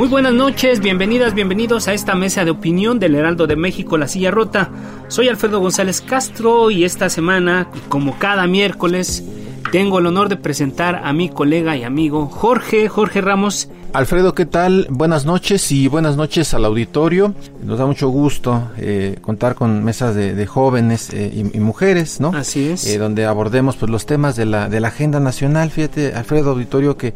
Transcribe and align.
Muy 0.00 0.08
buenas 0.08 0.32
noches, 0.32 0.80
bienvenidas, 0.80 1.34
bienvenidos 1.34 1.86
a 1.86 1.92
esta 1.92 2.14
mesa 2.14 2.46
de 2.46 2.50
opinión 2.50 2.98
del 2.98 3.14
Heraldo 3.14 3.46
de 3.46 3.54
México, 3.54 3.98
La 3.98 4.08
Silla 4.08 4.30
Rota. 4.30 4.70
Soy 5.08 5.28
Alfredo 5.28 5.60
González 5.60 6.00
Castro 6.00 6.70
y 6.70 6.84
esta 6.84 7.10
semana, 7.10 7.68
como 7.90 8.18
cada 8.18 8.46
miércoles, 8.46 9.22
tengo 9.70 9.98
el 9.98 10.06
honor 10.06 10.30
de 10.30 10.38
presentar 10.38 11.02
a 11.04 11.12
mi 11.12 11.28
colega 11.28 11.76
y 11.76 11.82
amigo 11.82 12.28
Jorge, 12.28 12.88
Jorge 12.88 13.20
Ramos. 13.20 13.68
Alfredo, 13.92 14.34
¿qué 14.36 14.46
tal? 14.46 14.86
Buenas 14.88 15.26
noches 15.26 15.72
y 15.72 15.88
buenas 15.88 16.16
noches 16.16 16.54
al 16.54 16.64
auditorio. 16.64 17.34
Nos 17.64 17.80
da 17.80 17.86
mucho 17.86 18.08
gusto 18.08 18.70
eh, 18.76 19.16
contar 19.20 19.56
con 19.56 19.82
mesas 19.82 20.14
de, 20.14 20.46
jóvenes 20.46 21.10
eh, 21.12 21.50
y, 21.52 21.58
mujeres, 21.58 22.20
¿no? 22.20 22.28
Así 22.28 22.68
es. 22.68 22.86
Eh, 22.86 22.98
donde 22.98 23.26
abordemos 23.26 23.76
pues 23.76 23.90
los 23.90 24.06
temas 24.06 24.36
de 24.36 24.44
la, 24.44 24.68
de 24.68 24.78
la 24.78 24.88
agenda 24.88 25.18
nacional. 25.18 25.70
Fíjate, 25.70 26.14
Alfredo 26.14 26.50
Auditorio, 26.50 26.96
que 26.96 27.14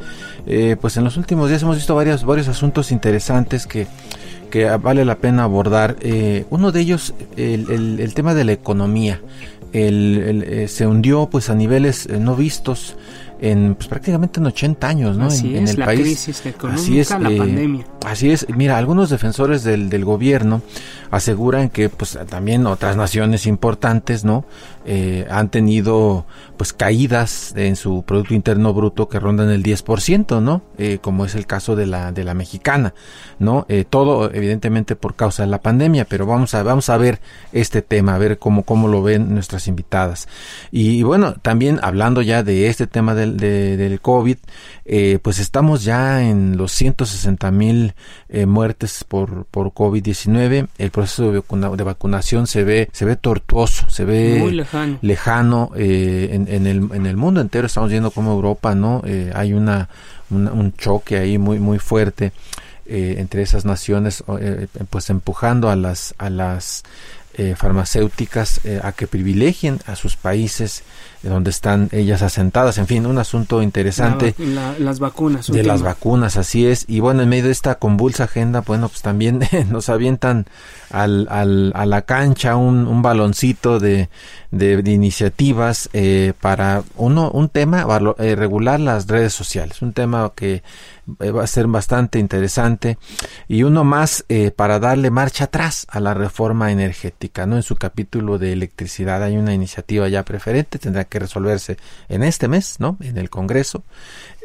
pues 0.80 0.97
en 0.97 1.05
los 1.05 1.17
últimos 1.17 1.48
días 1.48 1.62
hemos 1.62 1.77
visto 1.77 1.95
varios, 1.95 2.25
varios 2.25 2.48
asuntos 2.48 2.91
interesantes 2.91 3.67
que 3.67 3.86
que 4.50 4.67
vale 4.77 5.05
la 5.05 5.17
pena 5.17 5.42
abordar. 5.45 5.97
uno 6.50 6.70
de 6.70 6.80
ellos, 6.80 7.14
el, 7.36 7.98
el, 7.98 8.14
tema 8.14 8.34
de 8.34 8.45
la 8.45 8.52
economía. 8.52 9.20
El, 9.72 10.67
se 10.69 10.86
hundió 10.86 11.28
pues 11.28 11.50
a 11.50 11.56
niveles 11.56 12.08
no 12.08 12.36
vistos 12.36 12.97
en 13.41 13.75
pues, 13.75 13.89
prácticamente 13.89 14.41
en 14.41 14.47
80 14.47 14.87
años, 14.87 15.17
¿no? 15.17 15.27
Así 15.27 15.57
en, 15.57 15.65
es, 15.65 15.71
el 15.71 15.81
la 15.81 15.87
país. 15.87 16.01
crisis 16.01 16.47
económica, 16.47 16.83
así 16.83 17.01
es, 17.01 17.11
la 17.11 17.31
eh, 17.31 17.39
pandemia. 17.39 17.87
Así 18.05 18.31
es, 18.31 18.47
mira, 18.55 18.79
algunos 18.79 19.11
defensores 19.11 19.65
del, 19.65 19.89
del 19.91 20.05
gobierno 20.05 20.63
aseguran 21.11 21.69
que 21.71 21.89
pues 21.89 22.19
también 22.29 22.67
otras 22.67 22.97
naciones 22.97 23.47
importantes, 23.47 24.25
¿no? 24.25 24.45
Eh, 24.85 25.27
han 25.31 25.49
tenido 25.49 26.27
pues 26.65 26.73
caídas 26.73 27.53
en 27.57 27.77
su 27.77 28.05
Producto 28.05 28.33
Interno 28.33 28.73
Bruto 28.73 29.07
que 29.07 29.20
rondan 29.20 29.51
el 29.51 29.62
10%, 29.62 30.41
¿no? 30.41 30.62
Eh, 30.79 30.97
como 30.98 31.27
es 31.27 31.34
el 31.34 31.47
caso 31.47 31.77
de 31.77 31.84
la, 31.84 32.11
de 32.11 32.25
la 32.25 32.33
mexicana, 32.33 32.95
¿no? 33.39 33.67
Eh, 33.69 33.84
todo 33.84 34.33
evidentemente 34.33 34.97
por 34.97 35.15
causa 35.15 35.42
de 35.42 35.51
la 35.51 35.61
pandemia, 35.61 36.07
pero 36.07 36.25
vamos 36.25 36.55
a, 36.55 36.62
vamos 36.62 36.89
a 36.89 36.97
ver 36.97 37.20
este 37.53 37.83
tema, 37.83 38.15
a 38.15 38.19
ver 38.19 38.39
cómo, 38.39 38.62
cómo 38.62 38.89
lo 38.89 39.03
ven 39.03 39.35
nuestras 39.35 39.69
invitadas. 39.69 40.27
Y, 40.70 41.03
bueno, 41.03 41.35
también 41.35 41.81
hablando 41.83 42.23
ya 42.23 42.42
de 42.42 42.69
este 42.69 42.87
tema 42.87 43.15
del, 43.15 43.37
del 43.37 44.01
COVID, 44.01 44.39
pues 45.20 45.39
estamos 45.39 45.85
ya 45.85 46.23
en 46.23 46.57
los 46.57 46.73
160 46.73 47.51
mil 47.51 47.95
muertes 48.46 49.05
por, 49.05 49.45
por 49.46 49.73
COVID-19, 49.73 50.69
el 50.79 50.91
proceso 50.91 51.31
de, 51.31 51.42
de, 51.77 51.85
vacunación 51.85 52.46
se 52.46 52.64
ve, 52.64 52.89
se 52.92 53.05
ve 53.05 53.17
tortuoso, 53.17 53.91
se 53.91 54.07
ve 54.07 54.39
Muy 54.39 54.52
lejano, 54.52 54.98
lejano 55.02 55.70
en, 55.75 56.48
en, 56.55 56.67
el, 56.67 56.89
en 56.92 57.07
el 57.07 57.17
mundo 57.17 57.41
entero 57.41 57.67
estamos 57.67 57.91
viendo 57.91 58.11
como 58.11 58.33
Europa, 58.33 58.75
¿no? 58.75 59.03
Eh, 59.05 59.33
hay 59.35 59.53
una, 59.53 59.89
un 60.31 60.73
choque 60.77 61.19
ahí 61.19 61.39
muy, 61.39 61.59
muy 61.59 61.79
fuerte 61.79 62.33
eh, 62.87 63.17
entre 63.19 63.42
esas 63.42 63.65
naciones, 63.65 64.23
eh, 64.41 64.69
pues 64.91 65.11
empujando 65.11 65.70
a 65.70 65.77
las, 65.77 66.14
a 66.19 66.31
las 66.31 66.83
farmacéuticas 67.57 68.61
a 68.85 68.93
que 68.93 69.09
privilegien 69.09 69.81
a 69.87 69.97
sus 69.97 70.14
países 70.17 70.85
donde 71.24 71.51
están 71.51 71.89
ellas 71.92 72.23
asentadas. 72.23 72.79
En 72.79 72.86
fin, 72.86 73.07
un 73.07 73.18
asunto 73.18 73.62
interesante. 73.62 74.35
las 74.79 74.98
vacunas. 74.98 75.51
De 75.51 75.62
las 75.62 75.83
vacunas, 75.83 76.36
así 76.36 76.67
es. 76.67 76.85
Y 76.89 77.01
bueno, 77.01 77.23
en 77.23 77.29
medio 77.29 77.45
de 77.45 77.52
esta 77.52 77.77
convulsa 77.77 78.24
agenda, 78.24 78.61
bueno, 78.61 78.89
pues 78.89 79.02
también 79.02 79.40
nos 79.70 79.89
avientan 79.89 80.46
al, 80.90 81.27
al, 81.30 81.73
a 81.74 81.86
la 81.86 82.02
cancha 82.02 82.57
un, 82.57 82.86
un 82.86 83.02
baloncito 83.02 83.80
de, 83.80 84.08
de, 84.52 84.92
iniciativas 84.92 85.89
eh, 85.92 86.33
para 86.40 86.84
uno 86.96 87.30
un 87.30 87.48
tema 87.48 87.86
eh, 88.18 88.36
regular 88.36 88.79
las 88.79 89.08
redes 89.08 89.33
sociales 89.33 89.83
un 89.83 89.92
tema 89.92 90.33
que 90.34 90.63
eh, 91.20 91.30
va 91.30 91.42
a 91.42 91.46
ser 91.48 91.67
bastante 91.67 92.18
interesante 92.18 92.98
y 93.48 93.64
uno 93.64 93.83
más 93.84 94.24
eh, 94.29 94.52
para 94.52 94.79
darle 94.79 95.11
marcha 95.11 95.45
atrás 95.45 95.86
a 95.90 95.98
la 96.01 96.14
reforma 96.14 96.70
energética 96.70 97.46
no 97.46 97.57
en 97.57 97.63
su 97.63 97.77
capítulo 97.77 98.39
de 98.39 98.52
electricidad 98.52 99.23
hay 99.23 99.36
una 99.36 99.52
iniciativa 99.52 100.08
ya 100.08 100.23
preferente 100.23 100.79
tendrá 100.79 101.05
que 101.05 101.14
resolverse 101.19 101.77
en 102.08 102.23
este 102.23 102.48
mes 102.48 102.77
no 102.79 102.97
en 103.01 103.19
el 103.19 103.30
Congreso 103.30 103.83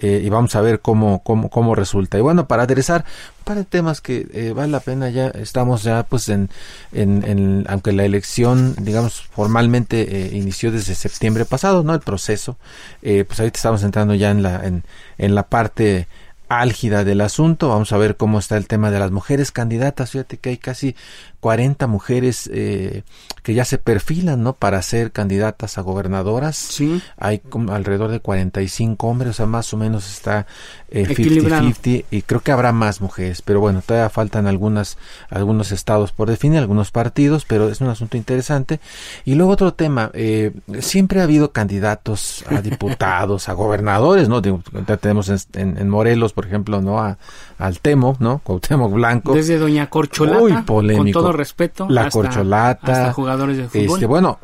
eh, 0.01 0.21
y 0.23 0.29
vamos 0.29 0.55
a 0.55 0.61
ver 0.61 0.79
cómo, 0.79 1.21
cómo, 1.23 1.49
cómo 1.49 1.75
resulta. 1.75 2.17
Y 2.17 2.21
bueno, 2.21 2.47
para 2.47 2.63
aderezar 2.63 3.03
un 3.39 3.43
par 3.43 3.57
de 3.57 3.65
temas 3.65 3.99
que 3.99 4.27
eh, 4.31 4.53
vale 4.55 4.71
la 4.71 4.79
pena, 4.79 5.09
ya 5.09 5.27
estamos 5.27 5.83
ya 5.83 6.03
pues 6.03 6.29
en, 6.29 6.49
en, 6.93 7.23
en 7.27 7.65
aunque 7.67 7.91
la 7.91 8.05
elección, 8.05 8.75
digamos, 8.79 9.21
formalmente 9.31 10.01
eh, 10.01 10.37
inició 10.37 10.71
desde 10.71 10.95
septiembre 10.95 11.43
pasado, 11.43 11.83
¿no? 11.83 11.93
El 11.93 11.99
proceso, 11.99 12.57
pues 13.01 13.39
ahorita 13.39 13.57
estamos 13.57 13.83
entrando 13.83 14.13
ya 14.13 14.31
en 14.31 14.41
la, 14.41 14.65
en, 14.65 14.83
en 15.17 15.35
la 15.35 15.43
parte 15.43 16.07
álgida 16.49 17.03
del 17.03 17.21
asunto. 17.21 17.69
Vamos 17.69 17.93
a 17.93 17.97
ver 17.97 18.17
cómo 18.17 18.39
está 18.39 18.57
el 18.57 18.67
tema 18.67 18.91
de 18.91 18.99
las 18.99 19.11
mujeres 19.11 19.51
candidatas. 19.51 20.11
Fíjate 20.11 20.37
que 20.37 20.49
hay 20.49 20.57
casi 20.57 20.95
40 21.39 21.87
mujeres 21.87 22.49
eh, 22.51 23.03
que 23.43 23.53
ya 23.53 23.63
se 23.63 23.77
perfilan, 23.77 24.43
¿no? 24.43 24.53
Para 24.53 24.81
ser 24.81 25.11
candidatas 25.11 25.77
a 25.77 25.81
gobernadoras. 25.81 26.57
Sí. 26.57 27.01
Hay 27.17 27.39
como 27.39 27.73
alrededor 27.73 28.11
de 28.11 28.19
45 28.19 29.07
hombres, 29.07 29.31
o 29.31 29.33
sea, 29.33 29.45
más 29.45 29.73
o 29.73 29.77
menos 29.77 30.09
está 30.09 30.47
eh, 30.89 31.07
50-50 31.07 32.05
y 32.11 32.21
creo 32.23 32.41
que 32.41 32.51
habrá 32.51 32.71
más 32.71 32.99
mujeres, 32.99 33.41
pero 33.41 33.59
bueno, 33.59 33.81
todavía 33.85 34.09
faltan 34.09 34.47
algunas, 34.47 34.97
algunos 35.29 35.71
estados 35.71 36.11
por 36.11 36.29
definir, 36.29 36.59
algunos 36.59 36.91
partidos, 36.91 37.45
pero 37.45 37.69
es 37.69 37.79
un 37.79 37.87
asunto 37.87 38.17
interesante. 38.17 38.79
Y 39.23 39.35
luego 39.35 39.53
otro 39.53 39.73
tema, 39.73 40.11
eh, 40.13 40.51
siempre 40.79 41.21
ha 41.21 41.23
habido 41.23 41.51
candidatos 41.51 42.43
a 42.49 42.61
diputados, 42.61 43.49
a 43.49 43.53
gobernadores, 43.53 44.27
¿no? 44.27 44.41
tenemos 44.41 45.29
en, 45.53 45.77
en, 45.77 45.89
Morelos, 45.89 46.33
por 46.39 46.47
ejemplo, 46.47 46.79
¿no? 46.79 47.01
A, 47.01 47.17
al 47.59 47.79
Temo, 47.81 48.15
¿no? 48.19 48.39
Cuauhtémoc 48.43 48.93
Blanco. 48.93 49.33
Desde 49.33 49.57
Doña 49.57 49.89
Corcholata. 49.89 50.39
Muy 50.39 50.53
polémico 50.63 51.31
respeto. 51.31 51.87
La 51.89 52.09
corcholata. 52.09 53.13
jugadores 53.13 53.57
de 53.57 53.67
fútbol. 53.67 53.97
Este, 53.97 54.05
bueno, 54.05 54.39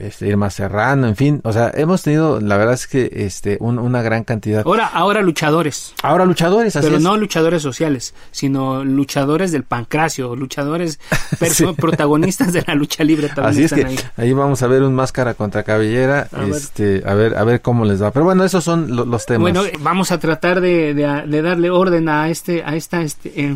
este, 0.00 0.28
Irma 0.28 0.50
Serrano, 0.50 1.06
en 1.06 1.16
fin. 1.16 1.40
O 1.44 1.52
sea, 1.52 1.72
hemos 1.74 2.02
tenido, 2.02 2.40
la 2.40 2.56
verdad 2.58 2.74
es 2.74 2.86
que 2.86 3.10
este, 3.10 3.56
una 3.60 4.02
gran 4.02 4.24
cantidad. 4.24 4.62
Ahora, 4.66 4.86
ahora 4.86 5.22
luchadores. 5.22 5.94
Ahora 6.02 6.26
luchadores, 6.26 6.76
así 6.76 6.86
Pero 6.86 7.00
no 7.00 7.16
luchadores 7.16 7.62
sociales, 7.62 8.14
sino 8.30 8.84
luchadores 8.84 9.50
del 9.50 9.64
pancracio, 9.64 10.36
luchadores 10.36 11.00
protagonistas 11.76 12.52
de 12.52 12.64
la 12.66 12.74
lucha 12.74 13.02
libre 13.02 13.28
también. 13.28 13.46
Así 13.46 13.64
es 13.64 13.72
que 13.72 13.98
ahí. 14.16 14.32
vamos 14.34 14.62
a 14.62 14.66
ver 14.66 14.82
un 14.82 14.94
máscara 14.94 15.34
contra 15.34 15.62
cabellera. 15.62 16.28
A 16.32 16.44
este, 16.44 17.00
ver. 17.00 17.08
a 17.08 17.14
ver, 17.14 17.36
a 17.38 17.44
ver 17.44 17.62
cómo 17.62 17.86
les 17.86 18.02
va. 18.02 18.10
Pero 18.10 18.24
bueno, 18.24 18.44
esos 18.44 18.62
son 18.62 18.94
los 18.94 19.24
temas. 19.24 19.40
Bueno, 19.40 19.62
vamos 19.80 20.12
a 20.12 20.18
tratar 20.18 20.60
de, 20.60 20.94
de, 20.94 21.42
darle 21.42 21.70
orden 21.70 22.08
a 22.08 22.28
este, 22.28 22.57
a 22.64 22.74
esta 22.74 23.02
este, 23.02 23.54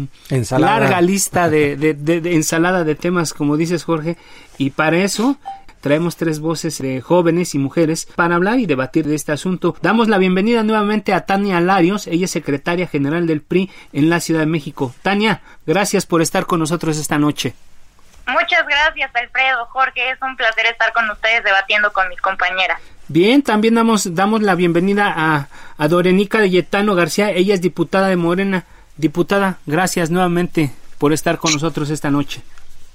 larga 0.58 1.00
lista 1.00 1.49
de, 1.49 1.76
de, 1.76 1.94
de 1.94 2.94
temas, 2.94 3.32
como 3.32 3.56
dices 3.56 3.84
Jorge, 3.84 4.16
y 4.58 4.70
para 4.70 4.99
eso 4.99 5.38
traemos 5.82 6.16
tres 6.16 6.40
voces 6.40 6.78
de 6.78 7.00
jóvenes 7.00 7.54
y 7.54 7.58
mujeres 7.58 8.06
para 8.14 8.37
hablar 8.37 8.58
y 8.60 8.66
debatir 8.66 9.04
de 9.04 9.16
este 9.16 9.32
asunto. 9.32 9.76
Damos 9.82 10.08
la 10.08 10.16
bienvenida 10.16 10.62
nuevamente 10.62 11.12
a 11.12 11.26
Tania 11.26 11.60
Larios, 11.60 12.06
ella 12.06 12.25
es 12.25 12.31
secretaria 12.31 12.87
general 12.87 13.26
del 13.26 13.43
PRI 13.43 13.69
en 13.93 14.08
la 14.08 14.20
Ciudad 14.20 14.40
de 14.40 14.46
México. 14.46 14.94
Tania, 15.02 15.43
gracias 15.66 16.06
por 16.06 16.22
estar 16.22 16.46
con 16.46 16.60
nosotros 16.60 16.96
esta 16.98 17.19
noche. 17.19 17.55
Muchas 18.28 18.64
gracias, 18.66 19.10
Alfredo, 19.14 19.66
Jorge, 19.66 20.10
es 20.10 20.19
un 20.22 20.37
placer 20.37 20.66
estar 20.66 20.93
con 20.93 21.10
ustedes 21.10 21.43
debatiendo 21.43 21.93
con 21.93 22.08
mis 22.08 22.20
compañeras. 22.20 22.81
Bien, 23.08 23.43
también 23.43 23.75
damos, 23.75 24.14
damos 24.14 24.43
la 24.43 24.55
bienvenida 24.55 25.12
a, 25.14 25.48
a 25.76 25.88
Dorenica 25.88 26.38
de 26.38 26.48
Yetano 26.48 26.94
García, 26.94 27.31
ella 27.31 27.55
es 27.55 27.60
diputada 27.60 28.06
de 28.06 28.16
Morena. 28.16 28.64
Diputada, 28.96 29.58
gracias 29.66 30.10
nuevamente 30.10 30.70
por 30.98 31.12
estar 31.12 31.38
con 31.38 31.52
nosotros 31.52 31.90
esta 31.90 32.10
noche. 32.10 32.42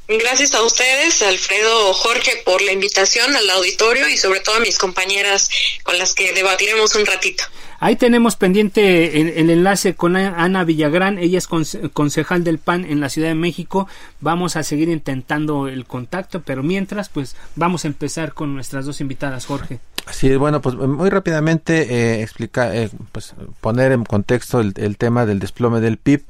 Gracias 0.08 0.56
a 0.56 0.64
ustedes, 0.64 1.22
Alfredo, 1.22 1.94
Jorge, 1.94 2.42
por 2.46 2.62
la 2.62 2.72
invitación 2.72 3.36
al 3.36 3.50
auditorio 3.50 4.08
y 4.08 4.16
sobre 4.16 4.40
todo 4.40 4.56
a 4.56 4.60
mis 4.62 4.78
compañeras 4.78 5.50
con 5.84 5.98
las 5.98 6.14
que 6.14 6.32
debatiremos 6.32 6.96
un 6.96 7.06
ratito. 7.06 7.44
Ahí 7.82 7.98
tenemos 7.98 8.38
pendiente 8.38 9.20
el, 9.20 9.50
enlace 9.50 9.96
con 9.96 10.16
Ana 10.16 10.64
Villagrán, 10.64 11.20
ella 11.20 11.38
es 11.38 11.48
concejal 11.48 12.46
del 12.46 12.58
PAN 12.58 12.86
en 12.86 13.02
la 13.02 13.10
Ciudad 13.10 13.28
de 13.28 13.36
México. 13.36 13.90
Vamos 14.22 14.56
a 14.56 14.64
seguir 14.64 14.88
intentando 14.88 15.68
el 15.68 15.86
contacto, 15.86 16.42
pero 16.42 16.64
mientras, 16.64 17.10
pues 17.10 17.36
vamos 17.56 17.84
a 17.84 17.90
empezar 17.90 18.34
con 18.34 18.56
nuestras 18.56 18.86
dos 18.86 19.02
invitadas, 19.02 19.46
Jorge. 19.46 19.80
Sí, 20.12 20.36
bueno, 20.36 20.62
pues 20.62 20.76
muy 20.76 21.10
rápidamente 21.10 21.94
eh, 21.94 22.22
explicar, 22.22 22.76
eh, 22.76 22.90
pues 23.12 23.36
poner 23.62 23.92
en 23.92 24.04
contexto 24.04 24.60
el, 24.60 24.74
el, 24.78 24.98
tema 24.98 25.26
del 25.26 25.40
desplome 25.40 25.80
del 25.82 25.98
PIB. 25.98 26.24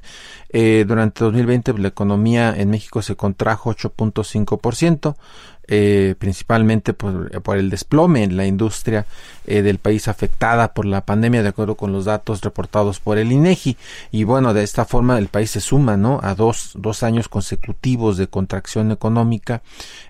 Eh, 0.50 0.86
durante 0.88 1.24
2020 1.26 1.74
la 1.78 1.90
economía 1.90 2.56
en 2.56 2.70
México 2.70 3.02
se 3.02 3.16
contrajo 3.16 3.74
8.5%. 3.74 5.16
Eh, 5.70 6.16
principalmente 6.18 6.94
por, 6.94 7.42
por, 7.42 7.58
el 7.58 7.70
desplome 7.70 8.24
en 8.24 8.38
la 8.38 8.46
industria 8.46 9.06
eh, 9.46 9.62
del 9.62 9.80
país 9.80 10.08
afectada 10.08 10.74
por 10.74 10.86
la 10.86 11.06
pandemia, 11.06 11.44
de 11.44 11.50
acuerdo 11.50 11.76
con 11.76 11.92
los 11.92 12.06
datos 12.06 12.40
reportados 12.40 13.02
por 13.02 13.18
el 13.18 13.34
INEGI. 13.34 13.76
Y 14.12 14.24
bueno, 14.24 14.54
de 14.54 14.64
esta 14.64 14.86
forma 14.86 15.18
el 15.18 15.28
país 15.28 15.52
se 15.52 15.60
suma, 15.60 15.98
¿no? 15.98 16.22
A 16.24 16.36
dos, 16.36 16.72
dos 16.76 17.04
años 17.04 17.28
consecutivos 17.28 18.16
de 18.16 18.28
contracción 18.28 18.94
económica, 18.94 19.62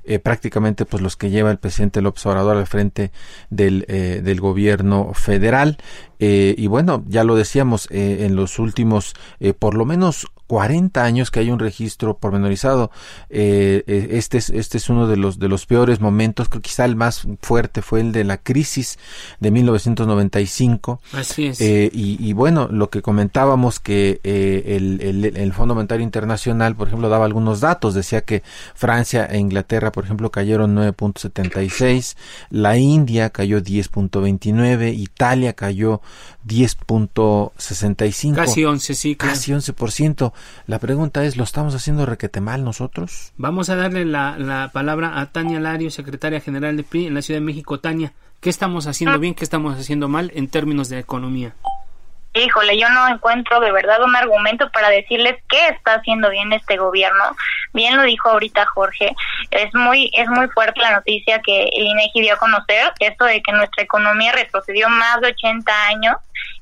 eh, 0.03 0.19
prácticamente 0.19 0.85
pues 0.85 1.01
los 1.01 1.15
que 1.15 1.31
lleva 1.31 1.49
el 1.49 1.57
presidente 1.57 2.03
López 2.03 2.23
Obrador 2.27 2.57
al 2.57 2.67
frente 2.67 3.11
del, 3.49 3.81
del 3.87 4.39
gobierno 4.39 5.11
federal. 5.15 5.79
y 6.19 6.67
bueno, 6.67 7.03
ya 7.07 7.23
lo 7.23 7.35
decíamos, 7.35 7.87
en 7.89 8.35
los 8.35 8.59
últimos 8.59 9.15
por 9.59 9.73
lo 9.73 9.85
menos 9.85 10.27
40 10.47 11.03
años 11.03 11.29
que 11.29 11.41
hay 11.41 11.51
un 11.51 11.59
registro 11.59 12.17
pormenorizado. 12.17 12.89
Eh, 13.29 13.83
eh, 13.85 14.07
este, 14.11 14.37
es, 14.37 14.49
este 14.49 14.77
es 14.77 14.89
uno 14.89 15.07
de 15.07 15.17
los, 15.17 15.39
de 15.39 15.49
los 15.49 15.65
peores 15.65 15.99
momentos, 15.99 16.49
creo 16.49 16.61
que 16.61 16.69
quizá 16.69 16.85
el 16.85 16.95
más 16.95 17.27
fuerte 17.41 17.81
fue 17.81 17.99
el 17.99 18.11
de 18.13 18.23
la 18.23 18.37
crisis 18.37 18.97
de 19.39 19.51
1995. 19.51 21.01
Así 21.13 21.47
es. 21.47 21.61
Eh, 21.61 21.89
y, 21.93 22.33
bueno, 22.33 22.69
lo 22.71 22.89
que 22.89 23.01
comentábamos 23.01 23.79
que 23.79 24.21
el, 24.23 25.01
el, 25.01 25.25
el, 25.37 25.53
Fondo 25.53 25.75
Monetario 25.75 26.03
Internacional, 26.03 26.75
por 26.75 26.87
ejemplo, 26.87 27.09
daba 27.09 27.25
algunos 27.25 27.59
datos, 27.59 27.93
decía 27.93 28.21
que 28.21 28.43
Francia 28.73 29.25
e 29.25 29.37
Inglaterra, 29.37 29.91
por 29.91 30.05
ejemplo, 30.05 30.31
cayeron 30.31 30.75
9.76, 30.75 32.15
la 32.49 32.77
India 32.77 33.29
cayó 33.31 33.59
10.29, 33.59 34.97
Italia 34.97 35.53
cayó 35.53 36.01
10.65. 36.47 38.35
Casi 38.35 38.63
11, 38.63 38.93
sí. 38.93 39.15
Casi 39.15 39.51
11%. 39.51 40.31
La 40.65 40.79
pregunta 40.79 41.23
es, 41.23 41.37
¿lo 41.37 41.43
estamos 41.43 41.75
haciendo 41.75 42.05
requete 42.05 42.41
mal 42.41 42.63
nosotros? 42.63 43.33
Vamos 43.37 43.69
a 43.69 43.75
darle 43.75 44.05
la, 44.05 44.37
la 44.37 44.69
palabra 44.73 45.19
a 45.19 45.31
Tania 45.31 45.59
Lario, 45.59 45.91
secretaria 45.91 46.41
general 46.41 46.77
de 46.77 46.83
PRI 46.83 47.07
en 47.07 47.13
la 47.13 47.21
Ciudad 47.21 47.39
de 47.39 47.45
México. 47.45 47.79
Tania, 47.79 48.13
¿qué 48.41 48.49
estamos 48.49 48.87
haciendo 48.87 49.19
bien, 49.19 49.33
qué 49.33 49.43
estamos 49.43 49.77
haciendo 49.77 50.07
mal 50.07 50.31
en 50.35 50.47
términos 50.47 50.89
de 50.89 50.99
economía? 50.99 51.53
híjole, 52.43 52.77
yo 52.77 52.89
no 52.89 53.07
encuentro 53.07 53.59
de 53.59 53.71
verdad 53.71 54.03
un 54.03 54.15
argumento 54.15 54.69
para 54.69 54.89
decirles 54.89 55.35
qué 55.49 55.67
está 55.69 55.95
haciendo 55.95 56.29
bien 56.29 56.51
este 56.53 56.77
gobierno. 56.77 57.23
Bien 57.73 57.95
lo 57.97 58.03
dijo 58.03 58.29
ahorita 58.29 58.65
Jorge, 58.65 59.15
es 59.51 59.73
muy 59.73 60.09
es 60.13 60.27
muy 60.29 60.47
fuerte 60.49 60.79
la 60.81 60.95
noticia 60.95 61.41
que 61.41 61.63
el 61.63 61.85
INEGI 61.85 62.21
dio 62.21 62.33
a 62.33 62.37
conocer, 62.37 62.91
esto 62.99 63.25
de 63.25 63.41
que 63.41 63.51
nuestra 63.51 63.83
economía 63.83 64.31
retrocedió 64.31 64.89
más 64.89 65.21
de 65.21 65.27
80 65.27 65.87
años 65.87 66.15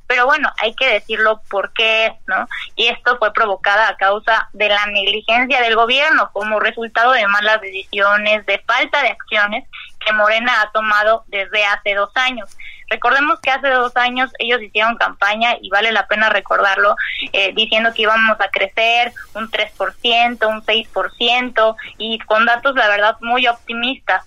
pero 0.08 0.26
bueno, 0.26 0.52
hay 0.62 0.74
que 0.76 0.88
decirlo 0.88 1.42
por 1.50 1.74
qué, 1.74 2.14
¿no? 2.28 2.48
Y 2.76 2.88
esto 2.88 3.18
fue 3.18 3.34
provocada 3.34 3.90
a 3.90 3.98
causa 3.98 4.50
de 4.54 4.70
la 4.70 4.86
negligencia 4.88 5.62
del 5.62 5.76
gobierno 5.76 6.30
como 6.34 6.60
resultado 6.60 7.12
de 7.14 7.28
malas 7.28 7.62
decisiones, 7.62 8.46
de 8.46 8.60
falta 8.60 9.02
de 9.02 9.10
acciones 9.10 9.68
que 10.06 10.14
Morena 10.14 10.62
ha 10.62 10.72
tomado 10.72 11.24
desde 11.28 11.66
hace 11.66 11.96
dos 11.96 12.12
años. 12.16 12.56
Recordemos 12.90 13.40
que 13.40 13.50
hace 13.50 13.70
dos 13.70 13.96
años 13.98 14.32
ellos 14.38 14.62
hicieron 14.62 14.96
campaña 14.98 15.56
y 15.60 15.70
vale 15.70 15.92
la 15.92 16.08
pena 16.08 16.30
recordarlo, 16.30 16.96
eh, 17.34 17.52
diciendo 17.56 17.92
que 17.94 18.04
íbamos 18.04 18.40
a 18.40 18.50
crecer 18.50 19.12
un 19.34 19.50
3%, 19.50 20.48
un 20.48 20.62
6% 20.64 21.76
y 21.98 22.20
con 22.20 22.46
datos, 22.46 22.76
la 22.76 22.88
verdad, 22.88 23.18
muy 23.22 23.48
optimistas. 23.48 24.26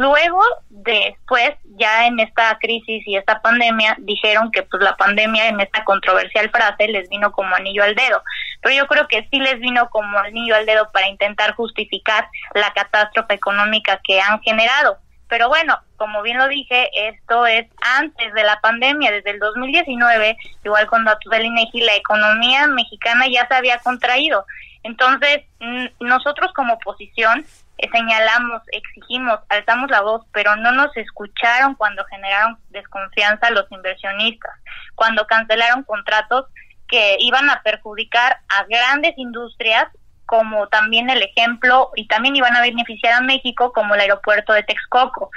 Luego, 0.00 0.40
después, 0.70 1.50
ya 1.76 2.06
en 2.06 2.20
esta 2.20 2.56
crisis 2.58 3.06
y 3.06 3.18
esta 3.18 3.42
pandemia, 3.42 3.96
dijeron 3.98 4.50
que 4.50 4.62
pues 4.62 4.82
la 4.82 4.96
pandemia 4.96 5.48
en 5.48 5.60
esta 5.60 5.84
controversial 5.84 6.48
frase 6.48 6.88
les 6.88 7.10
vino 7.10 7.30
como 7.32 7.54
anillo 7.54 7.84
al 7.84 7.94
dedo. 7.94 8.22
Pero 8.62 8.74
yo 8.76 8.86
creo 8.86 9.06
que 9.08 9.28
sí 9.30 9.38
les 9.38 9.60
vino 9.60 9.90
como 9.90 10.18
anillo 10.18 10.56
al 10.56 10.64
dedo 10.64 10.90
para 10.90 11.06
intentar 11.06 11.54
justificar 11.54 12.26
la 12.54 12.72
catástrofe 12.72 13.34
económica 13.34 14.00
que 14.02 14.22
han 14.22 14.40
generado. 14.40 14.96
Pero 15.28 15.48
bueno, 15.48 15.78
como 15.98 16.22
bien 16.22 16.38
lo 16.38 16.48
dije, 16.48 16.88
esto 17.10 17.44
es 17.44 17.66
antes 17.98 18.32
de 18.32 18.42
la 18.42 18.58
pandemia, 18.62 19.12
desde 19.12 19.32
el 19.32 19.38
2019, 19.38 20.34
igual 20.64 20.86
con 20.86 21.04
datos 21.04 21.30
del 21.30 21.44
INEGI, 21.44 21.82
la 21.82 21.96
economía 21.96 22.66
mexicana 22.68 23.26
ya 23.30 23.46
se 23.46 23.54
había 23.54 23.76
contraído. 23.80 24.46
Entonces, 24.82 25.42
nosotros 26.00 26.52
como 26.54 26.72
oposición 26.72 27.44
señalamos, 27.92 28.62
exigimos, 28.72 29.40
alzamos 29.48 29.90
la 29.90 30.00
voz, 30.00 30.24
pero 30.32 30.56
no 30.56 30.72
nos 30.72 30.94
escucharon 30.96 31.74
cuando 31.74 32.04
generaron 32.06 32.58
desconfianza 32.70 33.50
los 33.50 33.70
inversionistas, 33.70 34.52
cuando 34.94 35.26
cancelaron 35.26 35.84
contratos 35.84 36.46
que 36.88 37.16
iban 37.20 37.48
a 37.48 37.62
perjudicar 37.62 38.40
a 38.48 38.64
grandes 38.64 39.16
industrias 39.16 39.86
como 40.30 40.68
también 40.68 41.10
el 41.10 41.20
ejemplo, 41.24 41.90
y 41.96 42.06
también 42.06 42.36
iban 42.36 42.54
a 42.54 42.60
beneficiar 42.60 43.14
a 43.14 43.20
México 43.20 43.72
como 43.72 43.96
el 43.96 44.00
aeropuerto 44.00 44.52
de 44.52 44.62
Texcoco, 44.62 45.28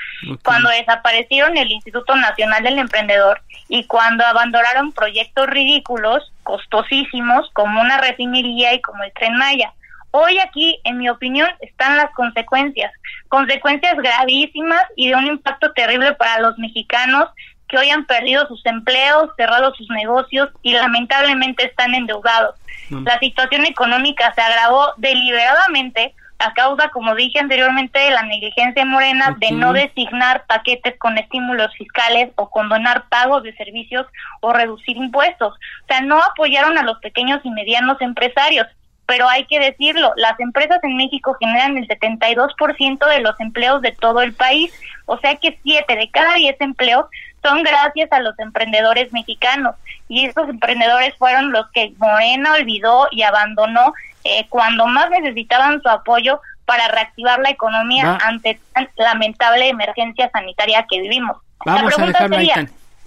cuando 0.43 0.69
desaparecieron 0.69 1.57
el 1.57 1.71
Instituto 1.71 2.15
Nacional 2.15 2.61
del 2.61 2.77
Emprendedor 2.77 3.41
y 3.69 3.87
cuando 3.87 4.23
abandonaron 4.23 4.91
proyectos 4.91 5.47
ridículos, 5.47 6.31
costosísimos, 6.43 7.49
como 7.53 7.81
una 7.81 7.97
refinería 7.97 8.75
y 8.75 8.81
como 8.81 9.03
el 9.03 9.11
tren 9.13 9.35
Maya. 9.35 9.73
Hoy 10.15 10.37
aquí, 10.37 10.79
en 10.83 10.99
mi 10.99 11.09
opinión, 11.09 11.49
están 11.59 11.97
las 11.97 12.11
consecuencias, 12.11 12.93
consecuencias 13.29 13.95
gravísimas 13.97 14.83
y 14.95 15.07
de 15.07 15.15
un 15.15 15.25
impacto 15.25 15.71
terrible 15.71 16.13
para 16.13 16.39
los 16.39 16.55
mexicanos 16.59 17.29
que 17.67 17.79
hoy 17.79 17.89
han 17.89 18.05
perdido 18.05 18.47
sus 18.47 18.63
empleos, 18.67 19.31
cerrado 19.37 19.73
sus 19.73 19.89
negocios 19.89 20.51
y 20.61 20.73
lamentablemente 20.73 21.65
están 21.65 21.95
endeudados. 21.95 22.55
Mm. 22.91 23.05
La 23.05 23.17
situación 23.17 23.65
económica 23.65 24.31
se 24.35 24.41
agravó 24.41 24.93
deliberadamente 24.97 26.13
a 26.37 26.53
causa, 26.53 26.89
como 26.89 27.15
dije 27.15 27.39
anteriormente, 27.39 27.97
de 27.97 28.11
la 28.11 28.21
negligencia 28.21 28.85
morena 28.85 29.35
de 29.39 29.49
no 29.49 29.73
designar 29.73 30.45
paquetes 30.45 30.95
con 30.99 31.17
estímulos 31.17 31.73
fiscales 31.73 32.29
o 32.35 32.51
condonar 32.51 33.05
pagos 33.09 33.41
de 33.41 33.55
servicios 33.55 34.05
o 34.41 34.53
reducir 34.53 34.95
impuestos. 34.95 35.55
O 35.55 35.87
sea, 35.87 36.01
no 36.01 36.21
apoyaron 36.21 36.77
a 36.77 36.83
los 36.83 36.99
pequeños 36.99 37.41
y 37.43 37.49
medianos 37.49 37.99
empresarios 37.99 38.67
pero 39.05 39.27
hay 39.27 39.45
que 39.45 39.59
decirlo, 39.59 40.13
las 40.15 40.39
empresas 40.39 40.79
en 40.83 40.95
México 40.95 41.35
generan 41.39 41.77
el 41.77 41.87
72% 41.87 43.09
de 43.09 43.19
los 43.19 43.39
empleos 43.39 43.81
de 43.81 43.91
todo 43.91 44.21
el 44.21 44.33
país, 44.33 44.73
o 45.05 45.17
sea 45.17 45.35
que 45.35 45.57
7 45.63 45.95
de 45.95 46.09
cada 46.09 46.35
10 46.35 46.61
empleos 46.61 47.07
son 47.41 47.63
gracias 47.63 48.11
a 48.11 48.19
los 48.19 48.37
emprendedores 48.39 49.11
mexicanos 49.11 49.75
y 50.07 50.25
estos 50.25 50.47
emprendedores 50.47 51.13
fueron 51.17 51.51
los 51.51 51.69
que 51.71 51.93
Morena 51.97 52.53
olvidó 52.53 53.07
y 53.11 53.23
abandonó 53.23 53.93
eh, 54.23 54.47
cuando 54.49 54.87
más 54.87 55.09
necesitaban 55.09 55.81
su 55.81 55.89
apoyo 55.89 56.39
para 56.65 56.87
reactivar 56.87 57.39
la 57.39 57.49
economía 57.49 58.17
ante 58.21 58.59
tan 58.73 58.89
lamentable 58.95 59.67
emergencia 59.67 60.29
sanitaria 60.31 60.85
que 60.89 61.01
vivimos. 61.01 61.37
Vamos 61.65 61.99
a 61.99 62.05
dejarlo 62.05 62.37
ahí. 62.37 62.51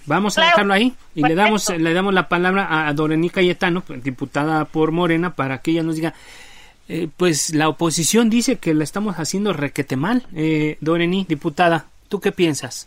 Vamos 0.06 0.38
a 0.38 0.44
dejarlo 0.44 0.72
ahí 0.72 0.94
y 1.14 1.22
le 1.22 1.34
damos 1.34 1.68
le 1.68 1.92
damos 1.92 2.14
la 2.14 2.28
palabra 2.28 2.88
a 2.88 2.92
Dorení 2.92 3.28
Cayetano, 3.28 3.82
diputada 3.88 4.64
por 4.64 4.92
Morena, 4.92 5.34
para 5.34 5.60
que 5.60 5.72
ella 5.72 5.82
nos 5.82 5.96
diga, 5.96 6.14
eh, 6.88 7.08
pues 7.16 7.50
la 7.50 7.68
oposición 7.68 8.30
dice 8.30 8.56
que 8.56 8.72
la 8.72 8.84
estamos 8.84 9.16
haciendo 9.16 9.52
requete 9.52 9.96
mal. 9.96 10.26
Eh, 10.34 10.78
Dorení, 10.80 11.26
diputada, 11.28 11.86
¿tú 12.08 12.20
qué 12.20 12.30
piensas? 12.30 12.86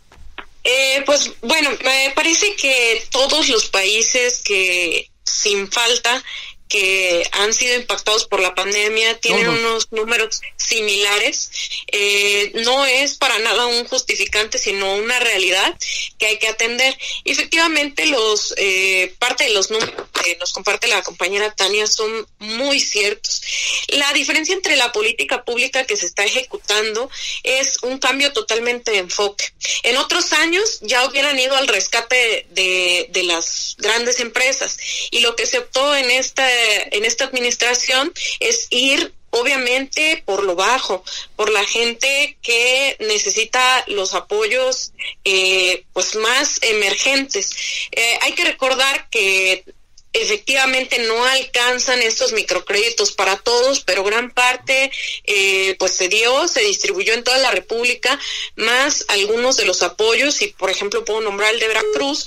Eh, 0.64 1.02
pues 1.04 1.32
bueno, 1.42 1.70
me 1.84 2.12
parece 2.14 2.54
que 2.56 3.02
todos 3.10 3.48
los 3.48 3.68
países 3.68 4.42
que 4.42 5.10
sin 5.24 5.68
falta 5.68 6.22
que 6.70 7.28
han 7.32 7.52
sido 7.52 7.74
impactados 7.74 8.26
por 8.26 8.40
la 8.40 8.54
pandemia 8.54 9.18
tienen 9.18 9.48
unos 9.48 9.90
números 9.90 10.40
similares. 10.56 11.50
Eh, 11.88 12.52
no 12.64 12.86
es 12.86 13.16
para 13.16 13.40
nada 13.40 13.66
un 13.66 13.84
justificante, 13.86 14.56
sino 14.56 14.94
una 14.94 15.18
realidad 15.18 15.76
que 16.16 16.26
hay 16.26 16.38
que 16.38 16.48
atender. 16.48 16.96
efectivamente, 17.24 18.06
los 18.06 18.54
eh, 18.56 19.12
parte 19.18 19.44
de 19.44 19.50
los 19.50 19.70
números 19.72 19.94
que 20.22 20.36
nos 20.36 20.52
comparte 20.52 20.88
la 20.88 21.02
compañera 21.02 21.54
Tania 21.54 21.86
son 21.86 22.26
muy 22.38 22.80
ciertos. 22.80 23.42
La 23.88 24.12
diferencia 24.12 24.54
entre 24.54 24.76
la 24.76 24.92
política 24.92 25.44
pública 25.44 25.84
que 25.84 25.96
se 25.96 26.06
está 26.06 26.24
ejecutando 26.24 27.10
es 27.42 27.78
un 27.82 27.98
cambio 27.98 28.32
totalmente 28.32 28.90
de 28.92 28.98
enfoque. 28.98 29.52
En 29.82 29.96
otros 29.96 30.32
años 30.32 30.78
ya 30.82 31.06
hubieran 31.06 31.38
ido 31.38 31.56
al 31.56 31.68
rescate 31.68 32.46
de, 32.50 33.08
de 33.10 33.22
las 33.24 33.76
grandes 33.78 34.20
empresas 34.20 34.78
y 35.10 35.20
lo 35.20 35.36
que 35.36 35.46
se 35.46 35.58
optó 35.58 35.94
en 35.96 36.10
esta 36.10 36.48
en 36.90 37.04
esta 37.04 37.24
administración 37.24 38.12
es 38.40 38.66
ir 38.70 39.12
obviamente 39.30 40.22
por 40.26 40.42
lo 40.44 40.56
bajo, 40.56 41.04
por 41.36 41.50
la 41.50 41.64
gente 41.64 42.36
que 42.42 42.96
necesita 43.00 43.84
los 43.86 44.14
apoyos 44.14 44.92
eh, 45.24 45.84
pues 45.92 46.16
más 46.16 46.58
emergentes. 46.62 47.52
Eh, 47.92 48.18
hay 48.22 48.32
que 48.32 48.44
recordar 48.44 49.08
que 49.08 49.64
efectivamente 50.12 50.98
no 51.00 51.24
alcanzan 51.24 52.02
estos 52.02 52.32
microcréditos 52.32 53.12
para 53.12 53.36
todos, 53.36 53.80
pero 53.80 54.02
gran 54.02 54.30
parte 54.30 54.90
eh, 55.24 55.76
pues 55.78 55.92
se 55.92 56.08
dio, 56.08 56.48
se 56.48 56.62
distribuyó 56.62 57.14
en 57.14 57.24
toda 57.24 57.38
la 57.38 57.50
República, 57.50 58.18
más 58.56 59.04
algunos 59.08 59.56
de 59.56 59.66
los 59.66 59.82
apoyos, 59.82 60.42
y 60.42 60.48
por 60.48 60.70
ejemplo 60.70 61.04
puedo 61.04 61.20
nombrar 61.20 61.54
el 61.54 61.60
de 61.60 61.68
Veracruz, 61.68 62.26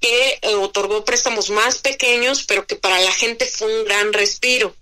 que 0.00 0.38
eh, 0.42 0.54
otorgó 0.54 1.04
préstamos 1.04 1.50
más 1.50 1.78
pequeños, 1.78 2.44
pero 2.44 2.66
que 2.66 2.76
para 2.76 3.00
la 3.00 3.12
gente 3.12 3.46
fue 3.46 3.74
un 3.74 3.84
gran 3.84 4.12
respiro. 4.12 4.76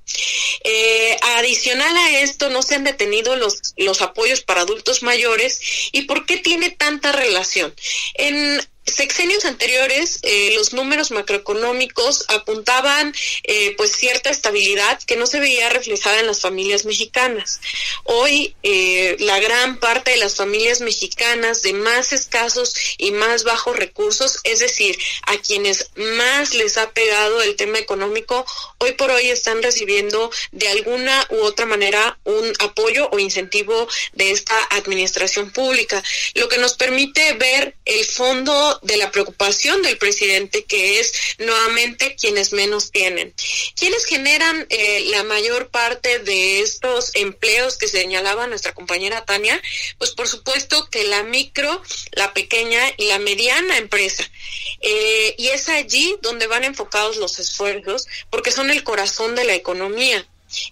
Eh, 0.65 1.17
adicional 1.37 1.97
a 1.97 2.21
esto, 2.21 2.51
no 2.51 2.63
se 2.63 2.75
han 2.75 2.85
detenido 2.85 3.37
los, 3.37 3.73
los 3.77 4.03
apoyos 4.03 4.41
para 4.43 4.63
adultos 4.63 5.03
mayores. 5.03 5.61
¿Y 5.93 6.03
por 6.03 6.27
qué 6.27 6.39
tiene 6.39 6.71
tanta 6.71 7.13
relación? 7.13 7.73
En 8.15 8.61
sexenios 8.87 9.45
anteriores 9.45 10.19
eh, 10.23 10.53
los 10.55 10.73
números 10.73 11.11
macroeconómicos 11.11 12.25
apuntaban 12.29 13.15
eh, 13.45 13.75
pues 13.77 13.93
cierta 13.93 14.31
estabilidad 14.31 15.01
que 15.05 15.17
no 15.17 15.27
se 15.27 15.41
veía 15.41 15.69
reflejada 15.69 16.21
en 16.21 16.27
las 16.27 16.41
familias 16.41 16.85
mexicanas. 16.85 17.61
Hoy 18.05 18.55
eh, 18.63 19.17
la 19.21 19.39
gran 19.41 19.79
parte 19.79 20.13
de 20.13 20.17
las 20.17 20.37
familias 20.37 20.81
mexicanas 20.81 21.63
de 21.63 21.73
más 21.75 22.13
escasos 22.13 22.75
y 22.99 23.13
más 23.13 23.45
bajos 23.45 23.77
recursos, 23.77 24.39
es 24.45 24.59
decir, 24.59 24.99
a 25.27 25.37
quienes 25.39 25.91
más 25.97 26.55
les 26.55 26.77
ha 26.77 26.91
pegado 26.91 27.43
el 27.43 27.57
tema 27.57 27.79
económico, 27.79 28.45
hoy 28.79 28.93
por 28.93 29.11
hoy 29.11 29.29
están 29.29 29.63
recibiendo 29.63 30.31
de 30.51 30.69
alguna 30.69 31.27
u 31.31 31.41
otra 31.43 31.67
manera 31.67 32.19
un 32.25 32.53
apoyo 32.59 33.09
o 33.13 33.19
incentivo 33.19 33.89
de 34.13 34.33
esta 34.33 34.57
administración 34.71 35.51
pública, 35.51 36.03
lo 36.35 36.49
que 36.49 36.59
nos 36.59 36.75
permite 36.75 37.33
ver 37.35 37.77
el 37.85 38.05
fondo 38.05 38.72
de 38.83 38.97
la 38.97 39.11
preocupación 39.11 39.83
del 39.83 39.99
presidente, 39.99 40.65
que 40.65 41.01
es 41.01 41.13
nuevamente 41.39 42.17
quienes 42.17 42.53
menos 42.53 42.91
tienen. 42.91 43.35
¿Quiénes 43.77 44.05
generan 44.05 44.67
eh, 44.71 45.05
la 45.11 45.25
mayor 45.25 45.69
parte 45.69 46.19
de 46.21 46.61
estos 46.61 47.11
empleos 47.15 47.79
que 47.79 47.89
señalaba 47.89 48.47
nuestra 48.47 48.75
compañera 48.75 49.25
Tania? 49.25 49.61
Pues 49.99 50.13
por 50.13 50.29
supuesto 50.29 50.89
que 50.91 51.05
la 51.05 51.23
micro, 51.23 51.83
la 52.13 52.33
pequeña 52.33 52.81
y 52.97 53.07
la 53.07 53.19
mediana 53.19 53.79
empresa. 53.79 54.29
Eh, 54.81 55.35
y 55.39 55.49
es 55.49 55.69
allí 55.69 56.17
donde 56.23 56.47
van 56.47 56.65
enfocados 56.65 57.17
los 57.17 57.39
esfuerzos, 57.39 58.07
porque 58.31 58.53
son 58.53 58.71
el 58.71 58.83
corazón 58.85 59.35
de 59.35 59.45
la 59.45 59.55
economía. 59.55 60.27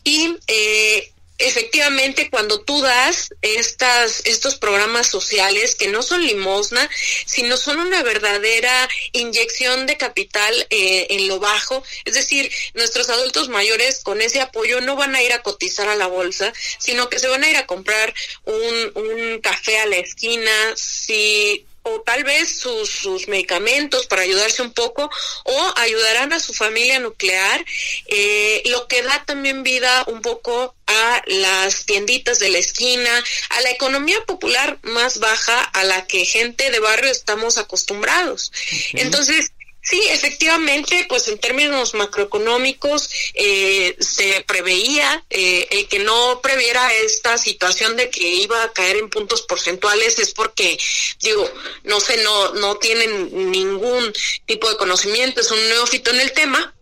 Y 0.05 0.37
eh, 0.47 1.13
efectivamente 1.41 2.31
cuando 2.31 2.61
tú 2.61 2.81
das 2.83 3.35
estas 3.43 4.23
estos 4.27 4.57
programas 4.57 5.07
sociales 5.07 5.75
que 5.75 5.89
no 5.89 6.03
son 6.03 6.25
limosna 6.27 6.89
sino 7.27 7.57
son 7.57 7.81
una 7.81 8.03
verdadera 8.03 8.89
inyección 9.13 9.87
de 9.87 9.97
capital 9.97 10.55
eh, 10.71 11.07
en 11.11 11.29
lo 11.29 11.41
bajo 11.41 11.83
es 12.05 12.15
decir 12.15 12.51
nuestros 12.75 13.09
adultos 13.09 13.49
mayores 13.49 14.01
con 14.05 14.21
ese 14.21 14.41
apoyo 14.41 14.81
no 14.81 14.97
van 14.97 15.15
a 15.15 15.23
ir 15.23 15.33
a 15.33 15.43
cotizar 15.43 15.89
a 15.89 15.97
la 15.97 16.07
bolsa 16.07 16.53
sino 16.79 17.09
que 17.09 17.19
se 17.19 17.29
van 17.29 17.43
a 17.43 17.51
ir 17.51 17.57
a 17.57 17.67
comprar 17.67 18.15
un, 18.45 18.93
un 18.95 19.41
café 19.41 19.79
a 19.79 19.87
la 19.87 19.97
esquina 19.97 20.53
si 20.77 21.67
o 21.83 22.01
tal 22.03 22.25
vez 22.25 22.61
sus, 22.61 22.91
sus, 22.91 23.29
medicamentos 23.29 24.07
para 24.07 24.23
ayudarse 24.23 24.63
un 24.63 24.73
poco 24.73 25.11
o 25.45 25.73
ayudarán 25.77 26.33
a 26.33 26.41
su 26.41 26.53
familia 26.53 26.99
nuclear, 26.99 27.65
eh, 28.07 28.63
lo 28.67 28.87
que 28.87 29.03
da 29.03 29.25
también 29.25 29.63
vida 29.63 30.05
un 30.07 30.21
poco 30.21 30.75
a 30.87 31.23
las 31.27 31.87
tienditas 31.87 32.39
de 32.39 32.49
la 32.49 32.59
esquina, 32.59 33.25
a 33.51 33.61
la 33.63 33.71
economía 33.71 34.21
popular 34.27 34.79
más 34.83 35.19
baja 35.19 35.61
a 35.61 35.85
la 35.85 36.07
que 36.07 36.25
gente 36.25 36.71
de 36.71 36.81
barrio 36.81 37.11
estamos 37.11 37.59
acostumbrados. 37.59 38.53
Entonces, 38.93 39.53
Sí, 39.83 40.03
efectivamente, 40.11 41.07
pues 41.09 41.27
en 41.29 41.39
términos 41.39 41.95
macroeconómicos 41.95 43.11
eh, 43.33 43.97
se 43.99 44.45
preveía 44.47 45.25
eh, 45.31 45.67
el 45.71 45.89
que 45.89 46.01
no 46.01 46.41
previera 46.43 46.93
esta 46.95 47.39
situación 47.39 47.97
de 47.97 48.11
que 48.11 48.27
iba 48.27 48.63
a 48.63 48.73
caer 48.73 48.99
en 48.99 49.09
puntos 49.09 49.43
porcentuales 49.43 50.19
es 50.19 50.35
porque, 50.35 50.79
digo, 51.21 51.51
no 51.85 51.99
sé, 51.99 52.23
no, 52.23 52.53
no 52.55 52.77
tienen 52.77 53.51
ningún 53.51 54.13
tipo 54.45 54.69
de 54.69 54.77
conocimiento, 54.77 55.41
es 55.41 55.51
un 55.51 55.69
neófito 55.71 56.11
en 56.11 56.21
el 56.21 56.33
tema, 56.33 56.75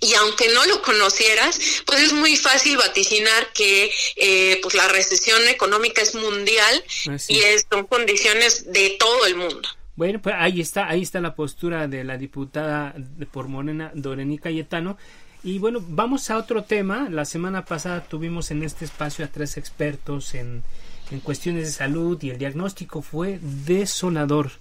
y 0.00 0.12
aunque 0.14 0.48
no 0.48 0.66
lo 0.66 0.82
conocieras, 0.82 1.58
pues 1.86 2.00
es 2.00 2.12
muy 2.12 2.36
fácil 2.36 2.76
vaticinar 2.76 3.52
que 3.52 3.90
eh, 4.16 4.58
pues 4.60 4.74
la 4.74 4.88
recesión 4.88 5.46
económica 5.48 6.02
es 6.02 6.14
mundial 6.14 6.84
y 7.28 7.40
es, 7.40 7.66
son 7.70 7.86
condiciones 7.86 8.72
de 8.72 8.90
todo 8.98 9.24
el 9.24 9.36
mundo. 9.36 9.68
Bueno, 9.96 10.20
pues 10.20 10.34
ahí 10.38 10.60
está, 10.60 10.88
ahí 10.88 11.02
está 11.02 11.20
la 11.20 11.34
postura 11.34 11.86
de 11.86 12.02
la 12.02 12.18
diputada 12.18 12.94
por 13.30 13.48
Morena, 13.48 13.92
Dorení 13.94 14.38
Cayetano. 14.38 14.96
Y 15.44 15.58
bueno, 15.58 15.80
vamos 15.86 16.30
a 16.30 16.38
otro 16.38 16.64
tema. 16.64 17.08
La 17.10 17.24
semana 17.24 17.64
pasada 17.64 18.02
tuvimos 18.02 18.50
en 18.50 18.62
este 18.62 18.84
espacio 18.84 19.24
a 19.24 19.28
tres 19.28 19.56
expertos 19.56 20.34
en, 20.34 20.62
en 21.10 21.20
cuestiones 21.20 21.66
de 21.66 21.72
salud 21.72 22.20
y 22.22 22.30
el 22.30 22.38
diagnóstico 22.38 23.02
fue 23.02 23.38
desolador. 23.42 24.52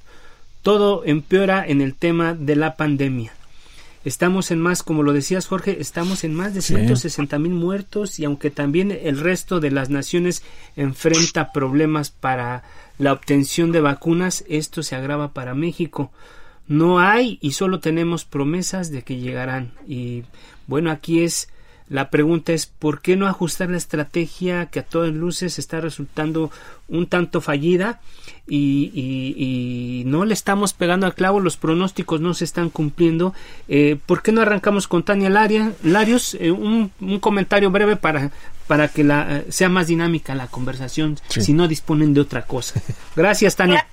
Todo 0.62 1.04
empeora 1.06 1.66
en 1.66 1.82
el 1.82 1.96
tema 1.96 2.34
de 2.34 2.56
la 2.56 2.76
pandemia. 2.76 3.34
Estamos 4.06 4.52
en 4.52 4.60
más, 4.60 4.84
como 4.84 5.02
lo 5.02 5.14
decías 5.14 5.48
Jorge, 5.48 5.78
estamos 5.80 6.26
en 6.26 6.36
más 6.36 6.54
de 6.54 6.62
160 6.62 7.40
mil 7.40 7.54
muertos 7.54 8.20
y 8.20 8.26
aunque 8.26 8.52
también 8.52 8.92
el 8.92 9.18
resto 9.20 9.62
de 9.62 9.72
las 9.72 9.90
naciones 9.90 10.44
enfrenta 10.76 11.54
problemas 11.54 12.10
para 12.10 12.64
la 12.98 13.14
obtención 13.14 13.72
de 13.72 13.80
vacunas, 13.80 14.44
esto 14.50 14.84
se 14.84 14.96
agrava 14.96 15.32
para 15.32 15.54
México. 15.54 16.12
No 16.68 17.00
hay 17.00 17.38
y 17.42 17.54
solo 17.54 17.80
tenemos 17.80 18.26
promesas 18.26 18.92
de 18.92 19.04
que 19.04 19.18
llegarán. 19.18 19.72
Y 19.88 20.24
bueno, 20.68 20.92
aquí 20.92 21.24
es 21.24 21.48
la 21.94 22.10
pregunta 22.10 22.54
es 22.54 22.66
¿por 22.66 23.02
qué 23.02 23.16
no 23.16 23.28
ajustar 23.28 23.70
la 23.70 23.78
estrategia 23.78 24.66
que 24.66 24.80
a 24.80 24.84
todas 24.84 25.14
luces 25.14 25.60
está 25.60 25.80
resultando 25.80 26.50
un 26.88 27.06
tanto 27.06 27.40
fallida 27.40 28.02
y, 28.48 30.02
no 30.08 30.26
le 30.26 30.34
estamos 30.34 30.74
pegando 30.74 31.06
al 31.06 31.14
clavo, 31.14 31.40
los 31.40 31.56
pronósticos 31.56 32.20
no 32.20 32.34
se 32.34 32.46
están 32.46 32.72
cumpliendo? 32.72 33.36
Eh, 33.68 34.00
¿Por 34.08 34.24
qué 34.24 34.32
no 34.32 34.42
arrancamos 34.42 34.88
con 34.88 35.04
Tania 35.04 35.30
Larios? 35.30 36.34
Eh, 36.40 36.50
un, 36.50 36.92
comentario 37.22 37.70
breve 37.70 37.96
para, 37.96 38.32
para 38.66 38.88
que 38.88 39.04
la, 39.04 39.28
eh, 39.30 39.46
sea 39.50 39.70
más 39.70 39.86
dinámica 39.86 40.34
la 40.34 40.48
conversación 40.48 41.20
si 41.30 41.54
no 41.54 41.68
disponen 41.68 42.16
de 42.16 42.22
otra 42.22 42.42
cosa. 42.42 42.82
Gracias, 43.16 43.56
Tania. 43.56 43.86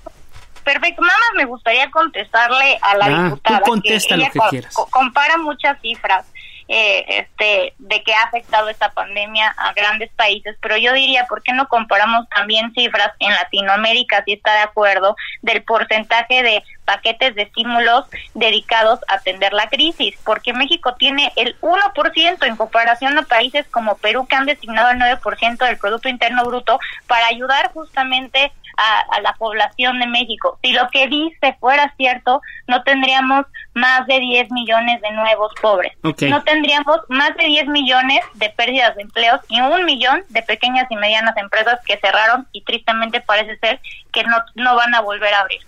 Perfecto, 0.65 1.03
nada 1.03 1.19
más 1.19 1.37
me 1.37 1.45
gustaría 1.45 1.91
contestarle 1.91 2.79
a 2.81 2.97
la 2.97 3.07
ah, 3.07 3.25
diputada. 3.25 3.61
contesta 3.61 4.17
lo 4.17 4.31
que 4.31 4.39
quieras. 4.49 4.75
compara 4.91 5.37
muchas 5.37 5.79
cifras 5.83 6.25
eh, 6.73 7.05
este, 7.09 7.75
de 7.79 8.03
que 8.05 8.15
ha 8.15 8.23
afectado 8.23 8.69
esta 8.69 8.93
pandemia 8.93 9.53
a 9.59 9.73
grandes 9.73 10.09
países, 10.13 10.57
pero 10.63 10.77
yo 10.77 10.93
diría, 10.93 11.27
¿por 11.27 11.43
qué 11.43 11.53
no 11.53 11.67
comparamos 11.67 12.29
también 12.29 12.73
cifras 12.75 13.11
en 13.19 13.31
Latinoamérica, 13.31 14.23
si 14.25 14.35
está 14.35 14.55
de 14.55 14.61
acuerdo, 14.61 15.17
del 15.43 15.65
porcentaje 15.65 16.45
de 16.45 16.63
paquetes 16.85 17.35
de 17.35 17.43
estímulos 17.43 18.05
dedicados 18.35 19.01
a 19.09 19.15
atender 19.15 19.53
la 19.53 19.69
crisis? 19.69 20.15
Porque 20.25 20.53
México 20.53 20.95
tiene 20.95 21.33
el 21.35 21.59
1% 21.61 22.47
en 22.47 22.55
comparación 22.55 23.19
a 23.19 23.23
países 23.23 23.67
como 23.67 23.97
Perú, 23.99 24.29
que 24.29 24.37
han 24.37 24.47
designado 24.47 24.91
el 24.91 25.01
9% 25.01 25.67
del 25.67 25.77
Producto 25.77 26.09
Interno 26.09 26.45
Bruto 26.45 26.79
para 27.09 27.27
ayudar 27.27 27.73
justamente 27.73 28.53
a, 28.77 29.21
la 29.21 29.35
población 29.35 29.99
de 29.99 30.07
México. 30.07 30.59
Si 30.63 30.73
lo 30.73 30.89
que 30.91 31.09
dice 31.09 31.57
fuera 31.61 31.93
cierto, 31.97 32.41
no 32.67 32.83
tendríamos 32.83 33.47
más 33.75 34.07
de 34.07 34.19
10 34.19 34.51
millones 34.51 35.01
de 35.01 35.11
nuevos 35.13 35.53
pobres. 35.61 35.93
No 36.03 36.43
tendríamos 36.43 36.99
más 37.09 37.37
de 37.37 37.45
10 37.45 37.69
millones 37.69 38.21
de 38.35 38.51
pérdidas 38.51 38.97
de 38.97 39.03
empleos 39.03 39.41
y 39.49 39.61
un 39.61 39.85
millón 39.85 40.25
de 40.29 40.43
pequeñas 40.43 40.87
y 40.91 40.97
medianas 40.97 41.37
empresas 41.37 41.81
que 41.85 41.99
cerraron 41.99 42.47
y 42.53 42.63
tristemente 42.63 43.21
parece 43.21 43.59
ser 43.59 43.81
que 44.13 44.25
no, 44.25 44.37
no 44.55 44.77
van 44.77 44.95
a 44.95 45.01
volver 45.01 45.33
a 45.35 45.41
abrir. 45.41 45.61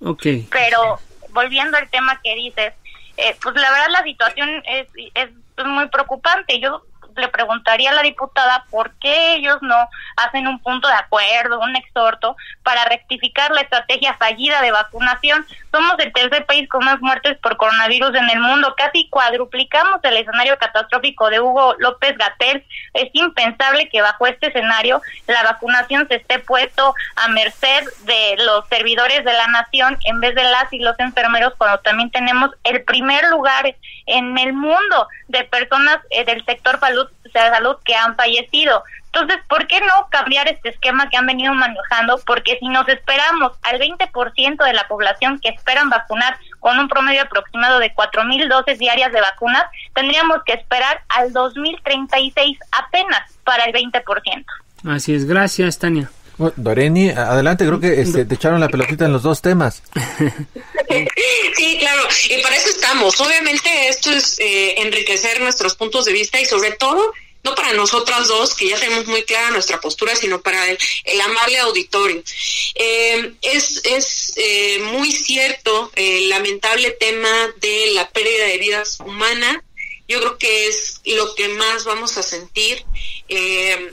Okay. 0.00 0.46
Pero 0.50 0.98
volviendo 1.30 1.76
al 1.76 1.88
tema 1.88 2.20
que 2.22 2.34
dices, 2.34 2.74
eh, 3.16 3.36
pues 3.42 3.54
la 3.54 3.70
verdad 3.70 3.88
la 3.90 4.02
situación 4.02 4.62
es, 4.66 4.88
es 5.14 5.30
muy 5.64 5.88
preocupante. 5.88 6.58
Yo 6.60 6.82
le 7.16 7.28
preguntaría 7.28 7.90
a 7.90 7.94
la 7.94 8.02
diputada 8.02 8.64
por 8.70 8.92
qué 9.00 9.34
ellos 9.34 9.58
no 9.62 9.88
hacen 10.16 10.46
un 10.46 10.58
punto 10.60 10.88
de 10.88 10.94
acuerdo, 10.94 11.60
un 11.60 11.76
exhorto 11.76 12.36
para 12.62 12.84
rectificar 12.86 13.50
la 13.50 13.62
estrategia 13.62 14.14
fallida 14.14 14.60
de 14.62 14.72
vacunación. 14.72 15.46
Somos 15.72 15.94
el 15.98 16.12
tercer 16.12 16.46
país 16.46 16.68
con 16.68 16.84
más 16.84 17.00
muertes 17.00 17.38
por 17.38 17.56
coronavirus 17.56 18.14
en 18.14 18.30
el 18.30 18.40
mundo, 18.40 18.74
casi 18.76 19.08
cuadruplicamos 19.08 20.00
el 20.02 20.16
escenario 20.16 20.58
catastrófico 20.58 21.30
de 21.30 21.40
Hugo 21.40 21.74
López 21.78 22.16
Gatel. 22.16 22.64
Es 22.92 23.10
impensable 23.12 23.88
que 23.88 24.02
bajo 24.02 24.26
este 24.26 24.48
escenario 24.48 25.02
la 25.26 25.42
vacunación 25.42 26.06
se 26.08 26.16
esté 26.16 26.38
puesto 26.38 26.94
a 27.16 27.28
merced 27.28 27.84
de 28.04 28.36
los 28.44 28.66
servidores 28.68 29.24
de 29.24 29.32
la 29.32 29.46
nación 29.48 29.98
en 30.04 30.20
vez 30.20 30.34
de 30.34 30.44
las 30.44 30.72
y 30.72 30.78
los 30.78 30.98
enfermeros 30.98 31.54
cuando 31.56 31.78
también 31.80 32.10
tenemos 32.10 32.50
el 32.64 32.84
primer 32.84 33.24
lugar 33.28 33.74
en 34.06 34.38
el 34.38 34.52
mundo 34.52 35.08
de 35.28 35.44
personas 35.44 35.98
eh, 36.10 36.24
del 36.24 36.44
sector 36.44 36.78
salud 36.78 37.03
salud, 37.32 37.54
salud 37.54 37.76
que 37.84 37.94
han 37.94 38.16
fallecido. 38.16 38.82
Entonces, 39.06 39.38
¿por 39.48 39.66
qué 39.68 39.80
no 39.80 40.08
cambiar 40.10 40.48
este 40.48 40.70
esquema 40.70 41.08
que 41.08 41.16
han 41.16 41.26
venido 41.26 41.54
manejando? 41.54 42.18
Porque 42.26 42.58
si 42.58 42.68
nos 42.68 42.88
esperamos 42.88 43.52
al 43.62 43.78
20% 43.78 44.64
de 44.64 44.72
la 44.72 44.88
población 44.88 45.38
que 45.38 45.50
esperan 45.50 45.88
vacunar 45.88 46.36
con 46.58 46.78
un 46.78 46.88
promedio 46.88 47.22
aproximado 47.22 47.78
de 47.78 47.94
4.000 47.94 48.48
dosis 48.48 48.78
diarias 48.78 49.12
de 49.12 49.20
vacunas, 49.20 49.64
tendríamos 49.94 50.38
que 50.44 50.54
esperar 50.54 51.02
al 51.08 51.32
2036 51.32 52.58
apenas 52.72 53.38
para 53.44 53.64
el 53.64 53.72
20%. 53.72 54.44
Así 54.88 55.14
es, 55.14 55.26
gracias, 55.26 55.78
Tania. 55.78 56.10
Doreni, 56.56 57.10
adelante, 57.10 57.66
creo 57.66 57.80
que 57.80 58.00
este, 58.00 58.24
te 58.24 58.34
echaron 58.34 58.60
la 58.60 58.68
pelotita 58.68 59.04
en 59.04 59.12
los 59.12 59.22
dos 59.22 59.40
temas. 59.42 59.82
Sí, 61.56 61.76
claro, 61.78 62.02
y 62.28 62.42
para 62.42 62.56
eso 62.56 62.68
estamos. 62.68 63.20
Obviamente 63.20 63.88
esto 63.88 64.10
es 64.10 64.38
eh, 64.40 64.74
enriquecer 64.78 65.40
nuestros 65.40 65.76
puntos 65.76 66.04
de 66.04 66.12
vista 66.12 66.40
y 66.40 66.46
sobre 66.46 66.72
todo 66.72 67.12
no 67.44 67.54
para 67.54 67.74
nosotras 67.74 68.26
dos, 68.26 68.54
que 68.54 68.68
ya 68.68 68.80
tenemos 68.80 69.06
muy 69.06 69.22
clara 69.22 69.50
nuestra 69.50 69.78
postura, 69.78 70.16
sino 70.16 70.40
para 70.40 70.66
el, 70.70 71.20
amable 71.20 71.58
auditorio. 71.58 72.22
Eh, 72.74 73.34
es 73.42 73.82
es 73.84 74.32
eh, 74.36 74.78
muy 74.92 75.12
cierto 75.12 75.92
el 75.94 76.30
lamentable 76.30 76.90
tema 76.92 77.54
de 77.60 77.92
la 77.92 78.08
pérdida 78.10 78.46
de 78.46 78.58
vidas 78.58 78.98
humanas. 78.98 79.58
Yo 80.08 80.20
creo 80.20 80.38
que 80.38 80.68
es 80.68 81.00
lo 81.04 81.34
que 81.34 81.48
más 81.48 81.84
vamos 81.84 82.16
a 82.16 82.22
sentir. 82.22 82.82
Eh, 83.28 83.92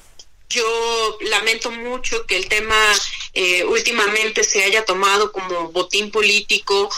yo 0.51 1.17
lamento 1.21 1.71
mucho 1.71 2.25
que 2.25 2.37
el 2.37 2.47
tema 2.47 2.75
últimamente 3.67 4.43
se 4.43 4.63
haya 4.63 4.85
tomado 4.85 5.31
como 5.31 5.69
botín 5.71 6.11
político, 6.11 6.89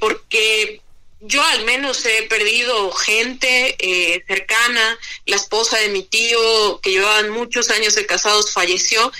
porque 0.00 0.80
yo 1.26 1.42
al 1.42 1.64
menos 1.64 2.04
he 2.04 2.22
perdido 2.24 2.92
gente 2.92 3.76
eh, 3.78 4.22
cercana, 4.26 4.98
la 5.26 5.36
esposa 5.36 5.78
de 5.78 5.88
mi 5.88 6.02
tío, 6.02 6.80
que 6.82 6.90
llevaban 6.90 7.30
muchos 7.30 7.70
años 7.70 7.94
de 7.94 8.04
casados, 8.04 8.52
falleció, 8.52 9.10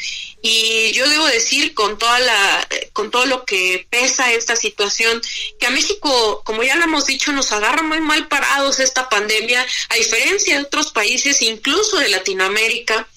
y 0.42 0.92
yo 0.92 1.08
debo 1.08 1.26
decir 1.26 1.72
con 1.72 1.96
toda 1.96 2.20
la, 2.20 2.68
con 2.92 3.10
todo 3.10 3.24
lo 3.24 3.46
que 3.46 3.86
pesa 3.88 4.32
esta 4.32 4.54
situación, 4.54 5.22
que 5.58 5.66
a 5.66 5.70
México, 5.70 6.42
como 6.44 6.62
ya 6.62 6.76
lo 6.76 6.84
hemos 6.84 7.06
dicho, 7.06 7.32
nos 7.32 7.50
agarra 7.52 7.82
muy 7.82 8.00
mal 8.00 8.28
parados 8.28 8.80
esta 8.80 9.08
pandemia, 9.08 9.66
a 9.88 9.94
diferencia 9.94 10.58
de 10.58 10.64
otros 10.64 10.92
países, 10.92 11.40
incluso 11.40 11.96
de 11.96 12.10
Latinoamérica, 12.10 13.08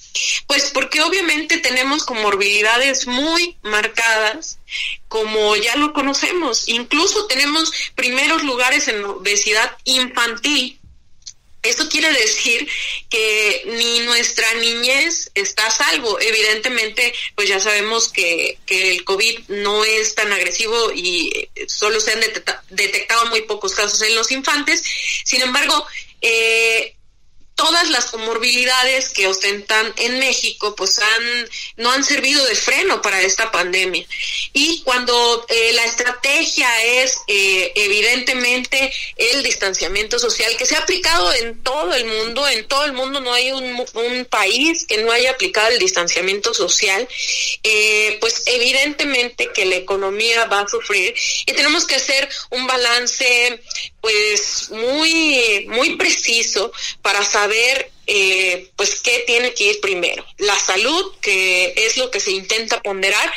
pues 0.48 0.72
porque 0.74 1.02
obviamente 1.02 1.58
tenemos 1.58 2.04
comorbilidades 2.04 3.08
muy 3.08 3.58
marcadas, 3.62 4.60
como 5.08 5.56
ya 5.56 5.76
lo 5.76 5.94
conocemos. 5.94 6.68
Incluso 6.68 7.28
tenemos 7.28 7.72
primeros 7.96 8.44
lugares 8.44 8.88
en 8.88 9.04
obesidad 9.04 9.78
infantil. 9.84 10.80
Esto 11.64 11.90
quiere 11.90 12.12
decir 12.14 12.68
que 13.10 13.64
ni 13.66 14.00
nuestra 14.02 14.54
niñez 14.56 15.32
está 15.36 15.68
a 15.68 15.72
salvo. 15.72 16.20
Evidentemente, 16.20 17.14
pues 17.36 17.50
ya 17.50 17.60
sabemos 17.60 18.08
que, 18.08 18.58
que 18.66 18.92
el 18.92 19.04
COVID 19.04 19.50
no 19.50 19.84
es 19.84 20.16
tan 20.16 20.32
agresivo 20.32 20.92
y 20.94 21.50
solo 21.68 22.00
se 22.00 22.14
han 22.14 22.22
detectado 22.70 23.26
muy 23.28 23.42
pocos 23.42 23.74
casos 23.74 24.02
en 24.02 24.16
los 24.16 24.32
infantes. 24.32 24.84
Sin 25.26 25.42
embargo, 25.42 25.86
eh, 26.22 26.96
todas 27.58 27.90
las 27.90 28.06
comorbilidades 28.06 29.10
que 29.10 29.28
ostentan 29.28 29.92
en 29.98 30.20
México 30.20 30.76
pues 30.76 31.00
han 31.00 31.50
no 31.76 31.92
han 31.92 32.04
servido 32.04 32.46
de 32.46 32.56
freno 32.56 33.02
para 33.02 33.20
esta 33.22 33.52
pandemia. 33.52 34.06
Y 34.54 34.84
cuando 34.84 35.46
eh, 35.50 35.74
la 35.74 35.84
estrategia 35.84 36.70
es 36.84 37.18
eh, 37.28 37.74
evidentemente 37.76 38.94
el 39.18 39.42
distanciamiento 39.42 40.20
social 40.20 40.56
que 40.56 40.68
se 40.68 40.76
ha 40.76 40.80
aplicado 40.80 41.34
en 41.34 41.62
todo 41.64 41.94
el 41.96 42.06
mundo 42.06 42.48
en 42.48 42.68
todo 42.68 42.86
el 42.86 42.94
mundo 42.94 43.20
no 43.22 43.34
hay 43.34 43.52
un, 43.52 43.84
un 43.94 44.26
país 44.26 44.86
que 44.86 45.00
no 45.00 45.12
haya 45.12 45.32
aplicado 45.32 45.70
el 45.70 45.80
distanciamiento 45.80 46.54
social 46.54 47.08
eh, 47.64 48.18
pues 48.22 48.44
evidentemente 48.46 49.50
que 49.52 49.66
la 49.66 49.78
economía 49.78 50.46
va 50.46 50.62
a 50.62 50.68
sufrir 50.68 51.16
y 51.46 51.54
tenemos 51.54 51.86
que 51.88 51.96
hacer 51.96 52.30
un 52.52 52.68
balance 52.68 53.60
pues 54.00 54.70
muy 54.70 55.66
muy 55.70 55.96
preciso 55.96 56.72
para 57.02 57.24
saber 57.24 57.47
ver 57.48 57.92
eh, 58.08 58.70
pues 58.76 59.02
qué 59.02 59.24
tiene 59.28 59.54
que 59.54 59.66
ir 59.66 59.82
primero. 59.82 60.26
La 60.38 60.58
salud, 60.58 61.14
que 61.22 61.74
es 61.76 61.98
lo 61.98 62.10
que 62.10 62.20
se 62.20 62.32
intenta 62.32 62.82
ponderar, 62.82 63.32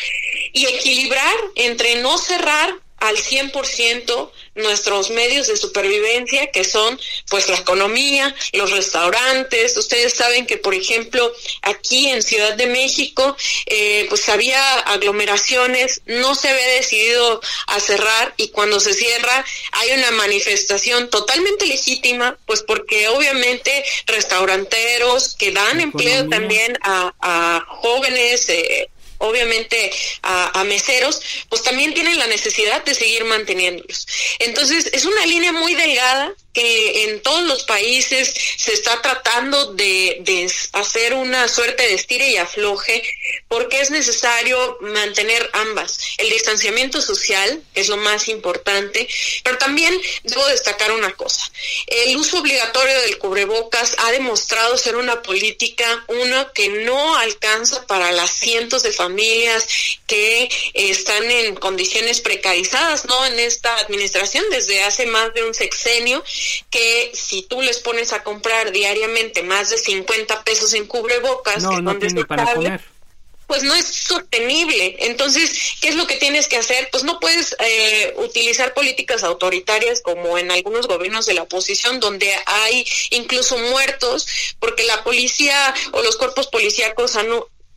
y 0.53 0.67
equilibrar 0.67 1.37
entre 1.57 1.97
no 1.97 2.19
cerrar 2.19 2.75
al 2.99 3.17
100% 3.17 4.31
nuestros 4.63 5.11
medios 5.11 5.47
de 5.47 5.57
supervivencia, 5.57 6.51
que 6.51 6.65
son 6.65 7.01
pues 7.29 7.49
la 7.49 7.57
economía, 7.57 8.35
los 8.53 8.71
restaurantes. 8.71 9.77
Ustedes 9.77 10.15
saben 10.15 10.47
que, 10.47 10.57
por 10.57 10.75
ejemplo, 10.75 11.33
aquí 11.63 12.09
en 12.09 12.23
Ciudad 12.23 12.55
de 12.55 12.67
México, 12.67 13.37
eh, 13.67 14.07
pues 14.09 14.29
había 14.29 14.81
aglomeraciones, 14.81 16.03
no 16.07 16.35
se 16.35 16.49
había 16.49 16.69
decidido 16.69 17.41
a 17.67 17.81
cerrar 17.81 18.35
y 18.37 18.49
cuando 18.49 18.81
se 18.81 18.95
cierra 18.95 19.45
hay 19.73 19.93
una 19.93 20.11
manifestación 20.13 21.11
totalmente 21.11 21.67
legítima, 21.67 22.39
pues 22.47 22.63
porque 22.63 23.09
obviamente 23.09 23.85
restauranteros 24.07 25.37
que 25.37 25.53
dan 25.53 25.81
empleo 25.81 26.29
también 26.29 26.79
a, 26.83 27.15
a 27.21 27.65
jóvenes, 27.67 28.49
eh, 28.49 28.91
obviamente 29.21 29.91
a, 30.23 30.65
meseros, 30.65 31.21
pues 31.49 31.63
también 31.63 31.95
tienen 31.95 32.19
la 32.19 32.27
necesidad 32.27 32.85
de 32.85 32.95
seguir 32.95 33.25
manteniéndolos. 33.25 34.07
Entonces, 34.39 34.91
es 34.93 35.05
una 35.05 35.27
línea 35.27 35.53
muy 35.53 35.75
delgada 35.75 36.35
que 36.53 37.05
en 37.05 37.23
todos 37.23 37.43
los 37.45 37.65
países 37.65 38.35
se 38.57 38.73
está 38.73 39.01
tratando 39.03 39.73
de, 39.75 40.19
de, 40.21 40.51
hacer 40.73 41.15
una 41.15 41.49
suerte 41.49 41.85
de 41.85 41.95
estire 41.95 42.29
y 42.29 42.37
afloje 42.37 43.03
porque 43.49 43.81
es 43.81 43.91
necesario 43.91 44.79
mantener 44.81 45.49
ambas. 45.53 45.99
El 46.19 46.31
distanciamiento 46.31 47.01
social, 47.01 47.63
es 47.75 47.89
lo 47.89 47.97
más 47.97 48.29
importante, 48.29 49.09
pero 49.43 49.59
también 49.59 49.99
debo 50.25 50.45
destacar 50.47 50.93
una 50.93 51.13
cosa. 51.13 51.51
El 51.87 52.17
uso 52.17 52.39
obligatorio 52.39 53.01
del 53.03 53.19
cubrebocas 53.19 53.95
ha 53.99 54.13
demostrado 54.13 54.77
ser 54.77 54.97
una 54.97 55.23
política, 55.23 56.05
uno 56.09 56.53
que 56.53 56.69
no 56.69 57.17
alcanza 57.17 57.87
para 57.87 58.13
las 58.13 58.31
cientos 58.31 58.83
de 58.83 58.93
familias 58.93 59.67
que 60.07 60.51
están 60.75 61.31
en 61.31 61.55
condiciones 61.57 62.21
precarizadas, 62.21 63.05
¿no? 63.05 63.27
En 63.27 63.39
esta 63.39 63.77
administración 63.79 64.45
desde 64.51 64.83
hace 64.83 65.07
más 65.07 65.33
de 65.35 65.45
un 65.45 65.55
sexenio 65.55 66.25
que 66.71 67.11
si 67.15 67.43
tú 67.43 67.63
les 67.63 67.79
pones 67.79 68.13
a 68.13 68.23
comprar 68.23 68.73
diariamente 68.73 69.43
más 69.43 69.71
de 69.71 69.79
50 69.79 70.45
pesos 70.45 70.75
en 70.75 70.87
cubrebocas, 70.87 71.63
no, 71.63 71.81
no 71.81 71.99
tiene 71.99 72.25
para 72.25 72.55
comer 72.55 72.81
pues 73.51 73.65
no 73.65 73.75
es 73.75 73.85
sostenible. 73.85 74.95
Entonces, 75.01 75.75
¿qué 75.81 75.89
es 75.89 75.97
lo 75.97 76.07
que 76.07 76.15
tienes 76.15 76.47
que 76.47 76.57
hacer? 76.57 76.89
Pues 76.93 77.03
no 77.03 77.19
puedes 77.19 77.57
eh, 77.59 78.15
utilizar 78.19 78.75
políticas 78.75 79.25
autoritarias 79.25 80.03
como 80.03 80.39
en 80.39 80.53
algunos 80.53 80.87
gobiernos 80.87 81.27
de 81.27 81.35
la 81.35 81.43
oposición, 81.43 81.99
donde 81.99 82.33
hay 82.47 82.87
incluso 83.11 83.59
muertos, 83.59 84.29
porque 84.61 84.85
la 84.85 85.03
policía 85.03 85.75
o 85.91 86.01
los 86.01 86.17
cuerpos 86.17 86.47
policíacos 86.47 87.17
han 87.17 87.27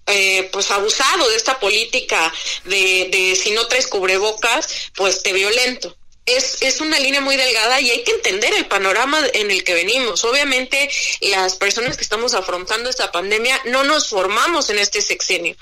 eh, 0.06 0.48
pues 0.54 0.70
abusado 0.70 1.28
de 1.28 1.38
esta 1.38 1.60
política 1.60 2.32
de, 2.66 3.10
de 3.12 3.36
si 3.36 3.50
no 3.50 3.66
traes 3.66 3.88
cubrebocas, 3.88 4.92
pues 4.94 5.24
te 5.24 5.34
violento 5.34 5.98
es, 6.26 6.62
es 6.62 6.82
una 6.82 7.00
línea 7.00 7.22
muy 7.22 7.36
delgada 7.36 7.82
y 7.82 7.90
hay 7.90 8.04
que 8.04 8.12
entender 8.12 8.54
el 8.54 8.66
panorama 8.66 9.20
en 9.34 9.52
el 9.52 9.64
que 9.64 9.74
venimos. 9.74 10.24
Obviamente, 10.24 10.90
las 11.22 11.56
personas 11.56 11.98
que 11.98 12.04
estamos 12.04 12.34
afrontando 12.34 12.90
esta 12.90 13.12
pandemia 13.12 13.60
no 13.66 13.84
nos 13.84 14.10
formamos 14.10 14.70
en 14.70 14.80
este 14.80 15.02
sexenio. 15.02 15.56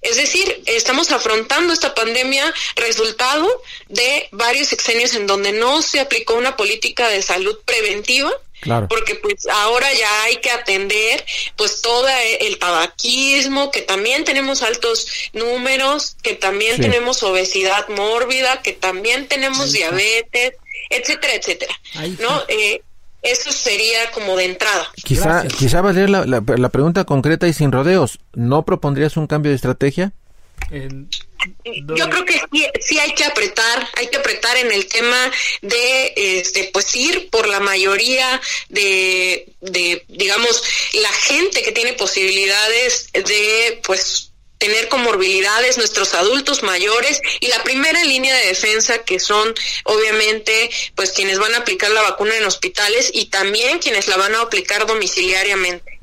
Es 0.00 0.16
decir, 0.16 0.62
estamos 0.66 1.10
afrontando 1.10 1.72
esta 1.72 1.94
pandemia 1.94 2.54
resultado 2.76 3.62
de 3.88 4.28
varios 4.30 4.68
sexenios 4.68 5.14
en 5.14 5.26
donde 5.26 5.52
no 5.52 5.82
se 5.82 5.98
aplicó 5.98 6.34
una 6.34 6.56
política 6.56 7.08
de 7.08 7.20
salud 7.20 7.58
preventiva 7.64 8.32
porque 8.88 9.14
pues 9.16 9.46
ahora 9.46 9.86
ya 9.92 10.22
hay 10.24 10.36
que 10.36 10.50
atender 10.50 11.24
pues 11.56 11.80
todo 11.82 12.06
el 12.40 12.58
tabaquismo, 12.58 13.70
que 13.70 13.82
también 13.82 14.24
tenemos 14.24 14.62
altos 14.62 15.08
números, 15.32 16.16
que 16.22 16.34
también 16.34 16.80
tenemos 16.80 17.22
obesidad 17.22 17.88
mórbida, 17.88 18.62
que 18.62 18.72
también 18.72 19.28
tenemos 19.28 19.72
diabetes, 19.72 20.54
etcétera, 20.90 21.34
etcétera. 21.34 21.74
¿No? 22.20 22.42
Eh, 22.48 22.82
eso 23.22 23.50
sería 23.50 24.10
como 24.12 24.36
de 24.36 24.44
entrada. 24.44 24.88
Quizá, 25.04 25.46
quizá 25.46 25.80
valer 25.80 26.08
la, 26.08 26.24
la 26.24 26.68
pregunta 26.68 27.04
concreta 27.04 27.48
y 27.48 27.52
sin 27.52 27.72
rodeos. 27.72 28.20
¿No 28.34 28.64
propondrías 28.64 29.16
un 29.16 29.26
cambio 29.26 29.50
de 29.50 29.56
estrategia? 29.56 30.12
Yo 30.70 32.10
creo 32.10 32.24
que 32.24 32.40
sí, 32.80 32.98
hay 32.98 33.14
que 33.14 33.24
apretar, 33.24 33.88
hay 33.96 34.08
que 34.08 34.18
apretar 34.18 34.56
en 34.56 34.70
el 34.72 34.86
tema 34.86 35.30
de, 35.62 36.12
este, 36.16 36.70
pues 36.72 36.94
ir 36.94 37.30
por 37.30 37.48
la 37.48 37.60
mayoría 37.60 38.40
de, 38.68 39.52
de, 39.60 40.04
digamos, 40.08 40.62
la 40.94 41.12
gente 41.12 41.62
que 41.62 41.72
tiene 41.72 41.94
posibilidades 41.94 43.10
de, 43.12 43.80
pues, 43.84 44.32
tener 44.58 44.88
comorbilidades, 44.88 45.78
nuestros 45.78 46.14
adultos 46.14 46.62
mayores 46.62 47.22
y 47.40 47.46
la 47.46 47.62
primera 47.62 48.02
línea 48.04 48.36
de 48.36 48.48
defensa 48.48 48.98
que 49.04 49.20
son 49.20 49.54
obviamente 49.84 50.68
pues 50.96 51.12
quienes 51.12 51.38
van 51.38 51.54
a 51.54 51.58
aplicar 51.58 51.90
la 51.92 52.02
vacuna 52.02 52.36
en 52.36 52.44
hospitales 52.44 53.10
y 53.14 53.26
también 53.26 53.78
quienes 53.78 54.08
la 54.08 54.16
van 54.16 54.34
a 54.34 54.40
aplicar 54.40 54.84
domiciliariamente. 54.86 55.97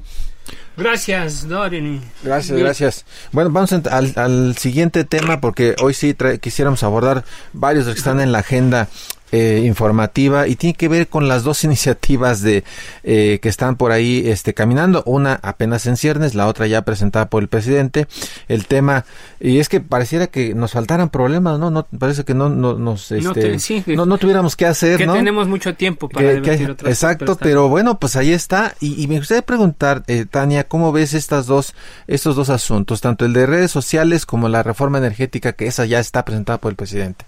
Gracias, 0.78 1.48
Doreen. 1.48 2.02
Gracias, 2.24 2.58
gracias. 2.58 3.06
Bueno, 3.32 3.50
vamos 3.50 3.72
al, 3.72 4.14
al, 4.16 4.58
siguiente 4.58 5.04
tema 5.06 5.40
porque 5.40 5.76
hoy 5.82 5.94
sí 5.94 6.16
quisiéramos 6.42 6.84
abordar 6.84 7.24
varios 7.54 7.86
que 7.86 7.94
están 7.94 8.20
en 8.20 8.32
la 8.32 8.40
agenda 8.40 8.90
eh, 9.36 9.66
informativa 9.66 10.48
y 10.48 10.56
tiene 10.56 10.76
que 10.76 10.88
ver 10.88 11.10
con 11.10 11.28
las 11.28 11.44
dos 11.44 11.64
iniciativas 11.66 12.42
de 12.42 12.64
eh, 13.04 13.40
que 13.42 13.50
están 13.50 13.76
por 13.76 13.92
ahí 13.92 14.24
este 14.30 14.54
caminando. 14.54 15.04
Una 15.06 15.40
apenas 15.44 15.86
en 15.88 15.98
ciernes 15.98 16.36
la 16.36 16.48
otra 16.48 16.68
ya 16.68 16.84
presentada 16.84 17.30
por 17.30 17.44
el 17.44 17.50
presidente. 17.50 18.08
El 18.48 18.66
tema 18.66 19.04
y 19.42 19.60
es 19.60 19.68
que 19.68 19.82
pareciera 19.82 20.28
que 20.28 20.56
nos 20.56 20.72
faltaran 20.72 21.10
problemas 21.10 21.60
no 21.60 21.70
no 21.70 21.86
parece 22.00 22.24
que 22.24 22.34
no, 22.34 22.48
no 22.48 22.76
nos 22.76 23.12
este, 23.12 23.58
no, 23.88 24.06
no, 24.06 24.18
tuviéramos 24.18 24.56
que 24.56 24.66
hacer 24.66 24.98
que 24.98 25.08
tenemos 25.08 25.50
mucho 25.50 25.76
tiempo 25.76 26.08
para 26.08 26.42
que, 26.42 26.76
exacto 26.86 27.38
pero, 27.38 27.68
bueno 27.68 28.00
pues 28.00 28.16
ahí 28.16 28.32
está. 28.32 28.74
Y, 28.80 29.08
me 29.08 29.18
gustaría 29.18 29.42
preguntar 29.42 30.04
eh, 30.08 30.26
Tania 30.30 30.66
cómo 30.66 30.94
ves 30.94 31.14
estas 31.14 31.46
dos 31.46 31.74
estos 32.08 32.38
dos 32.38 32.50
asuntos 32.50 33.02
tanto 33.02 33.26
el 33.26 33.34
de 33.34 33.46
redes 33.46 33.72
sociales 33.72 34.26
como 34.26 34.48
la 34.48 34.64
reforma 34.64 34.98
energética 34.98 35.54
que 35.54 35.68
esa 35.68 35.86
ya 35.86 36.00
está 36.00 36.24
presentada 36.24 36.60
por 36.60 36.72
el 36.72 36.78
presidente 36.78 37.26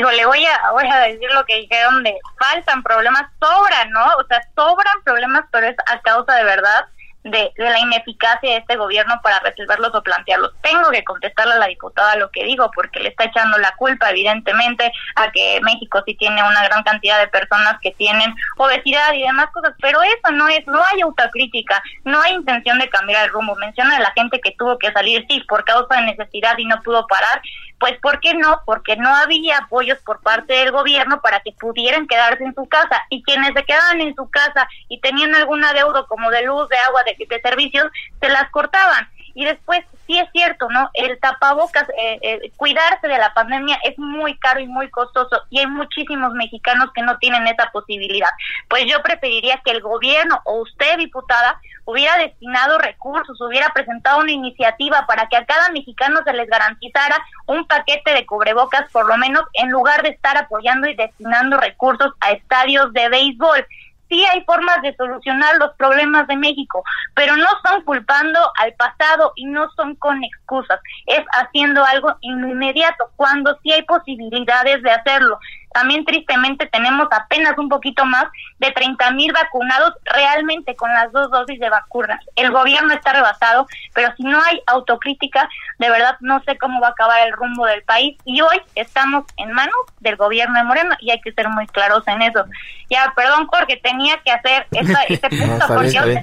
le 0.00 0.26
voy 0.26 0.46
a, 0.46 0.70
voy 0.72 0.86
a 0.90 1.00
decir 1.00 1.30
lo 1.32 1.44
que 1.44 1.56
dijeron 1.56 2.02
de 2.02 2.16
faltan 2.38 2.82
problemas, 2.82 3.24
sobran, 3.40 3.90
¿no? 3.90 4.04
O 4.16 4.24
sea, 4.26 4.40
sobran 4.54 5.02
problemas, 5.04 5.44
pero 5.50 5.66
es 5.66 5.76
a 5.86 6.00
causa 6.00 6.34
de 6.34 6.44
verdad 6.44 6.86
de, 7.24 7.52
de, 7.56 7.70
la 7.70 7.78
ineficacia 7.78 8.50
de 8.50 8.56
este 8.56 8.76
gobierno 8.76 9.20
para 9.22 9.38
resolverlos 9.40 9.94
o 9.94 10.02
plantearlos. 10.02 10.52
Tengo 10.62 10.90
que 10.90 11.04
contestarle 11.04 11.54
a 11.54 11.58
la 11.58 11.66
diputada 11.66 12.16
lo 12.16 12.30
que 12.30 12.44
digo, 12.44 12.70
porque 12.74 13.00
le 13.00 13.10
está 13.10 13.24
echando 13.24 13.58
la 13.58 13.72
culpa, 13.76 14.10
evidentemente, 14.10 14.90
a 15.16 15.30
que 15.30 15.60
México 15.62 16.02
sí 16.06 16.16
tiene 16.16 16.42
una 16.42 16.64
gran 16.64 16.82
cantidad 16.82 17.20
de 17.20 17.28
personas 17.28 17.76
que 17.80 17.92
tienen 17.92 18.34
obesidad 18.56 19.12
y 19.12 19.22
demás 19.22 19.46
cosas, 19.52 19.74
pero 19.80 20.02
eso 20.02 20.32
no 20.32 20.48
es, 20.48 20.66
no 20.66 20.82
hay 20.92 21.02
autocrítica, 21.02 21.82
no 22.04 22.20
hay 22.20 22.34
intención 22.34 22.78
de 22.78 22.88
cambiar 22.88 23.26
el 23.26 23.30
rumbo. 23.30 23.54
Menciona 23.56 23.96
a 23.96 24.00
la 24.00 24.12
gente 24.12 24.40
que 24.40 24.52
tuvo 24.52 24.78
que 24.78 24.92
salir, 24.92 25.24
sí, 25.28 25.40
por 25.48 25.64
causa 25.64 25.96
de 25.96 26.02
necesidad 26.02 26.58
y 26.58 26.64
no 26.64 26.82
pudo 26.82 27.06
parar, 27.06 27.40
pues 27.82 27.98
¿por 27.98 28.20
qué 28.20 28.32
no? 28.34 28.62
Porque 28.64 28.94
no 28.94 29.12
había 29.12 29.58
apoyos 29.58 29.98
por 30.04 30.20
parte 30.20 30.52
del 30.52 30.70
gobierno 30.70 31.20
para 31.20 31.40
que 31.40 31.50
pudieran 31.50 32.06
quedarse 32.06 32.44
en 32.44 32.54
su 32.54 32.68
casa 32.68 33.02
y 33.10 33.24
quienes 33.24 33.54
se 33.56 33.64
quedaban 33.64 34.00
en 34.00 34.14
su 34.14 34.30
casa 34.30 34.68
y 34.88 35.00
tenían 35.00 35.34
algún 35.34 35.64
adeudo 35.64 36.06
como 36.06 36.30
de 36.30 36.44
luz, 36.44 36.68
de 36.68 36.78
agua, 36.78 37.02
de, 37.02 37.16
de 37.28 37.40
servicios, 37.40 37.88
se 38.20 38.28
las 38.28 38.48
cortaban. 38.50 39.08
Y 39.34 39.44
después, 39.44 39.80
sí 40.06 40.18
es 40.18 40.30
cierto, 40.32 40.68
¿no? 40.70 40.90
El 40.94 41.18
tapabocas, 41.20 41.88
eh, 41.96 42.18
eh, 42.22 42.52
cuidarse 42.56 43.08
de 43.08 43.18
la 43.18 43.32
pandemia 43.34 43.78
es 43.84 43.98
muy 43.98 44.38
caro 44.38 44.60
y 44.60 44.66
muy 44.66 44.90
costoso 44.90 45.42
y 45.50 45.58
hay 45.60 45.66
muchísimos 45.66 46.32
mexicanos 46.34 46.90
que 46.94 47.02
no 47.02 47.16
tienen 47.18 47.46
esa 47.46 47.70
posibilidad. 47.70 48.30
Pues 48.68 48.84
yo 48.86 49.02
preferiría 49.02 49.60
que 49.64 49.70
el 49.70 49.80
gobierno 49.80 50.40
o 50.44 50.60
usted, 50.60 50.98
diputada, 50.98 51.60
hubiera 51.84 52.16
destinado 52.18 52.78
recursos, 52.78 53.40
hubiera 53.40 53.70
presentado 53.70 54.20
una 54.20 54.32
iniciativa 54.32 55.04
para 55.06 55.28
que 55.28 55.36
a 55.36 55.44
cada 55.44 55.70
mexicano 55.70 56.20
se 56.24 56.32
les 56.32 56.48
garantizara 56.48 57.16
un 57.46 57.66
paquete 57.66 58.12
de 58.12 58.26
cubrebocas, 58.26 58.90
por 58.92 59.06
lo 59.08 59.16
menos, 59.16 59.42
en 59.54 59.70
lugar 59.70 60.02
de 60.02 60.10
estar 60.10 60.36
apoyando 60.36 60.88
y 60.88 60.94
destinando 60.94 61.58
recursos 61.58 62.12
a 62.20 62.32
estadios 62.32 62.92
de 62.92 63.08
béisbol 63.08 63.66
sí 64.12 64.22
hay 64.26 64.44
formas 64.44 64.82
de 64.82 64.94
solucionar 64.96 65.56
los 65.56 65.72
problemas 65.76 66.26
de 66.26 66.36
México, 66.36 66.84
pero 67.14 67.34
no 67.34 67.46
son 67.64 67.82
culpando 67.82 68.38
al 68.58 68.74
pasado 68.74 69.32
y 69.36 69.46
no 69.46 69.70
son 69.74 69.96
con 69.96 70.22
excusas, 70.22 70.78
es 71.06 71.20
haciendo 71.32 71.82
algo 71.82 72.14
inmediato 72.20 73.10
cuando 73.16 73.58
sí 73.62 73.72
hay 73.72 73.82
posibilidades 73.82 74.82
de 74.82 74.90
hacerlo. 74.90 75.38
También 75.72 76.04
tristemente 76.04 76.66
tenemos 76.66 77.08
apenas 77.10 77.56
un 77.58 77.68
poquito 77.68 78.04
más 78.04 78.24
de 78.58 78.70
30 78.70 79.10
mil 79.12 79.32
vacunados 79.32 79.94
realmente 80.04 80.76
con 80.76 80.92
las 80.92 81.10
dos 81.12 81.30
dosis 81.30 81.58
de 81.58 81.70
vacunas. 81.70 82.20
El 82.36 82.50
gobierno 82.50 82.94
está 82.94 83.12
rebasado, 83.12 83.66
pero 83.94 84.12
si 84.16 84.24
no 84.24 84.38
hay 84.42 84.60
autocrítica, 84.66 85.48
de 85.78 85.90
verdad 85.90 86.16
no 86.20 86.42
sé 86.44 86.56
cómo 86.58 86.80
va 86.80 86.88
a 86.88 86.90
acabar 86.90 87.26
el 87.26 87.32
rumbo 87.32 87.66
del 87.66 87.82
país. 87.82 88.16
Y 88.24 88.40
hoy 88.40 88.60
estamos 88.74 89.24
en 89.36 89.52
manos 89.52 89.74
del 90.00 90.16
gobierno 90.16 90.58
de 90.58 90.64
Moreno 90.64 90.94
y 91.00 91.10
hay 91.10 91.20
que 91.20 91.32
ser 91.32 91.48
muy 91.48 91.66
claros 91.66 92.02
en 92.06 92.22
eso. 92.22 92.44
Ya, 92.90 93.12
perdón 93.16 93.46
Jorge, 93.46 93.80
tenía 93.82 94.18
que 94.24 94.30
hacer 94.30 94.66
esta, 94.72 95.02
este 95.04 95.28
punto. 95.30 95.64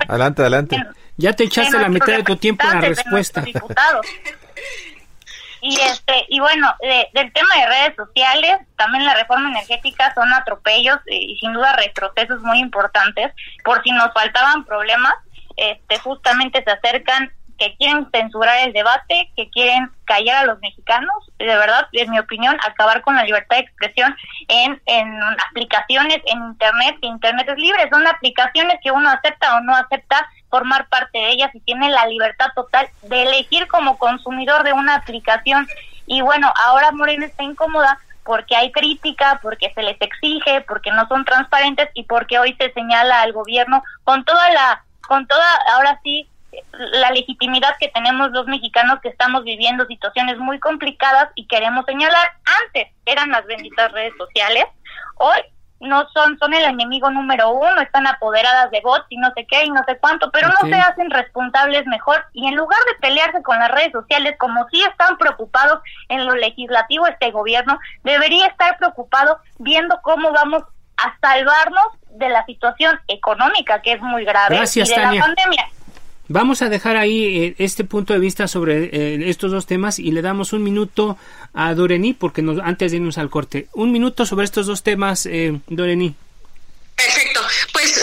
Adelante, 0.08 0.42
adelante. 0.42 0.84
ya 1.18 1.34
te 1.34 1.46
echaste 1.46 1.80
la 1.80 1.90
mitad 1.90 2.18
de 2.18 2.24
tu 2.24 2.36
tiempo 2.36 2.66
en 2.68 2.82
la 2.82 2.88
respuesta. 2.88 3.44
Y 5.62 5.80
este 5.82 6.26
y 6.30 6.40
bueno, 6.40 6.74
del 7.14 7.34
tema 7.34 7.56
de 7.56 7.68
redes 7.68 7.96
sociales, 7.96 8.60
también 8.78 9.06
la 9.06 9.16
reforma 9.16 9.50
energética 9.50 10.14
son 10.14 10.32
atropellos 10.34 10.98
y, 11.08 11.38
sin 11.40 11.54
duda 11.54 11.76
retrocesos 11.76 12.42
muy 12.42 12.60
importantes. 12.60 13.34
Por 13.64 13.84
si 13.84 13.92
nos 13.92 14.14
faltaban 14.14 14.66
problemas, 14.66 15.14
este 15.58 16.00
justamente 16.00 16.64
se 16.64 16.72
acercan 16.72 17.32
que 17.60 17.76
quieren 17.76 18.08
censurar 18.12 18.66
el 18.66 18.74
debate, 18.74 19.32
que 19.36 19.50
quieren 19.50 19.92
callar 20.06 20.38
a 20.38 20.46
los 20.46 20.60
mexicanos, 20.60 21.14
de 21.38 21.46
verdad, 21.46 21.88
en 21.92 22.10
mi 22.10 22.18
opinión, 22.18 22.58
acabar 22.66 23.02
con 23.02 23.16
la 23.16 23.26
libertad 23.26 23.58
de 23.58 23.64
expresión 23.64 24.16
en, 24.48 24.82
en 24.86 25.20
aplicaciones 25.50 26.20
en 26.26 26.40
Internet, 26.40 26.96
Internet 27.02 27.50
es 27.50 27.58
libre, 27.58 27.90
son 27.92 28.08
aplicaciones 28.08 28.78
que 28.82 28.92
uno 28.92 29.10
acepta 29.10 29.58
o 29.58 29.62
no 29.62 29.76
acepta 29.76 30.26
formar 30.50 30.88
parte 30.88 31.18
de 31.18 31.32
ellas 31.32 31.54
y 31.54 31.60
tiene 31.62 31.90
la 31.90 32.06
libertad 32.08 32.48
total 32.56 32.90
de 33.04 33.24
elegir 33.24 33.68
como 33.68 33.98
consumidor 33.98 34.64
de 34.64 34.74
una 34.74 34.96
aplicación. 34.96 35.68
Y 36.06 36.22
bueno, 36.22 36.52
ahora 36.66 36.92
Morena 36.92 37.26
está 37.26 37.44
incómoda 37.44 38.00
porque 38.24 38.56
hay 38.56 38.72
crítica, 38.72 39.40
porque 39.42 39.72
se 39.74 39.82
les 39.82 40.00
exige, 40.00 40.62
porque 40.68 40.92
no 40.92 41.08
son 41.08 41.26
transparentes 41.26 41.90
y 41.94 42.04
porque 42.04 42.40
hoy 42.40 42.56
se 42.60 42.72
señala 42.74 43.22
al 43.22 43.34
gobierno 43.34 43.84
con 44.04 44.24
toda 44.24 44.50
la, 44.52 44.84
con 45.08 45.26
toda, 45.28 45.46
ahora 45.74 46.00
sí, 46.04 46.28
la 46.78 47.12
legitimidad 47.12 47.76
que 47.80 47.90
tenemos 47.90 48.32
los 48.32 48.48
mexicanos 48.48 49.00
que 49.02 49.10
estamos 49.10 49.44
viviendo 49.44 49.86
situaciones 49.86 50.38
muy 50.38 50.60
complicadas 50.60 51.30
y 51.36 51.48
queremos 51.48 51.86
señalar, 51.86 52.28
antes 52.66 52.88
eran 53.06 53.30
las 53.30 53.46
benditas 53.46 53.92
redes 53.92 54.14
sociales, 54.18 54.66
hoy 55.16 55.40
no 55.80 56.08
son, 56.10 56.38
son 56.40 56.54
el 56.54 56.64
enemigo 56.66 57.10
número 57.10 57.52
uno, 57.52 57.82
están 57.82 58.08
apoderadas 58.08 58.70
de 58.72 58.82
bots 58.82 59.06
y 59.10 59.18
no 59.18 59.32
sé 59.36 59.46
qué 59.50 59.66
y 59.66 59.70
no 59.70 59.84
sé 59.88 59.98
cuánto, 59.98 60.30
pero 60.32 60.50
no 60.50 60.68
se 60.68 60.76
hacen 60.76 61.10
responsables 61.10 61.86
mejor 61.88 62.24
y 62.34 62.48
en 62.48 62.56
lugar 62.56 62.80
de 62.88 63.00
pelearse 63.00 63.42
con 63.44 63.58
las 63.60 63.72
redes 63.72 63.92
sociales 63.92 64.36
como 64.38 64.68
si 64.70 64.82
están 64.84 65.18
preocupados 65.18 65.80
en 66.10 66.26
lo 66.26 66.36
legislativo 66.36 67.08
este 67.08 67.32
gobierno, 67.32 67.80
debería 68.04 68.48
estar 68.48 68.78
preocupado 68.78 69.40
viendo 69.58 70.00
cómo 70.02 70.32
vamos 70.32 70.64
a 70.98 71.18
salvarnos 71.22 71.86
de 72.10 72.30
la 72.30 72.46
situación 72.46 73.00
económica 73.08 73.82
que 73.82 73.94
es 73.94 74.02
muy 74.02 74.26
grave 74.26 74.62
y 74.76 74.84
de 74.84 74.98
la 74.98 75.14
pandemia. 75.20 75.70
Vamos 76.32 76.62
a 76.62 76.70
dejar 76.70 76.96
ahí 76.96 77.44
eh, 77.44 77.56
este 77.58 77.84
punto 77.84 78.14
de 78.14 78.20
vista 78.20 78.48
sobre 78.48 78.84
eh, 78.94 79.30
estos 79.30 79.52
dos 79.52 79.66
temas 79.66 79.98
y 79.98 80.12
le 80.12 80.22
damos 80.22 80.54
un 80.54 80.62
minuto 80.64 81.18
a 81.56 81.74
Dorení 81.74 82.14
porque 82.14 82.44
nos, 82.44 82.60
antes 82.60 82.92
de 82.92 82.98
irnos 82.98 83.18
al 83.18 83.32
corte. 83.32 83.68
Un 83.74 83.92
minuto 83.92 84.28
sobre 84.28 84.46
estos 84.46 84.68
dos 84.68 84.84
temas, 84.84 85.26
eh, 85.26 85.60
Dorení. 85.68 86.14
Perfecto. 86.96 87.40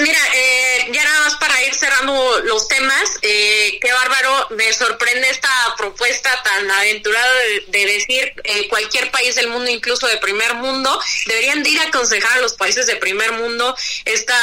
Mira, 0.01 0.19
eh, 0.35 0.89
ya 0.93 1.05
nada 1.05 1.21
más 1.21 1.35
para 1.37 1.63
ir 1.65 1.75
cerrando 1.75 2.41
los 2.45 2.67
temas, 2.69 3.03
eh, 3.23 3.79
qué 3.81 3.93
bárbaro, 3.93 4.49
me 4.51 4.73
sorprende 4.73 5.29
esta 5.29 5.51
propuesta 5.77 6.31
tan 6.43 6.71
aventurada 6.71 7.33
de, 7.69 7.87
decir 7.87 8.33
eh, 8.45 8.69
cualquier 8.69 9.11
país 9.11 9.35
del 9.35 9.49
mundo, 9.49 9.71
incluso 9.71 10.07
de 10.07 10.17
primer 10.19 10.55
mundo, 10.55 10.99
deberían 11.27 11.63
de 11.63 11.71
ir 11.71 11.81
a 11.81 11.89
aconsejar 11.89 12.39
a 12.39 12.41
los 12.41 12.55
países 12.55 12.87
de 12.87 12.97
primer 12.97 13.33
mundo 13.33 13.77
esta 14.05 14.37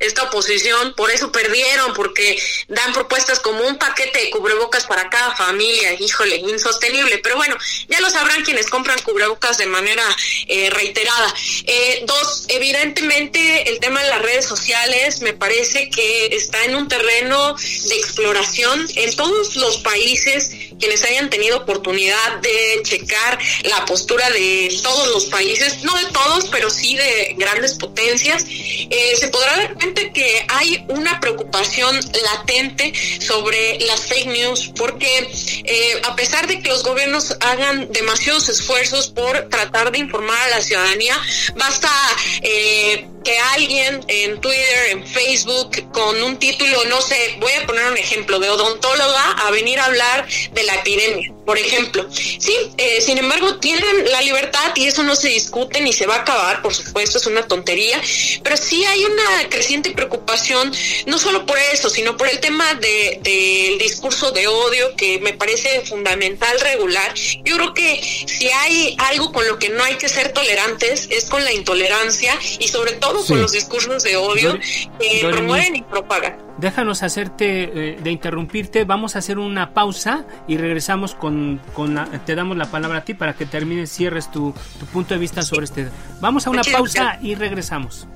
esta 0.00 0.24
oposición, 0.24 0.94
por 0.96 1.10
eso 1.10 1.32
perdieron, 1.32 1.94
porque 1.94 2.38
dan 2.68 2.92
propuestas 2.92 3.40
como 3.40 3.66
un 3.66 3.78
paquete 3.78 4.18
de 4.18 4.30
cubrebocas 4.30 4.84
para 4.84 5.08
cada 5.08 5.34
familia, 5.34 5.94
híjole, 5.94 6.36
insostenible, 6.36 7.18
pero 7.18 7.36
bueno, 7.36 7.56
ya 7.88 8.00
lo 8.00 8.10
sabrán 8.10 8.42
quienes 8.44 8.68
compran 8.68 9.00
cubrebocas 9.02 9.56
de 9.56 9.66
manera 9.66 10.04
eh, 10.46 10.68
reiterada. 10.68 11.32
Eh, 11.64 12.02
dos, 12.04 12.44
evidentemente 12.48 13.70
el 13.70 13.80
tema 13.80 14.02
de 14.02 14.10
las 14.10 14.20
redes 14.20 14.44
sociales 14.44 14.73
me 15.20 15.32
parece 15.32 15.88
que 15.88 16.26
está 16.34 16.64
en 16.64 16.74
un 16.74 16.88
terreno 16.88 17.54
de 17.54 17.94
exploración 17.96 18.86
en 18.96 19.14
todos 19.16 19.56
los 19.56 19.78
países 19.78 20.50
quienes 20.78 21.04
hayan 21.04 21.30
tenido 21.30 21.58
oportunidad 21.58 22.40
de 22.42 22.82
checar 22.82 23.38
la 23.62 23.84
postura 23.84 24.28
de 24.30 24.76
todos 24.82 25.08
los 25.08 25.26
países, 25.26 25.82
no 25.82 25.96
de 25.96 26.06
todos, 26.06 26.46
pero 26.50 26.68
sí 26.70 26.96
de 26.96 27.34
grandes 27.38 27.74
potencias, 27.74 28.44
eh, 28.48 29.14
se 29.16 29.28
podrá 29.28 29.56
dar 29.56 29.74
cuenta 29.74 30.02
que 30.12 30.44
hay 30.48 30.84
una 30.88 31.20
preocupación 31.20 31.98
latente 32.22 32.92
sobre 33.20 33.78
las 33.80 34.06
fake 34.06 34.26
news, 34.26 34.72
porque 34.76 35.30
eh, 35.64 36.02
a 36.04 36.16
pesar 36.16 36.46
de 36.46 36.60
que 36.60 36.68
los 36.68 36.82
gobiernos 36.82 37.36
hagan 37.40 37.90
demasiados 37.92 38.48
esfuerzos 38.48 39.08
por 39.08 39.48
tratar 39.48 39.92
de 39.92 39.98
informar 39.98 40.38
a 40.38 40.48
la 40.50 40.60
ciudadanía, 40.60 41.16
basta... 41.56 41.90
Eh, 42.42 43.06
que 43.24 43.38
alguien 43.54 44.04
en 44.08 44.40
Twitter, 44.40 44.90
en 44.90 45.06
Facebook, 45.06 45.90
con 45.92 46.22
un 46.22 46.38
título, 46.38 46.84
no 46.88 47.00
sé, 47.00 47.36
voy 47.40 47.52
a 47.52 47.66
poner 47.66 47.86
un 47.86 47.96
ejemplo, 47.96 48.38
de 48.38 48.50
odontóloga 48.50 49.32
a 49.32 49.50
venir 49.50 49.78
a 49.80 49.86
hablar 49.86 50.26
de 50.52 50.62
la 50.62 50.74
epidemia, 50.74 51.32
por 51.44 51.58
ejemplo. 51.58 52.06
Sí, 52.10 52.54
eh, 52.76 53.00
sin 53.00 53.18
embargo, 53.18 53.56
tienen 53.56 54.10
la 54.10 54.22
libertad 54.22 54.72
y 54.74 54.86
eso 54.86 55.02
no 55.02 55.14
se 55.16 55.28
discute 55.28 55.80
ni 55.80 55.92
se 55.92 56.06
va 56.06 56.16
a 56.16 56.20
acabar, 56.20 56.62
por 56.62 56.74
supuesto, 56.74 57.18
es 57.18 57.26
una 57.26 57.46
tontería, 57.46 58.00
pero 58.42 58.56
sí 58.56 58.84
hay 58.84 59.04
una 59.04 59.48
creciente 59.50 59.90
preocupación, 59.90 60.72
no 61.06 61.18
solo 61.18 61.46
por 61.46 61.58
eso, 61.58 61.90
sino 61.90 62.16
por 62.16 62.28
el 62.28 62.40
tema 62.40 62.74
del 62.74 63.22
de, 63.22 63.76
discurso 63.78 64.30
de 64.30 64.46
odio 64.46 64.94
que 64.96 65.18
me 65.20 65.32
parece 65.32 65.82
fundamental 65.82 66.58
regular. 66.60 67.14
Yo 67.44 67.56
creo 67.56 67.74
que 67.74 68.00
si 68.26 68.48
hay 68.48 68.96
algo 68.98 69.32
con 69.32 69.46
lo 69.46 69.58
que 69.58 69.68
no 69.68 69.82
hay 69.84 69.96
que 69.96 70.08
ser 70.08 70.32
tolerantes 70.32 71.08
es 71.10 71.26
con 71.26 71.44
la 71.44 71.52
intolerancia 71.52 72.38
y 72.58 72.68
sobre 72.68 72.92
todo 72.92 73.24
con 73.26 73.40
los 73.40 73.52
discursos 73.52 74.02
de 74.02 74.16
odio 74.16 74.58
que 74.98 75.20
promueven 75.30 75.76
y 75.76 75.82
propagan. 75.82 76.43
Déjanos 76.58 77.02
hacerte, 77.02 77.94
eh, 77.94 77.98
de 78.02 78.10
interrumpirte, 78.10 78.84
vamos 78.84 79.16
a 79.16 79.18
hacer 79.18 79.38
una 79.38 79.70
pausa 79.72 80.24
y 80.46 80.56
regresamos 80.56 81.14
con, 81.14 81.60
con 81.74 81.98
te 82.24 82.34
damos 82.34 82.56
la 82.56 82.66
palabra 82.66 82.98
a 82.98 83.04
ti 83.04 83.14
para 83.14 83.34
que 83.34 83.46
termines, 83.46 83.90
cierres 83.90 84.30
tu, 84.30 84.54
tu 84.78 84.86
punto 84.86 85.14
de 85.14 85.20
vista 85.20 85.42
sobre 85.42 85.64
este. 85.64 85.88
Vamos 86.20 86.46
a 86.46 86.50
una 86.50 86.62
pausa 86.62 87.18
y 87.20 87.34
regresamos. 87.34 88.06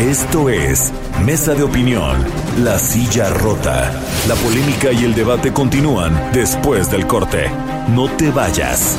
Esto 0.00 0.50
es 0.50 0.92
Mesa 1.24 1.54
de 1.54 1.62
Opinión, 1.62 2.16
La 2.64 2.78
Silla 2.78 3.30
Rota. 3.30 3.92
La 4.28 4.34
polémica 4.34 4.90
y 4.92 5.04
el 5.04 5.14
debate 5.14 5.52
continúan 5.52 6.30
después 6.32 6.90
del 6.90 7.06
corte. 7.06 7.48
No 7.88 8.10
te 8.10 8.30
vayas. 8.30 8.98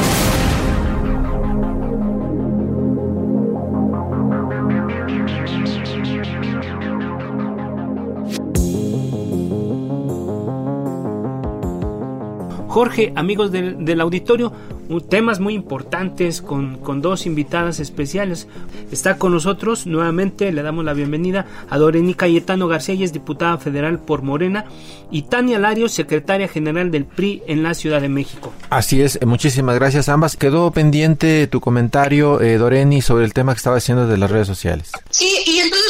Jorge, 12.71 13.11
amigos 13.17 13.51
del, 13.51 13.99
auditorio, 13.99 14.53
temas 15.09 15.41
muy 15.41 15.55
importantes 15.55 16.41
con, 16.41 16.77
con, 16.77 17.01
dos 17.01 17.25
invitadas 17.25 17.81
especiales. 17.81 18.47
Está 18.93 19.17
con 19.17 19.33
nosotros 19.33 19.85
nuevamente, 19.87 20.49
le 20.53 20.63
damos 20.63 20.85
la 20.85 20.93
bienvenida 20.93 21.45
a 21.69 21.77
Doreni 21.77 22.13
Cayetano 22.13 22.69
García, 22.69 22.95
y 22.95 23.03
es 23.03 23.11
diputada 23.11 23.57
federal 23.57 23.99
por 23.99 24.21
Morena, 24.21 24.63
y 25.11 25.23
Tania 25.23 25.59
Lario, 25.59 25.89
secretaria 25.89 26.47
general 26.47 26.91
del 26.91 27.03
PRI 27.03 27.43
en 27.45 27.61
la 27.61 27.73
Ciudad 27.73 27.99
de 27.99 28.07
México. 28.07 28.53
Así 28.69 29.01
es, 29.01 29.19
muchísimas 29.25 29.75
gracias 29.75 30.07
ambas. 30.07 30.37
Quedó 30.37 30.71
pendiente 30.71 31.47
tu 31.47 31.59
comentario, 31.59 32.39
eh, 32.39 32.57
Doreni, 32.57 33.01
sobre 33.01 33.25
el 33.25 33.33
tema 33.33 33.51
que 33.53 33.57
estaba 33.57 33.75
haciendo 33.75 34.07
de 34.07 34.17
las 34.17 34.31
redes 34.31 34.47
sociales. 34.47 34.91
Sí, 35.09 35.29
y 35.45 35.57
entonces, 35.59 35.80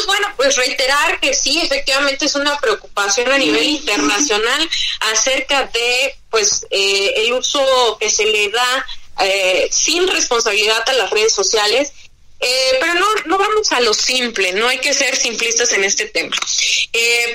pues 0.42 0.56
reiterar 0.56 1.20
que 1.20 1.34
sí, 1.34 1.60
efectivamente 1.60 2.24
es 2.24 2.34
una 2.34 2.58
preocupación 2.58 3.30
a 3.30 3.38
nivel 3.38 3.64
internacional 3.64 4.68
acerca 5.12 5.70
de 5.72 6.16
pues 6.30 6.66
eh, 6.68 7.14
el 7.18 7.32
uso 7.34 7.96
que 8.00 8.10
se 8.10 8.26
le 8.26 8.48
da 8.48 8.86
eh, 9.20 9.68
sin 9.70 10.08
responsabilidad 10.08 10.82
a 10.88 10.94
las 10.94 11.10
redes 11.10 11.32
sociales. 11.32 11.92
Eh, 12.40 12.78
pero 12.80 12.94
no, 12.94 13.06
no 13.26 13.38
vamos 13.38 13.70
a 13.70 13.80
lo 13.82 13.94
simple, 13.94 14.52
no 14.54 14.66
hay 14.66 14.78
que 14.78 14.92
ser 14.92 15.14
simplistas 15.14 15.72
en 15.74 15.84
este 15.84 16.06
tema. 16.06 16.36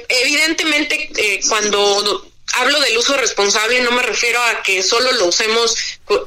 evidentemente, 0.10 1.10
cuando 1.48 2.30
hablo 2.54 2.80
del 2.80 2.98
uso 2.98 3.16
responsable 3.18 3.82
no 3.82 3.92
me 3.92 4.02
refiero 4.02 4.42
a 4.42 4.64
que 4.64 4.82
solo 4.82 5.12
lo 5.14 5.28
usemos 5.28 5.76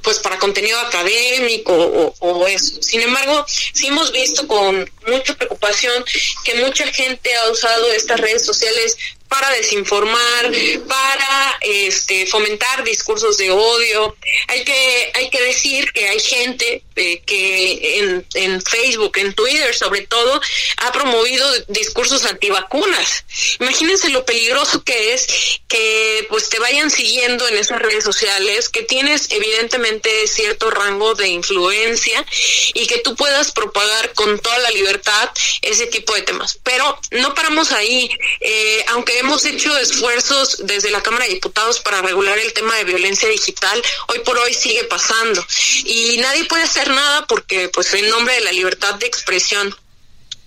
pues 0.03 0.19
para 0.19 0.39
contenido 0.39 0.79
académico 0.81 1.73
o, 1.73 2.15
o, 2.21 2.47
eso. 2.47 2.83
Sin 2.83 3.01
embargo, 3.01 3.45
sí 3.49 3.87
hemos 3.87 4.13
visto 4.13 4.47
con 4.47 4.91
mucha 5.07 5.35
preocupación 5.35 6.05
que 6.45 6.55
mucha 6.57 6.87
gente 6.93 7.35
ha 7.35 7.51
usado 7.51 7.91
estas 7.93 8.21
redes 8.21 8.45
sociales 8.45 8.97
para 9.31 9.49
desinformar, 9.51 10.53
para 10.89 11.59
este, 11.61 12.27
fomentar 12.27 12.83
discursos 12.83 13.39
de 13.39 13.51
odio. 13.53 14.17
Hay 14.49 14.65
que, 14.65 15.13
hay 15.15 15.31
que 15.31 15.41
decir 15.41 15.93
que 15.93 16.09
hay 16.09 16.19
gente 16.19 16.83
eh, 16.97 17.23
que 17.25 18.01
en, 18.01 18.27
en, 18.35 18.61
Facebook, 18.61 19.17
en 19.19 19.33
Twitter 19.33 19.73
sobre 19.75 20.03
todo, 20.03 20.41
ha 20.79 20.93
promovido 20.93 21.49
discursos 21.69 22.25
antivacunas. 22.25 23.25
Imagínense 23.61 24.11
lo 24.11 24.25
peligroso 24.25 24.83
que 24.83 25.15
es 25.15 25.61
que 25.69 26.27
pues 26.29 26.49
te 26.49 26.59
vayan 26.59 26.91
siguiendo 26.91 27.47
en 27.47 27.57
esas 27.57 27.81
redes 27.81 28.03
sociales, 28.03 28.69
que 28.69 28.83
tienes 28.83 29.29
evidentemente 29.31 30.27
cierto 30.27 30.71
rango 30.71 31.15
de 31.15 31.29
influencia 31.29 32.27
y 32.75 32.87
que 32.89 32.99
tú 32.99 33.15
puedas 33.15 33.53
propagar 33.53 34.13
con 34.15 34.41
toda 34.41 34.59
la 34.59 34.71
libertad 34.71 35.31
ese 35.63 35.87
tipo 35.87 36.15
de 36.15 36.23
temas. 36.23 36.59
Pero 36.65 36.99
no 37.13 37.33
paramos 37.35 37.71
ahí, 37.71 38.11
eh, 38.41 38.85
aunque 38.89 39.20
hemos 39.21 39.45
hecho 39.45 39.77
esfuerzos 39.79 40.59
desde 40.65 40.91
la 40.91 41.03
Cámara 41.03 41.27
de 41.27 41.35
Diputados 41.35 41.81
para 41.81 42.03
regular 42.03 42.39
el 42.39 42.53
tema 42.53 42.75
de 42.77 42.85
violencia 42.85 43.29
digital, 43.29 43.81
hoy 44.09 44.21
por 44.21 44.39
hoy 44.39 44.55
sigue 44.55 44.85
pasando. 44.85 45.45
Y 45.85 46.17
nadie 46.19 46.45
puede 46.47 46.65
hacer 46.65 46.89
nada 46.89 47.27
porque 47.27 47.69
pues 47.69 47.93
en 47.95 48.09
nombre 48.09 48.35
de 48.35 48.41
la 48.41 48.53
libertad 48.53 48.95
de 48.95 49.07
expresión 49.07 49.75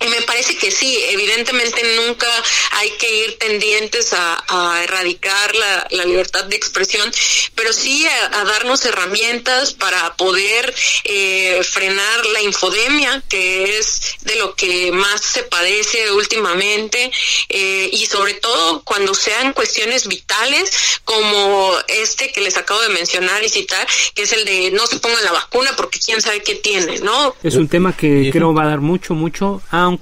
me 0.10 0.22
parece 0.24 0.58
que 0.58 0.72
sí, 0.72 0.98
evidentemente 1.10 1.82
nunca 2.06 2.28
hay 2.72 2.90
que 2.92 3.26
ir 3.26 3.38
tendientes 3.38 4.14
a, 4.14 4.44
erradicar 4.84 5.56
la, 5.56 6.06
libertad 6.06 6.46
de 6.46 6.56
expresión, 6.56 7.10
pero 7.56 7.72
sí 7.74 8.06
a, 8.06 8.44
darnos 8.44 8.86
herramientas 8.86 9.74
para 9.74 10.16
poder 10.16 10.74
eh, 11.06 11.62
frenar 11.64 12.26
la 12.28 12.42
infodemia, 12.42 13.24
que 13.30 13.78
es 13.78 14.18
de 14.22 14.36
lo 14.36 14.56
que 14.56 14.92
más 14.92 15.22
se 15.22 15.44
padece 15.44 16.12
últimamente, 16.12 17.12
eh, 17.50 17.90
y 17.92 18.06
sobre 18.06 18.34
todo 18.36 18.84
cuando 18.84 19.14
sean 19.14 19.54
cuestiones 19.54 20.08
vitales 20.08 20.72
como 21.06 21.72
este 21.88 22.32
que 22.32 22.42
les 22.42 22.58
acabo 22.58 22.82
de 22.82 22.90
mencionar 22.90 23.44
y 23.44 23.50
citar, 23.50 23.88
que 24.14 24.24
es 24.24 24.34
el 24.34 24.46
de 24.46 24.72
no 24.72 24.86
se 24.88 25.00
ponga 25.00 25.22
la 25.22 25.32
vacuna 25.32 25.72
porque 25.76 26.00
quién 26.00 26.22
sabe 26.22 26.42
qué 26.42 26.56
tiene, 26.56 27.00
¿no? 27.00 27.36
Es 27.44 27.56
un 27.56 27.68
tema 27.68 27.96
que 27.96 28.30
creo 28.32 28.54
va 28.54 28.64
a 28.64 28.68
dar 28.68 28.82
mucho, 28.82 29.14
mucho, 29.14 29.62
aunque 29.72 29.93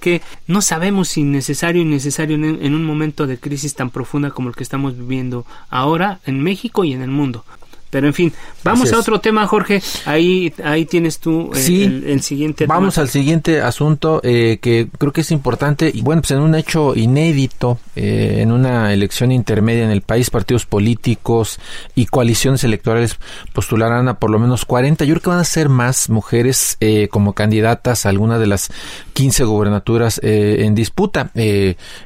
no 0.47 0.61
sabemos 0.61 1.09
si 1.09 1.23
necesario 1.23 1.81
y 1.81 1.85
necesario 1.85 2.35
en, 2.35 2.75
un 2.75 2.83
momento 2.83 3.27
de 3.27 3.37
crisis 3.37 3.75
tan 3.75 3.89
profunda 3.89 4.31
como 4.31 4.49
el 4.49 4.55
que 4.55 4.63
estamos 4.63 4.97
viviendo 4.97 5.45
ahora 5.69 6.19
en 6.25 6.41
México 6.41 6.83
y 6.83 6.93
en 6.93 7.01
el 7.01 7.09
mundo. 7.09 7.45
Pero 7.89 8.07
en 8.07 8.13
fin, 8.13 8.33
vamos 8.63 8.91
a 8.93 8.99
otro 8.99 9.19
tema, 9.19 9.47
Jorge. 9.47 9.81
Ahí, 10.05 10.53
ahí 10.63 10.85
tienes 10.85 11.19
tú 11.19 11.51
eh, 11.55 12.01
el, 12.05 12.21
siguiente. 12.21 12.65
Vamos 12.65 12.97
al 12.97 13.09
siguiente 13.09 13.61
asunto 13.61 14.21
eh, 14.23 14.59
que 14.61 14.87
creo 14.97 15.11
que 15.11 15.21
es 15.21 15.31
importante. 15.31 15.91
Y 15.93 16.01
bueno, 16.01 16.21
pues 16.21 16.31
en 16.31 16.39
un 16.39 16.55
hecho 16.55 16.95
inédito, 16.95 17.79
eh, 17.95 18.37
en 18.39 18.51
una 18.51 18.93
elección 18.93 19.31
intermedia 19.31 19.83
en 19.83 19.91
el 19.91 20.01
país, 20.01 20.29
partidos 20.29 20.65
políticos 20.65 21.59
y 21.95 22.05
coaliciones 22.05 22.63
electorales 22.63 23.17
postularán 23.53 24.07
a 24.07 24.15
por 24.15 24.29
lo 24.29 24.39
menos 24.39 24.65
40. 24.65 25.05
Yo 25.05 25.15
creo 25.15 25.21
que 25.21 25.29
van 25.29 25.39
a 25.39 25.45
ser 25.45 25.69
más 25.69 26.09
mujeres 26.09 26.77
como 27.09 27.33
candidatas 27.33 28.05
a 28.05 28.09
alguna 28.09 28.39
de 28.39 28.47
las 28.47 28.71
15 29.13 29.43
gubernaturas 29.45 30.19
en 30.23 30.75
disputa. 30.75 31.31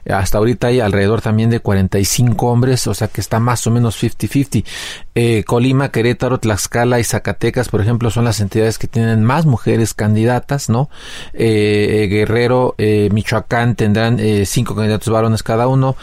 hasta 0.10 0.38
ahorita 0.38 0.68
hay 0.68 0.80
alrededor 0.80 1.22
también 1.22 1.50
de 1.50 1.60
45 1.60 2.48
hombres, 2.48 2.88
o 2.88 2.94
sea 2.94 3.08
que 3.08 3.22
está 3.22 3.40
más 3.40 3.66
o 3.68 3.72
menos 3.72 4.02
50-50. 4.02 5.44
Colima 5.46 5.90
Querétaro, 5.90 6.40
Tlaxcala 6.46 7.00
y 7.00 7.04
Zacatecas, 7.04 7.70
por 7.70 7.82
ejemplo, 7.82 8.12
son 8.12 8.24
las 8.24 8.40
entidades 8.40 8.78
que 8.78 8.88
tienen 8.88 9.24
más 9.24 9.48
mujeres 9.48 9.96
candidatas, 9.96 10.70
¿no? 10.70 10.92
Eh, 11.34 12.04
eh, 12.04 12.08
Guerrero, 12.08 12.76
eh, 12.78 13.10
Michoacán 13.12 13.74
tendrán 13.74 14.20
cinco 14.46 14.76
candidatos 14.76 15.12
varones 15.12 15.42
cada 15.42 15.68
uno, 15.68 15.96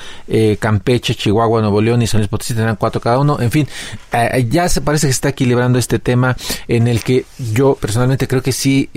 Campeche, 0.58 1.14
Chihuahua, 1.14 1.60
Nuevo 1.60 1.80
León 1.80 2.02
y 2.02 2.08
San 2.08 2.20
Luis 2.20 2.28
Potosí 2.28 2.54
tendrán 2.54 2.74
cuatro 2.74 3.00
cada 3.00 3.20
uno. 3.20 3.38
En 3.40 3.52
fin, 3.52 3.68
ya 4.48 4.68
se 4.68 4.80
parece 4.80 5.06
que 5.06 5.12
está 5.12 5.28
equilibrando 5.28 5.78
este 5.78 6.00
tema 6.00 6.36
en 6.66 6.88
el 6.88 7.04
que 7.04 7.24
yo 7.52 7.76
personalmente 7.76 8.26
creo 8.26 8.42
que 8.42 8.52
sí 8.52 8.90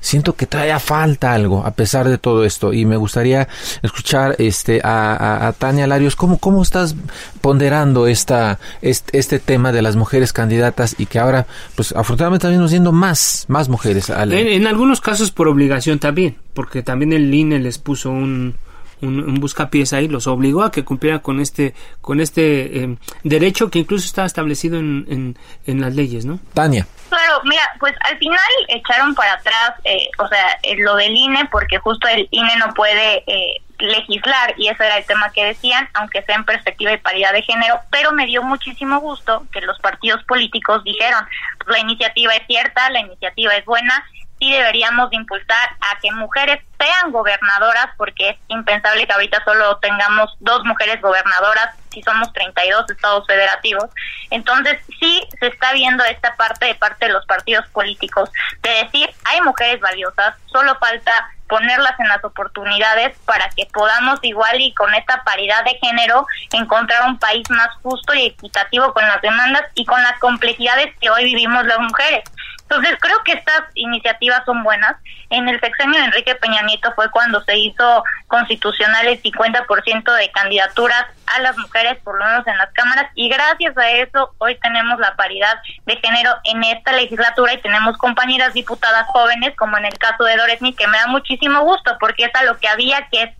siento 0.00 0.34
que 0.34 0.46
todavía 0.46 0.78
falta 0.78 1.32
algo 1.32 1.64
a 1.64 1.70
pesar 1.70 2.06
de 2.08 2.18
todo 2.18 2.44
esto 2.44 2.74
y 2.74 2.84
me 2.84 2.96
gustaría 2.96 3.48
escuchar 3.82 4.36
este 4.38 4.80
a, 4.84 5.54
Tania 5.58 5.86
Larios 5.86 6.16
cómo 6.16 6.38
cómo 6.38 6.62
estás 6.62 6.94
ponderando 7.40 8.06
esta 8.06 8.58
este 8.82 9.38
tema 9.38 9.72
de 9.72 9.82
las 9.82 9.96
mujeres 9.96 10.32
candidatas 10.32 10.65
y 10.98 11.06
que 11.06 11.18
ahora, 11.18 11.46
pues 11.74 11.92
afortunadamente 11.92 12.46
estamos 12.46 12.70
viendo 12.70 12.92
más, 12.92 13.44
más 13.48 13.68
mujeres. 13.68 14.10
En, 14.10 14.66
algunos 14.66 15.00
casos 15.00 15.30
por 15.30 15.48
obligación 15.48 15.98
también, 15.98 16.36
porque 16.54 16.82
también 16.82 17.12
el 17.12 17.32
INE 17.32 17.58
les 17.58 17.78
puso 17.78 18.10
un, 18.10 18.56
un, 19.02 19.34
buscapiés 19.34 19.92
ahí, 19.92 20.08
los 20.08 20.26
obligó 20.26 20.62
a 20.62 20.70
que 20.70 20.84
cumplieran 20.84 21.20
con 21.20 21.40
este, 21.40 21.74
con 22.00 22.20
este 22.20 22.82
em, 22.82 22.96
derecho 23.22 23.70
que 23.70 23.80
incluso 23.80 24.06
está 24.06 24.24
establecido 24.24 24.78
en, 24.78 25.36
en, 25.66 25.80
las 25.80 25.94
leyes, 25.94 26.24
¿no? 26.24 26.38
Tania. 26.54 26.86
Claro, 27.08 27.40
mira, 27.44 27.62
pues 27.78 27.94
al 28.08 28.18
final 28.18 28.38
echaron 28.68 29.14
para 29.14 29.34
atrás, 29.34 29.74
eh, 29.84 30.08
o 30.18 30.28
sea, 30.28 30.58
lo 30.78 30.96
del 30.96 31.14
INE, 31.14 31.48
porque 31.50 31.78
justo 31.78 32.08
el 32.08 32.26
INE 32.30 32.56
no 32.58 32.72
puede 32.74 33.22
eh, 33.26 33.62
legislar 33.78 34.54
y 34.56 34.68
ese 34.68 34.84
era 34.84 34.98
el 34.98 35.04
tema 35.04 35.30
que 35.32 35.44
decían, 35.44 35.88
aunque 35.94 36.22
sea 36.22 36.36
en 36.36 36.44
perspectiva 36.44 36.90
de 36.90 36.98
paridad 36.98 37.32
de 37.32 37.42
género, 37.42 37.80
pero 37.90 38.12
me 38.12 38.26
dio 38.26 38.42
muchísimo 38.42 39.00
gusto 39.00 39.46
que 39.52 39.60
los 39.60 39.78
partidos 39.80 40.22
políticos 40.24 40.82
dijeron, 40.84 41.26
pues, 41.58 41.76
la 41.76 41.82
iniciativa 41.82 42.34
es 42.34 42.46
cierta, 42.46 42.90
la 42.90 43.00
iniciativa 43.00 43.54
es 43.54 43.64
buena, 43.64 44.06
sí 44.46 44.52
deberíamos 44.52 45.12
impulsar 45.12 45.70
a 45.80 45.98
que 46.00 46.10
mujeres 46.12 46.62
sean 46.78 47.10
gobernadoras, 47.10 47.88
porque 47.96 48.30
es 48.30 48.36
impensable 48.48 49.06
que 49.06 49.12
ahorita 49.12 49.42
solo 49.44 49.76
tengamos 49.78 50.36
dos 50.40 50.64
mujeres 50.64 51.00
gobernadoras 51.00 51.74
si 51.90 52.02
somos 52.02 52.32
32 52.32 52.90
estados 52.90 53.26
federativos. 53.26 53.86
Entonces, 54.30 54.78
sí 55.00 55.22
se 55.40 55.46
está 55.46 55.72
viendo 55.72 56.04
esta 56.04 56.36
parte 56.36 56.66
de 56.66 56.74
parte 56.74 57.06
de 57.06 57.12
los 57.12 57.24
partidos 57.26 57.66
políticos 57.68 58.30
de 58.62 58.70
decir, 58.84 59.08
hay 59.24 59.40
mujeres 59.40 59.80
valiosas, 59.80 60.34
solo 60.46 60.76
falta 60.78 61.12
ponerlas 61.48 61.98
en 62.00 62.08
las 62.08 62.22
oportunidades 62.24 63.16
para 63.24 63.48
que 63.50 63.66
podamos 63.72 64.18
igual 64.22 64.60
y 64.60 64.74
con 64.74 64.92
esta 64.94 65.22
paridad 65.22 65.64
de 65.64 65.78
género 65.78 66.26
encontrar 66.52 67.08
un 67.08 67.18
país 67.18 67.48
más 67.50 67.68
justo 67.82 68.14
y 68.14 68.26
equitativo 68.26 68.92
con 68.92 69.06
las 69.06 69.22
demandas 69.22 69.62
y 69.74 69.84
con 69.84 70.02
las 70.02 70.18
complejidades 70.18 70.94
que 71.00 71.08
hoy 71.08 71.24
vivimos 71.24 71.64
las 71.64 71.78
mujeres. 71.78 72.24
Entonces 72.68 72.96
creo 73.00 73.22
que 73.24 73.32
estas 73.32 73.62
iniciativas 73.74 74.44
son 74.44 74.64
buenas. 74.64 74.96
En 75.30 75.48
el 75.48 75.60
sexenio 75.60 76.00
de 76.00 76.06
Enrique 76.06 76.34
Peña 76.34 76.62
Nieto 76.62 76.92
fue 76.94 77.10
cuando 77.10 77.40
se 77.44 77.56
hizo 77.56 78.04
constitucional 78.26 79.06
el 79.06 79.22
50% 79.22 80.12
de 80.12 80.30
candidaturas 80.32 81.06
a 81.26 81.40
las 81.40 81.56
mujeres, 81.58 81.98
por 82.02 82.18
lo 82.18 82.24
menos 82.24 82.46
en 82.46 82.56
las 82.58 82.72
cámaras, 82.72 83.10
y 83.14 83.28
gracias 83.28 83.76
a 83.76 83.90
eso 83.90 84.34
hoy 84.38 84.56
tenemos 84.56 84.98
la 84.98 85.14
paridad 85.16 85.54
de 85.84 85.96
género 85.96 86.30
en 86.44 86.62
esta 86.64 86.92
legislatura 86.92 87.54
y 87.54 87.60
tenemos 87.62 87.96
compañeras 87.98 88.52
diputadas 88.52 89.06
jóvenes, 89.08 89.54
como 89.56 89.78
en 89.78 89.86
el 89.86 89.98
caso 89.98 90.24
de 90.24 90.36
Doresni, 90.36 90.74
que 90.74 90.86
me 90.88 90.98
da 90.98 91.06
muchísimo 91.06 91.60
gusto 91.62 91.96
porque 92.00 92.24
es 92.24 92.34
a 92.34 92.44
lo 92.44 92.58
que 92.58 92.68
había 92.68 93.06
que 93.10 93.32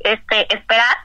este, 0.00 0.54
esperar. 0.54 0.96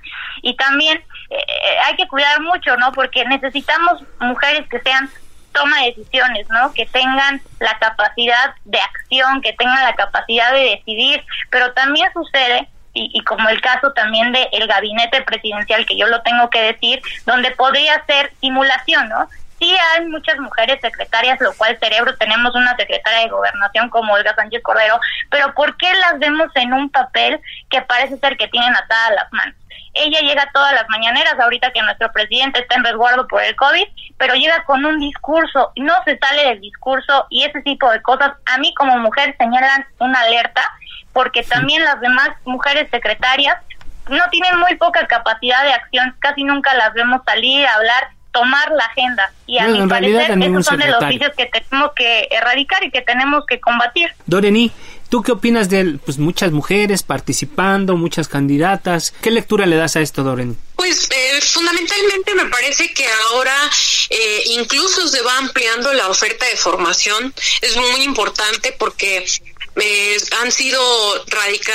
Y 0.41 0.55
también 0.55 1.01
eh, 1.29 1.45
hay 1.85 1.95
que 1.95 2.07
cuidar 2.07 2.41
mucho, 2.41 2.75
¿no? 2.77 2.91
Porque 2.91 3.25
necesitamos 3.25 4.03
mujeres 4.19 4.67
que 4.69 4.79
sean 4.81 5.09
toma 5.57 5.81
de 5.81 5.87
decisiones, 5.87 6.47
¿no? 6.49 6.73
Que 6.73 6.85
tengan 6.85 7.41
la 7.59 7.77
capacidad 7.79 8.53
de 8.65 8.79
acción, 8.79 9.41
que 9.41 9.53
tengan 9.53 9.83
la 9.83 9.95
capacidad 9.95 10.53
de 10.53 10.77
decidir, 10.77 11.23
pero 11.49 11.73
también 11.73 12.11
sucede 12.13 12.67
y, 12.93 13.23
como 13.23 13.47
el 13.49 13.61
caso 13.61 13.93
también 13.93 14.31
del 14.31 14.47
el 14.51 14.67
gabinete 14.67 15.21
presidencial, 15.21 15.85
que 15.85 15.97
yo 15.97 16.07
lo 16.07 16.21
tengo 16.23 16.49
que 16.49 16.61
decir, 16.61 17.01
donde 17.25 17.51
podría 17.51 18.03
ser 18.05 18.31
simulación, 18.41 19.07
¿no? 19.09 19.27
Sí 19.59 19.75
hay 19.95 20.05
muchas 20.05 20.37
mujeres 20.39 20.79
secretarias, 20.81 21.39
lo 21.41 21.53
cual 21.53 21.77
cerebro 21.79 22.15
tenemos 22.17 22.53
una 22.55 22.75
secretaria 22.75 23.21
de 23.21 23.29
gobernación 23.29 23.89
como 23.89 24.13
Olga 24.13 24.35
Sánchez 24.35 24.61
Cordero, 24.63 24.99
pero 25.29 25.53
¿por 25.53 25.77
qué 25.77 25.91
las 25.93 26.19
vemos 26.19 26.49
en 26.55 26.73
un 26.73 26.89
papel 26.89 27.39
que 27.69 27.81
parece 27.81 28.17
ser 28.17 28.37
que 28.37 28.47
tienen 28.47 28.75
atadas 28.75 29.11
las 29.15 29.33
manos? 29.33 29.55
Ella 29.93 30.19
llega 30.21 30.49
todas 30.53 30.73
las 30.73 30.87
mañaneras, 30.89 31.35
ahorita 31.39 31.71
que 31.71 31.81
nuestro 31.81 32.11
presidente 32.11 32.59
está 32.59 32.75
en 32.75 32.83
resguardo 32.83 33.27
por 33.27 33.43
el 33.43 33.55
COVID, 33.55 33.85
pero 34.17 34.35
llega 34.35 34.63
con 34.65 34.85
un 34.85 34.99
discurso, 34.99 35.71
no 35.75 35.93
se 36.05 36.17
sale 36.17 36.45
del 36.49 36.61
discurso 36.61 37.25
y 37.29 37.43
ese 37.43 37.61
tipo 37.61 37.89
de 37.89 38.01
cosas 38.01 38.31
a 38.45 38.57
mí 38.57 38.73
como 38.75 38.97
mujer 38.97 39.35
señalan 39.37 39.85
una 39.99 40.19
alerta, 40.21 40.63
porque 41.13 41.43
también 41.43 41.83
las 41.83 41.99
demás 41.99 42.29
mujeres 42.45 42.89
secretarias 42.91 43.55
no 44.09 44.23
tienen 44.31 44.59
muy 44.59 44.75
poca 44.75 45.05
capacidad 45.07 45.63
de 45.63 45.73
acción, 45.73 46.15
casi 46.19 46.43
nunca 46.43 46.73
las 46.75 46.93
vemos 46.93 47.21
salir 47.25 47.65
a 47.65 47.73
hablar 47.73 48.09
tomar 48.37 48.71
la 48.71 48.85
agenda. 48.85 49.31
Y 49.45 49.57
a 49.57 49.67
mi 49.67 49.87
parecer, 49.87 50.37
esos 50.39 50.65
son 50.65 50.77
de 50.77 50.87
los 50.87 51.07
vicios 51.07 51.31
que 51.35 51.47
tenemos 51.47 51.91
que 51.95 52.27
erradicar 52.29 52.83
y 52.83 52.91
que 52.91 53.01
tenemos 53.01 53.45
que 53.47 53.59
combatir. 53.59 54.13
Doreni, 54.25 54.71
¿tú 55.09 55.23
qué 55.23 55.31
opinas 55.31 55.69
de 55.69 55.99
pues, 56.05 56.17
muchas 56.17 56.51
mujeres 56.51 57.03
participando, 57.03 57.95
muchas 57.95 58.27
candidatas? 58.27 59.13
¿Qué 59.21 59.31
lectura 59.31 59.65
le 59.65 59.75
das 59.75 59.95
a 59.95 60.01
esto, 60.01 60.23
Doreni? 60.23 60.55
Pues 60.75 61.09
eh, 61.09 61.41
fundamentalmente 61.41 62.35
me 62.35 62.45
parece 62.45 62.93
que 62.93 63.05
ahora 63.31 63.55
eh, 64.09 64.43
incluso 64.51 65.07
se 65.07 65.21
va 65.21 65.37
ampliando 65.37 65.93
la 65.93 66.09
oferta 66.09 66.45
de 66.45 66.55
formación. 66.55 67.33
Es 67.61 67.75
muy 67.75 68.03
importante 68.03 68.75
porque 68.77 69.25
eh, 69.75 70.17
han 70.41 70.51
sido 70.51 70.79
radica, 71.27 71.73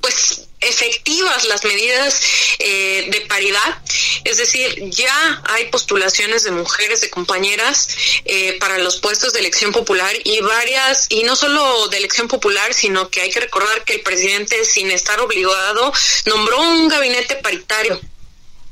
pues 0.00 0.49
efectivas 0.60 1.44
las 1.46 1.64
medidas 1.64 2.20
eh, 2.58 3.08
de 3.10 3.20
paridad, 3.22 3.82
es 4.24 4.36
decir, 4.36 4.90
ya 4.90 5.42
hay 5.46 5.66
postulaciones 5.66 6.44
de 6.44 6.50
mujeres, 6.50 7.00
de 7.00 7.10
compañeras 7.10 7.88
eh, 8.24 8.58
para 8.60 8.78
los 8.78 9.00
puestos 9.00 9.32
de 9.32 9.40
elección 9.40 9.72
popular 9.72 10.14
y 10.24 10.40
varias, 10.40 11.06
y 11.08 11.22
no 11.22 11.36
solo 11.36 11.88
de 11.88 11.96
elección 11.98 12.28
popular, 12.28 12.74
sino 12.74 13.08
que 13.08 13.22
hay 13.22 13.30
que 13.30 13.40
recordar 13.40 13.84
que 13.84 13.94
el 13.94 14.02
presidente, 14.02 14.64
sin 14.64 14.90
estar 14.90 15.20
obligado, 15.20 15.92
nombró 16.26 16.60
un 16.60 16.88
gabinete 16.88 17.36
paritario 17.36 18.00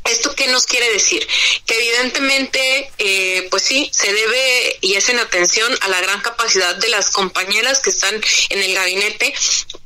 ¿Esto 0.08 0.34
qué 0.34 0.46
nos 0.48 0.66
quiere 0.66 0.90
decir? 0.90 1.26
Que 1.66 1.76
evidentemente, 1.76 2.90
eh, 2.98 3.46
pues 3.50 3.62
sí, 3.62 3.90
se 3.92 4.12
debe 4.12 4.78
y 4.80 4.94
es 4.94 5.08
en 5.08 5.18
atención 5.18 5.72
a 5.82 5.88
la 5.88 6.00
gran 6.00 6.20
capacidad 6.20 6.74
de 6.76 6.88
las 6.88 7.10
compañeras 7.10 7.80
que 7.80 7.90
están 7.90 8.20
en 8.48 8.62
el 8.62 8.74
gabinete, 8.74 9.34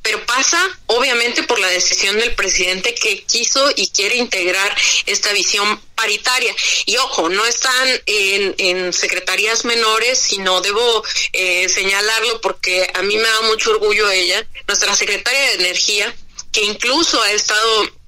pero 0.02 0.24
pasa 0.24 0.58
obviamente 0.86 1.42
por 1.42 1.58
la 1.58 1.68
decisión 1.68 2.18
del 2.18 2.34
presidente 2.34 2.94
que 2.94 3.24
quiso 3.24 3.70
y 3.74 3.88
quiere 3.88 4.16
integrar 4.16 4.76
esta 5.06 5.32
visión 5.32 5.80
paritaria. 5.94 6.54
Y 6.86 6.96
ojo, 6.98 7.28
no 7.28 7.44
están 7.44 7.88
en, 8.06 8.54
en 8.58 8.92
secretarías 8.92 9.64
menores, 9.64 10.18
sino 10.18 10.60
debo 10.60 11.04
eh, 11.32 11.68
señalarlo 11.68 12.40
porque 12.40 12.90
a 12.94 13.02
mí 13.02 13.16
me 13.16 13.28
da 13.28 13.40
mucho 13.42 13.70
orgullo 13.70 14.10
ella, 14.10 14.46
nuestra 14.66 14.94
secretaria 14.94 15.40
de 15.40 15.54
Energía, 15.54 16.14
que 16.52 16.62
incluso 16.62 17.20
ha 17.22 17.32
estado 17.32 18.01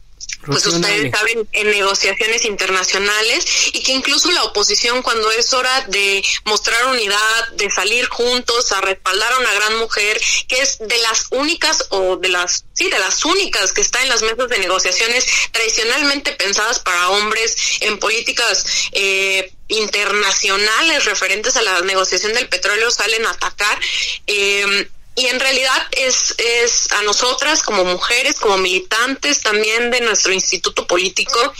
pues 0.46 0.66
ustedes 0.66 1.10
saben 1.10 1.48
en 1.52 1.70
negociaciones 1.70 2.44
internacionales 2.44 3.46
y 3.72 3.82
que 3.82 3.92
incluso 3.92 4.30
la 4.32 4.44
oposición 4.44 5.02
cuando 5.02 5.30
es 5.32 5.52
hora 5.52 5.84
de 5.88 6.24
mostrar 6.44 6.86
unidad, 6.86 7.48
de 7.54 7.70
salir 7.70 8.06
juntos 8.06 8.72
a 8.72 8.80
respaldar 8.80 9.32
a 9.32 9.38
una 9.38 9.52
gran 9.54 9.76
mujer 9.76 10.20
que 10.48 10.60
es 10.60 10.78
de 10.78 10.98
las 10.98 11.26
únicas 11.30 11.86
o 11.90 12.16
de 12.16 12.28
las 12.28 12.64
sí 12.72 12.90
de 12.90 12.98
las 12.98 13.24
únicas 13.24 13.72
que 13.72 13.80
está 13.80 14.02
en 14.02 14.08
las 14.08 14.22
mesas 14.22 14.48
de 14.48 14.58
negociaciones 14.58 15.26
tradicionalmente 15.52 16.32
pensadas 16.32 16.78
para 16.80 17.10
hombres 17.10 17.56
en 17.80 17.98
políticas 17.98 18.64
eh, 18.92 19.52
internacionales 19.68 21.04
referentes 21.04 21.56
a 21.56 21.62
la 21.62 21.80
negociación 21.82 22.34
del 22.34 22.48
petróleo 22.48 22.90
salen 22.90 23.24
a 23.26 23.30
atacar 23.30 23.78
eh, 24.26 24.88
y 25.16 25.26
en 25.26 25.40
realidad 25.40 25.86
es, 25.92 26.34
es 26.38 26.92
a 26.92 27.02
nosotras 27.02 27.62
como 27.62 27.84
mujeres, 27.84 28.34
como 28.40 28.58
militantes 28.58 29.42
también 29.42 29.90
de 29.90 30.00
nuestro 30.00 30.32
instituto 30.32 30.86
político, 30.86 31.54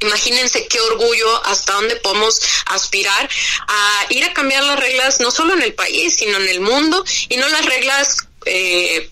Imagínense 0.00 0.66
qué 0.66 0.80
orgullo 0.80 1.46
hasta 1.46 1.72
dónde 1.74 1.96
podemos 1.96 2.40
aspirar 2.66 3.28
a 3.66 4.06
ir 4.10 4.24
a 4.24 4.34
cambiar 4.34 4.62
las 4.64 4.78
reglas, 4.78 5.20
no 5.20 5.30
solo 5.30 5.54
en 5.54 5.62
el 5.62 5.72
país, 5.72 6.16
sino 6.16 6.36
en 6.36 6.48
el 6.48 6.60
mundo, 6.60 7.04
y 7.28 7.36
no 7.36 7.48
las 7.48 7.64
reglas 7.64 8.18
eh, 8.44 9.10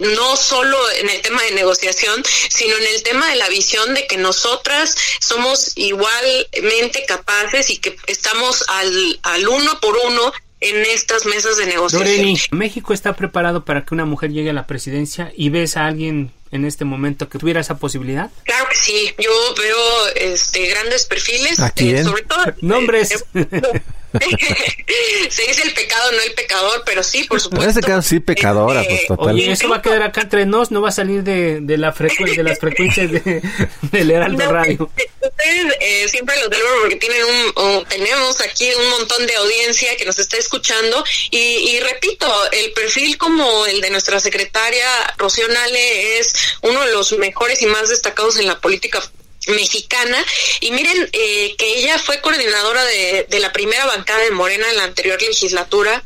no 0.00 0.36
solo 0.36 0.78
en 0.92 1.08
el 1.08 1.22
tema 1.22 1.42
de 1.42 1.52
negociación, 1.52 2.22
sino 2.50 2.76
en 2.76 2.86
el 2.86 3.02
tema 3.02 3.28
de 3.30 3.36
la 3.36 3.48
visión 3.48 3.94
de 3.94 4.06
que 4.06 4.16
nosotras 4.16 4.94
somos 5.20 5.72
igualmente 5.76 7.04
capaces 7.06 7.70
y 7.70 7.78
que 7.78 7.96
estamos 8.06 8.64
al, 8.68 9.20
al 9.22 9.48
uno 9.48 9.80
por 9.80 9.96
uno 9.96 10.32
en 10.68 10.82
estas 10.82 11.26
mesas 11.26 11.56
de 11.56 11.66
negociación. 11.66 12.36
¿México 12.50 12.92
está 12.92 13.14
preparado 13.14 13.64
para 13.64 13.84
que 13.84 13.94
una 13.94 14.04
mujer 14.04 14.32
llegue 14.32 14.50
a 14.50 14.52
la 14.52 14.66
presidencia 14.66 15.32
y 15.36 15.50
ves 15.50 15.76
a 15.76 15.86
alguien 15.86 16.32
en 16.50 16.64
este 16.64 16.84
momento 16.84 17.28
que 17.28 17.38
tuviera 17.38 17.60
esa 17.60 17.78
posibilidad? 17.78 18.30
Claro 18.44 18.66
que 18.70 18.76
sí, 18.76 19.14
yo 19.18 19.30
veo 19.56 20.06
este 20.16 20.68
grandes 20.68 21.06
perfiles, 21.06 21.58
eh, 21.76 22.04
sobre 22.04 22.22
todo 22.22 22.44
nombres. 22.60 23.24
Eh, 23.34 23.82
se 25.30 25.42
dice 25.42 25.62
el 25.62 25.74
pecado, 25.74 26.12
no 26.12 26.20
el 26.20 26.32
pecador, 26.32 26.82
pero 26.84 27.02
sí, 27.02 27.24
por 27.24 27.40
supuesto. 27.40 27.64
En 27.64 27.70
este 27.70 27.80
caso 27.82 28.08
sí, 28.08 28.20
pecadora, 28.20 28.82
pues 28.82 29.00
este, 29.00 29.06
total. 29.08 29.34
Oye, 29.34 29.52
eso 29.52 29.68
va 29.68 29.76
a 29.76 29.82
quedar 29.82 30.02
acá 30.02 30.22
entre 30.22 30.46
nos, 30.46 30.70
no 30.70 30.80
va 30.80 30.88
a 30.88 30.92
salir 30.92 31.22
de, 31.22 31.60
de, 31.60 31.76
la 31.76 31.92
de 31.92 32.42
las 32.42 32.58
frecuencias 32.58 33.10
de, 33.10 33.42
del 33.92 34.10
Heraldo 34.10 34.50
Radio. 34.50 34.90
Ustedes 35.20 35.76
eh, 35.80 36.08
siempre 36.08 36.36
los 36.36 36.48
celebro 36.48 36.80
porque 36.80 36.96
tienen 36.96 37.22
un, 37.56 37.84
tenemos 37.86 38.40
aquí 38.40 38.68
un 38.74 38.90
montón 38.90 39.26
de 39.26 39.34
audiencia 39.36 39.96
que 39.96 40.04
nos 40.04 40.18
está 40.18 40.36
escuchando 40.36 41.04
y, 41.30 41.38
y 41.38 41.80
repito, 41.80 42.26
el 42.52 42.72
perfil 42.72 43.18
como 43.18 43.66
el 43.66 43.80
de 43.80 43.90
nuestra 43.90 44.20
secretaria 44.20 44.86
Rocío 45.18 45.48
Nale 45.48 46.18
es 46.18 46.32
uno 46.62 46.84
de 46.84 46.92
los 46.92 47.12
mejores 47.18 47.62
y 47.62 47.66
más 47.66 47.88
destacados 47.88 48.38
en 48.38 48.46
la 48.46 48.58
política 48.58 49.02
mexicana. 49.46 50.24
Y 50.60 50.70
miren 50.70 51.08
eh, 51.12 51.54
que 51.56 51.78
ella 51.78 51.98
fue 51.98 52.20
coordinadora 52.20 52.84
de, 52.84 53.26
de, 53.28 53.40
la 53.40 53.52
primera 53.52 53.86
bancada 53.86 54.22
de 54.22 54.30
Morena 54.30 54.68
en 54.70 54.76
la 54.76 54.84
anterior 54.84 55.20
legislatura. 55.20 56.02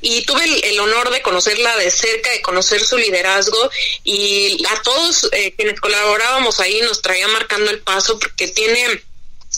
Y 0.00 0.22
tuve 0.22 0.44
el, 0.68 0.78
honor 0.80 1.10
de 1.10 1.22
conocerla 1.22 1.76
de 1.76 1.90
cerca, 1.90 2.30
de 2.30 2.42
conocer 2.42 2.84
su 2.84 2.96
liderazgo. 2.96 3.70
Y 4.04 4.64
a 4.66 4.82
todos 4.82 5.28
eh, 5.32 5.54
quienes 5.56 5.80
colaborábamos 5.80 6.60
ahí 6.60 6.80
nos 6.82 7.02
traía 7.02 7.28
marcando 7.28 7.70
el 7.70 7.80
paso 7.80 8.18
porque 8.18 8.48
tiene 8.48 9.02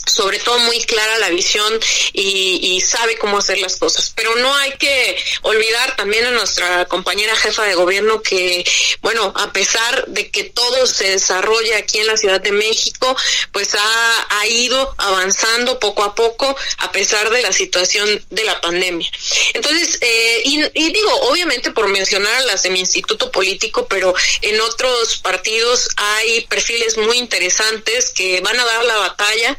sobre 0.05 0.39
todo 0.39 0.59
muy 0.59 0.79
clara 0.81 1.17
la 1.19 1.29
visión 1.29 1.79
y, 2.13 2.81
sabe 2.87 3.17
cómo 3.17 3.37
hacer 3.37 3.57
las 3.57 3.75
cosas. 3.77 4.13
Pero 4.15 4.35
no 4.37 4.55
hay 4.55 4.71
que 4.73 5.17
olvidar 5.41 5.95
también 5.97 6.25
a 6.25 6.31
nuestra 6.31 6.85
compañera 6.85 7.35
jefa 7.35 7.63
de 7.63 7.75
gobierno 7.75 8.21
que, 8.21 8.63
bueno, 9.01 9.33
a 9.35 9.51
pesar 9.51 10.05
de 10.07 10.29
que 10.29 10.45
todo 10.45 10.85
se 10.87 11.09
desarrolla 11.09 11.77
aquí 11.77 11.99
en 11.99 12.07
la 12.07 12.17
Ciudad 12.17 12.39
de 12.39 12.51
México, 12.51 13.15
pues 13.51 13.75
ha, 13.75 14.27
ha 14.39 14.47
ido 14.47 14.95
avanzando 14.97 15.79
poco 15.79 16.03
a 16.03 16.15
poco 16.15 16.55
a 16.77 16.91
pesar 16.91 17.29
de 17.29 17.41
la 17.41 17.51
situación 17.51 18.25
de 18.29 18.43
la 18.43 18.61
pandemia. 18.61 19.09
Entonces, 19.53 19.97
eh, 20.01 20.41
y, 20.45 20.63
y, 20.73 20.93
digo, 20.93 21.13
obviamente 21.23 21.71
por 21.71 21.87
mencionar 21.87 22.33
a 22.35 22.41
las 22.41 22.63
de 22.63 22.69
mi 22.69 22.79
instituto 22.79 23.31
político, 23.31 23.87
pero 23.87 24.13
en 24.41 24.59
otros 24.61 25.17
partidos 25.17 25.89
hay 25.97 26.41
perfiles 26.47 26.97
muy 26.97 27.17
interesantes 27.17 28.11
que 28.11 28.41
van 28.41 28.59
a 28.59 28.65
dar 28.65 28.85
la 28.85 28.97
batalla 28.97 29.57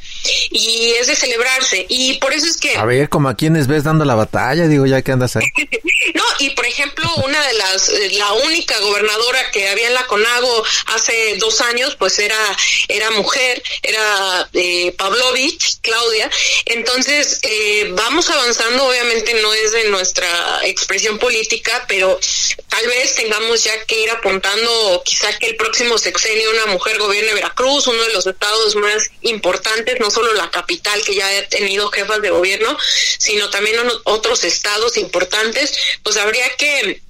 y 0.50 0.92
es 1.00 1.06
de 1.06 1.16
celebrarse. 1.16 1.86
Y 1.88 2.14
por 2.18 2.32
eso 2.32 2.46
es 2.46 2.56
que... 2.56 2.76
A 2.76 2.84
ver, 2.84 3.08
como 3.08 3.28
a 3.28 3.34
quienes 3.34 3.66
ves 3.66 3.84
dando 3.84 4.04
la 4.04 4.14
batalla, 4.14 4.66
digo, 4.66 4.86
ya 4.86 5.02
que 5.02 5.12
andas 5.12 5.36
ahí. 5.36 5.44
no, 6.14 6.24
y 6.38 6.50
por 6.50 6.66
ejemplo, 6.66 7.08
una 7.24 7.46
de 7.46 7.54
las, 7.54 7.88
eh, 7.88 8.10
la 8.12 8.32
única 8.32 8.78
gobernadora 8.80 9.50
que 9.50 9.68
había 9.68 9.88
en 9.88 9.94
la 9.94 10.06
CONAGO 10.06 10.64
hace 10.86 11.36
dos 11.38 11.60
años, 11.60 11.96
pues 11.96 12.18
era, 12.18 12.38
era 12.88 13.10
mujer, 13.12 13.62
era 13.82 14.48
eh, 14.52 14.94
Pavlovich, 14.96 15.80
Claudia. 15.82 16.30
Entonces, 16.66 17.40
eh, 17.42 17.90
vamos 17.92 18.30
avanzando, 18.30 18.86
obviamente 18.86 19.34
no 19.42 19.52
es 19.54 19.72
de 19.72 19.84
nuestra 19.90 20.28
expresión 20.64 21.18
política, 21.18 21.84
pero 21.88 22.18
tal 22.68 22.86
vez 22.86 23.14
tengamos 23.14 23.64
ya 23.64 23.84
que 23.84 24.02
ir 24.02 24.10
apuntando 24.10 25.02
quizá 25.04 25.36
que 25.38 25.46
el 25.46 25.56
próximo 25.56 25.98
sexenio 25.98 26.48
una 26.50 26.66
mujer 26.66 26.98
gobierne 26.98 27.34
Veracruz, 27.34 27.86
uno 27.86 28.02
de 28.02 28.12
los 28.12 28.26
estados 28.26 28.74
más 28.76 29.10
importantes, 29.22 30.00
no 30.00 30.10
solo 30.18 30.32
la 30.34 30.50
capital 30.50 31.00
que 31.04 31.14
ya 31.14 31.28
ha 31.28 31.48
tenido 31.48 31.88
jefas 31.90 32.20
de 32.20 32.30
gobierno, 32.30 32.76
sino 33.18 33.50
también 33.50 33.76
otros 34.02 34.42
estados 34.42 34.96
importantes, 34.96 35.72
pues 36.02 36.16
habría 36.16 36.56
que 36.56 37.00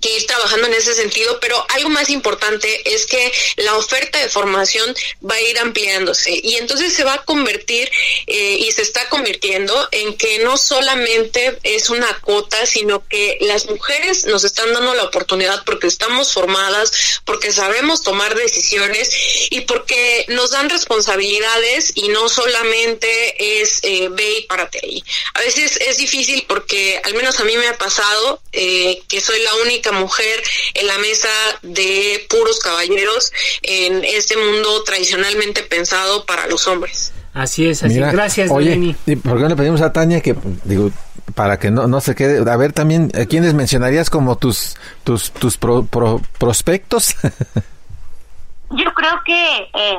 que 0.00 0.16
ir 0.16 0.26
trabajando 0.26 0.66
en 0.66 0.74
ese 0.74 0.94
sentido, 0.94 1.38
pero 1.40 1.64
algo 1.70 1.88
más 1.90 2.10
importante 2.10 2.94
es 2.94 3.06
que 3.06 3.32
la 3.56 3.76
oferta 3.76 4.18
de 4.18 4.28
formación 4.28 4.94
va 5.28 5.34
a 5.34 5.40
ir 5.40 5.58
ampliándose 5.58 6.40
y 6.42 6.56
entonces 6.56 6.92
se 6.92 7.04
va 7.04 7.14
a 7.14 7.24
convertir 7.24 7.90
eh, 8.26 8.56
y 8.60 8.72
se 8.72 8.82
está 8.82 9.08
convirtiendo 9.08 9.88
en 9.92 10.16
que 10.16 10.38
no 10.40 10.56
solamente 10.56 11.58
es 11.62 11.90
una 11.90 12.18
cuota, 12.20 12.66
sino 12.66 13.06
que 13.06 13.38
las 13.40 13.66
mujeres 13.66 14.24
nos 14.26 14.44
están 14.44 14.72
dando 14.72 14.94
la 14.94 15.04
oportunidad 15.04 15.62
porque 15.64 15.86
estamos 15.86 16.32
formadas, 16.32 17.20
porque 17.24 17.52
sabemos 17.52 18.02
tomar 18.02 18.34
decisiones 18.34 19.10
y 19.50 19.62
porque 19.62 20.24
nos 20.28 20.50
dan 20.50 20.70
responsabilidades 20.70 21.92
y 21.94 22.08
no 22.08 22.28
solamente 22.28 23.60
es 23.60 23.80
eh, 23.82 24.08
ve 24.10 24.38
y 24.38 24.42
párate 24.44 24.80
ahí. 24.82 25.04
A 25.34 25.40
veces 25.40 25.78
es 25.80 25.96
difícil 25.98 26.44
porque 26.48 27.00
al 27.04 27.14
menos 27.14 27.40
a 27.40 27.44
mí 27.44 27.56
me 27.56 27.68
ha 27.68 27.78
pasado 27.78 28.40
eh, 28.52 29.02
que 29.08 29.20
soy 29.20 29.40
la 29.42 29.54
única 29.56 29.89
mujer 29.92 30.42
en 30.74 30.86
la 30.86 30.98
mesa 30.98 31.28
de 31.62 32.26
puros 32.28 32.58
caballeros 32.60 33.32
en 33.62 34.04
este 34.04 34.36
mundo 34.36 34.82
tradicionalmente 34.84 35.62
pensado 35.62 36.24
para 36.26 36.46
los 36.46 36.66
hombres. 36.66 37.12
Así 37.32 37.68
es, 37.68 37.82
así. 37.82 37.98
Gracias, 37.98 38.50
oye, 38.50 38.96
¿y 39.06 39.16
¿Por 39.16 39.36
qué 39.36 39.42
no 39.42 39.48
le 39.48 39.56
pedimos 39.56 39.80
a 39.82 39.92
Tania 39.92 40.20
que, 40.20 40.34
digo, 40.64 40.90
para 41.34 41.58
que 41.58 41.70
no, 41.70 41.86
no 41.86 42.00
se 42.00 42.14
quede, 42.14 42.50
a 42.50 42.56
ver 42.56 42.72
también, 42.72 43.10
¿a 43.14 43.26
quiénes 43.26 43.54
mencionarías 43.54 44.10
como 44.10 44.36
tus, 44.36 44.76
tus, 45.04 45.30
tus 45.30 45.56
prospectos? 45.58 47.16
Yo 48.70 48.92
creo 48.94 49.20
que, 49.24 49.56
eh, 49.74 49.98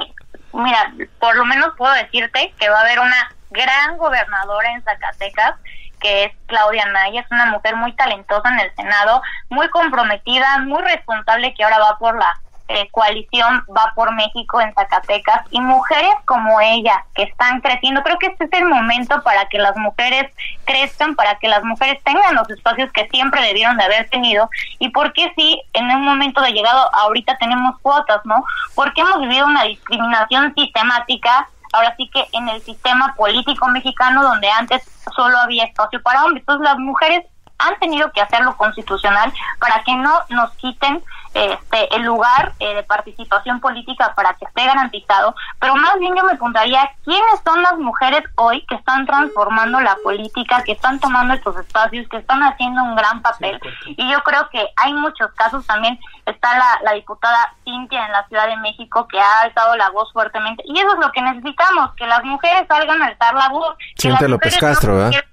mira, 0.53 0.93
por 1.19 1.35
lo 1.35 1.45
menos 1.45 1.69
puedo 1.77 1.93
decirte 1.93 2.53
que 2.59 2.69
va 2.69 2.79
a 2.79 2.81
haber 2.81 2.99
una 2.99 3.35
gran 3.49 3.97
gobernadora 3.97 4.73
en 4.73 4.83
Zacatecas 4.83 5.55
que 6.01 6.25
es 6.25 6.31
Claudia 6.47 6.85
Naya, 6.85 7.21
es 7.21 7.31
una 7.31 7.45
mujer 7.45 7.75
muy 7.75 7.93
talentosa 7.93 8.49
en 8.49 8.59
el 8.59 8.75
Senado, 8.75 9.21
muy 9.49 9.69
comprometida, 9.69 10.59
muy 10.59 10.81
responsable 10.81 11.53
que 11.53 11.63
ahora 11.63 11.79
va 11.79 11.97
por 11.97 12.17
la 12.17 12.33
eh, 12.73 12.87
coalición 12.91 13.65
Va 13.75 13.91
por 13.95 14.13
México 14.13 14.61
en 14.61 14.73
Zacatecas 14.73 15.45
y 15.51 15.59
mujeres 15.59 16.13
como 16.25 16.61
ella 16.61 17.03
que 17.15 17.23
están 17.23 17.59
creciendo. 17.59 18.01
Creo 18.01 18.17
que 18.17 18.27
este 18.27 18.45
es 18.45 18.53
el 18.53 18.65
momento 18.65 19.21
para 19.23 19.45
que 19.47 19.57
las 19.57 19.75
mujeres 19.75 20.31
crezcan, 20.63 21.15
para 21.15 21.35
que 21.35 21.49
las 21.49 21.63
mujeres 21.63 22.01
tengan 22.03 22.35
los 22.35 22.49
espacios 22.49 22.89
que 22.93 23.09
siempre 23.09 23.41
debieron 23.41 23.77
de 23.77 23.83
haber 23.83 24.09
tenido 24.09 24.49
y 24.79 24.89
porque 24.89 25.31
si 25.35 25.61
en 25.73 25.85
un 25.91 26.03
momento 26.03 26.41
de 26.41 26.51
llegado 26.51 26.89
ahorita 26.95 27.37
tenemos 27.37 27.77
cuotas, 27.81 28.21
¿no? 28.23 28.43
Porque 28.73 29.01
hemos 29.01 29.19
vivido 29.19 29.45
una 29.45 29.63
discriminación 29.63 30.53
sistemática 30.55 31.49
ahora 31.73 31.93
sí 31.97 32.09
que 32.13 32.25
en 32.33 32.49
el 32.49 32.61
sistema 32.61 33.13
político 33.15 33.67
mexicano 33.67 34.23
donde 34.23 34.49
antes 34.49 34.83
solo 35.21 35.37
había 35.37 35.65
espacio 35.65 36.01
para 36.01 36.23
hombres. 36.25 36.41
Entonces 36.41 36.63
las 36.63 36.79
mujeres 36.79 37.25
han 37.59 37.77
tenido 37.79 38.11
que 38.11 38.21
hacerlo 38.21 38.57
constitucional 38.57 39.31
para 39.59 39.83
que 39.83 39.95
no 39.95 40.11
nos 40.29 40.51
quiten 40.55 41.03
este, 41.33 41.95
el 41.95 42.03
lugar 42.03 42.53
eh, 42.59 42.75
de 42.75 42.83
participación 42.83 43.59
política 43.59 44.13
para 44.15 44.33
que 44.33 44.45
esté 44.45 44.65
garantizado, 44.65 45.35
pero 45.59 45.75
más 45.75 45.97
bien 45.99 46.15
yo 46.15 46.23
me 46.23 46.31
preguntaría 46.31 46.89
quiénes 47.03 47.41
son 47.43 47.61
las 47.63 47.77
mujeres 47.77 48.23
hoy 48.35 48.65
que 48.67 48.75
están 48.75 49.05
transformando 49.05 49.79
la 49.79 49.95
política, 50.03 50.63
que 50.63 50.73
están 50.73 50.99
tomando 50.99 51.33
estos 51.33 51.57
espacios, 51.57 52.07
que 52.09 52.17
están 52.17 52.43
haciendo 52.43 52.83
un 52.83 52.95
gran 52.95 53.21
papel. 53.21 53.59
Y 53.85 54.11
yo 54.11 54.21
creo 54.23 54.49
que 54.49 54.67
hay 54.75 54.93
muchos 54.93 55.31
casos 55.33 55.65
también. 55.65 55.99
Está 56.25 56.57
la, 56.57 56.79
la 56.83 56.93
diputada 56.93 57.53
Cintia 57.63 58.05
en 58.05 58.11
la 58.11 58.27
Ciudad 58.27 58.47
de 58.47 58.57
México 58.57 59.07
que 59.07 59.19
ha 59.19 59.41
alzado 59.41 59.75
la 59.75 59.89
voz 59.89 60.11
fuertemente. 60.13 60.63
Y 60.65 60.77
eso 60.79 60.93
es 60.93 60.99
lo 60.99 61.11
que 61.11 61.21
necesitamos, 61.21 61.93
que 61.95 62.07
las 62.07 62.23
mujeres 62.23 62.67
salgan 62.67 63.01
a 63.01 63.07
alzar 63.07 63.33
la 63.35 63.49
voz. 63.49 63.75
Cintia 63.97 64.27
López 64.27 64.57
Castro, 64.57 64.97
¿verdad? 64.97 65.23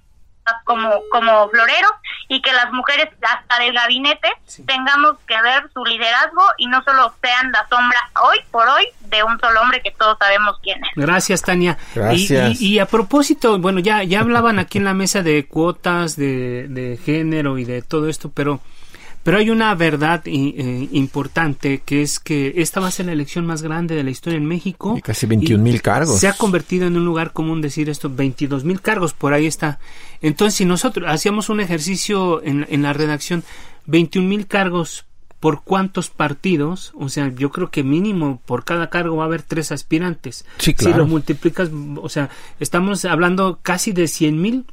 Como, 0.65 0.91
como 1.11 1.49
floreros 1.49 1.93
y 2.29 2.41
que 2.43 2.53
las 2.53 2.73
mujeres 2.73 3.09
hasta 3.23 3.63
del 3.63 3.73
gabinete 3.73 4.29
tengamos 4.67 5.17
que 5.27 5.41
ver 5.43 5.69
su 5.73 5.85
liderazgo 5.85 6.43
y 6.59 6.67
no 6.67 6.83
solo 6.83 7.15
sean 7.23 7.53
la 7.53 7.67
sombra 7.69 7.99
hoy 8.23 8.39
por 8.51 8.69
hoy 8.69 8.87
de 9.01 9.23
un 9.23 9.39
solo 9.41 9.61
hombre 9.61 9.81
que 9.83 9.91
todos 9.93 10.17
sabemos 10.19 10.57
quién 10.63 10.79
es. 10.85 10.91
Gracias, 10.97 11.43
Tania. 11.43 11.79
Y, 12.15 12.79
a 12.79 12.87
propósito, 12.87 13.59
bueno, 13.59 13.81
ya, 13.81 14.03
ya 14.03 14.21
hablaban 14.21 14.59
aquí 14.59 14.79
en 14.79 14.85
la 14.85 14.95
mesa 14.95 15.23
de 15.23 15.47
cuotas, 15.47 16.17
de, 16.17 16.69
de 16.69 16.99
género 16.99 17.59
y 17.59 17.65
de 17.65 17.83
todo 17.83 18.09
esto, 18.09 18.31
pero 18.31 18.61
pero 19.29 19.41
hay 19.41 19.51
una 19.51 19.75
verdad 19.75 20.23
eh, 20.25 20.89
importante 20.91 21.83
que 21.85 22.01
es 22.01 22.19
que 22.19 22.55
esta 22.57 22.81
va 22.81 22.89
a 22.89 22.91
ser 22.91 23.05
la 23.05 23.13
elección 23.13 23.45
más 23.45 23.61
grande 23.61 23.95
de 23.95 24.03
la 24.03 24.09
historia 24.09 24.39
en 24.39 24.47
México. 24.47 24.95
Y 24.97 25.03
casi 25.03 25.27
21 25.27 25.63
mil 25.63 25.83
cargos. 25.83 26.19
Se 26.19 26.29
ha 26.29 26.33
convertido 26.33 26.87
en 26.87 26.97
un 26.97 27.05
lugar 27.05 27.35
común 27.35 27.61
decir 27.61 27.91
esto, 27.91 28.09
22 28.09 28.65
mil 28.65 28.81
cargos, 28.81 29.13
por 29.13 29.35
ahí 29.35 29.45
está. 29.45 29.81
Entonces, 30.23 30.55
si 30.55 30.65
nosotros 30.65 31.07
hacíamos 31.11 31.51
un 31.51 31.61
ejercicio 31.61 32.43
en, 32.43 32.67
en 32.71 32.81
la 32.81 32.95
redacción, 32.95 33.45
21 33.85 34.27
mil 34.27 34.47
cargos 34.47 35.05
por 35.41 35.63
cuántos 35.63 36.09
partidos, 36.09 36.93
o 36.99 37.11
sea, 37.11 37.31
yo 37.37 37.51
creo 37.51 37.71
que 37.71 37.85
mínimo 37.85 38.41
por 38.47 38.65
cada 38.65 38.89
cargo 38.89 39.17
va 39.17 39.25
a 39.25 39.27
haber 39.27 39.43
tres 39.43 39.73
aspirantes. 39.73 40.47
Sí, 40.57 40.73
claro. 40.73 40.95
Si 40.95 40.99
lo 41.01 41.07
multiplicas, 41.07 41.69
o 42.01 42.09
sea, 42.09 42.31
estamos 42.61 43.05
hablando 43.05 43.59
casi 43.61 43.93
de 43.93 44.09
100 44.09 44.41
mil 44.41 44.65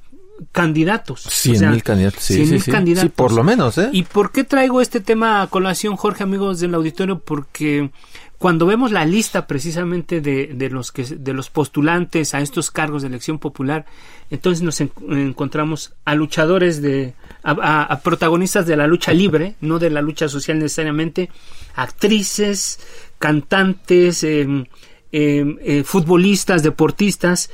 candidatos. 0.51 1.21
100 1.21 1.71
mil 1.71 1.83
candidatos, 1.83 2.23
sí, 2.23 2.59
sí, 2.59 2.71
candidatos. 2.71 3.11
por 3.11 3.31
lo 3.31 3.43
menos, 3.43 3.77
¿eh? 3.77 3.89
¿Y 3.91 4.03
por 4.03 4.31
qué 4.31 4.43
traigo 4.43 4.81
este 4.81 4.99
tema 4.99 5.41
a 5.41 5.47
colación, 5.47 5.95
Jorge, 5.95 6.23
amigos 6.23 6.59
del 6.59 6.75
auditorio? 6.75 7.19
Porque 7.19 7.89
cuando 8.37 8.65
vemos 8.65 8.91
la 8.91 9.05
lista 9.05 9.47
precisamente 9.47 10.21
de, 10.21 10.47
de, 10.53 10.69
los 10.69 10.91
que 10.91 11.03
de 11.03 11.33
los 11.33 11.49
postulantes 11.49 12.33
a 12.33 12.41
estos 12.41 12.69
cargos 12.69 13.01
de 13.01 13.07
elección 13.07 13.39
popular, 13.39 13.85
entonces 14.29 14.61
nos 14.61 14.81
encontramos 14.81 15.93
a 16.03 16.15
luchadores 16.15 16.81
de 16.81 17.13
a, 17.43 17.99
protagonistas 18.03 18.65
de 18.65 18.75
la 18.75 18.87
lucha 18.87 19.13
libre, 19.13 19.55
no 19.61 19.79
de 19.79 19.89
la 19.89 20.01
lucha 20.01 20.27
social 20.27 20.59
necesariamente, 20.59 21.29
actrices, 21.75 22.79
cantantes, 23.19 24.23
em, 24.23 24.65
em, 25.11 25.57
eh, 25.61 25.83
futbolistas, 25.83 26.63
deportistas 26.63 27.49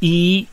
y 0.00 0.48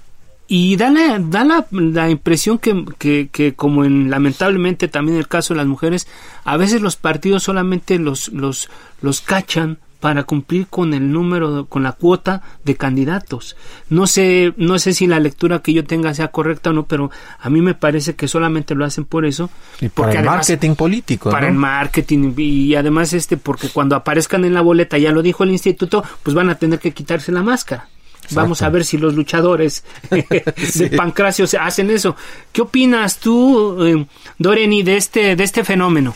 y 0.47 0.77
da 0.77 0.89
la, 0.89 1.19
da 1.19 1.43
la, 1.43 1.67
la 1.71 2.09
impresión 2.09 2.57
que, 2.57 2.85
que, 2.97 3.29
que, 3.31 3.53
como 3.53 3.83
en 3.83 4.09
lamentablemente 4.09 4.87
también 4.87 5.17
el 5.17 5.27
caso 5.27 5.53
de 5.53 5.57
las 5.57 5.67
mujeres, 5.67 6.07
a 6.45 6.57
veces 6.57 6.81
los 6.81 6.95
partidos 6.95 7.43
solamente 7.43 7.99
los, 7.99 8.29
los, 8.29 8.69
los 9.01 9.21
cachan 9.21 9.79
para 9.99 10.23
cumplir 10.23 10.67
con 10.67 10.93
el 10.93 11.11
número, 11.11 11.65
con 11.65 11.83
la 11.83 11.91
cuota 11.91 12.43
de 12.63 12.75
candidatos. 12.75 13.57
No 13.89 14.05
sé, 14.07 14.53
no 14.57 14.77
sé 14.79 14.93
si 14.93 15.07
la 15.07 15.19
lectura 15.19 15.59
que 15.59 15.73
yo 15.73 15.83
tenga 15.83 16.13
sea 16.13 16.27
correcta 16.29 16.69
o 16.69 16.73
no, 16.73 16.85
pero 16.85 17.09
a 17.39 17.49
mí 17.49 17.61
me 17.61 17.73
parece 17.73 18.15
que 18.15 18.27
solamente 18.27 18.75
lo 18.75 18.85
hacen 18.85 19.05
por 19.05 19.25
eso. 19.25 19.49
Y 19.81 19.89
para 19.89 20.13
el 20.13 20.25
marketing 20.25 20.75
político. 20.75 21.29
Para 21.29 21.47
el 21.47 21.55
marketing 21.55 22.33
y 22.37 22.75
además 22.75 23.13
este, 23.13 23.37
porque 23.37 23.69
cuando 23.69 23.95
aparezcan 23.95 24.45
en 24.45 24.53
la 24.53 24.61
boleta, 24.61 24.97
ya 24.97 25.11
lo 25.11 25.21
dijo 25.21 25.43
el 25.43 25.51
instituto, 25.51 26.03
pues 26.23 26.35
van 26.35 26.49
a 26.49 26.55
tener 26.55 26.79
que 26.79 26.91
quitarse 26.91 27.31
la 27.31 27.41
máscara. 27.41 27.87
Vamos 28.31 28.61
a 28.61 28.69
ver 28.69 28.83
si 28.85 28.97
los 28.97 29.13
luchadores 29.13 29.83
de 30.09 30.89
Pancracio 30.97 31.45
hacen 31.59 31.89
eso. 31.91 32.15
¿Qué 32.51 32.61
opinas 32.61 33.19
tú, 33.19 33.85
eh, 33.85 34.05
Doreni, 34.37 34.83
de 34.83 34.97
este, 34.97 35.35
de 35.35 35.43
este 35.43 35.63
fenómeno? 35.63 36.15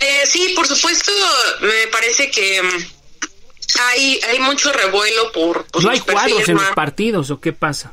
Eh, 0.00 0.26
sí, 0.26 0.52
por 0.54 0.66
supuesto, 0.66 1.12
me 1.60 1.90
parece 1.90 2.30
que 2.30 2.62
mm, 2.62 3.78
hay, 3.80 4.20
hay 4.28 4.38
mucho 4.40 4.72
revuelo 4.72 5.32
por... 5.32 5.66
¿No 5.82 5.90
hay 5.90 6.00
cuadros 6.00 6.48
en 6.48 6.56
los 6.56 6.70
partidos 6.74 7.30
o 7.30 7.40
qué 7.40 7.52
pasa? 7.52 7.92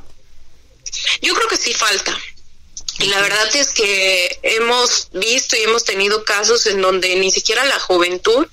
Yo 1.20 1.34
creo 1.34 1.48
que 1.48 1.56
sí 1.56 1.72
falta. 1.72 2.16
Y 2.98 3.06
la 3.06 3.20
verdad 3.20 3.54
es 3.54 3.72
que 3.72 4.38
hemos 4.42 5.08
visto 5.12 5.56
y 5.56 5.62
hemos 5.62 5.84
tenido 5.84 6.24
casos 6.24 6.66
en 6.66 6.80
donde 6.80 7.14
ni 7.16 7.30
siquiera 7.30 7.64
la 7.64 7.78
juventud 7.78 8.46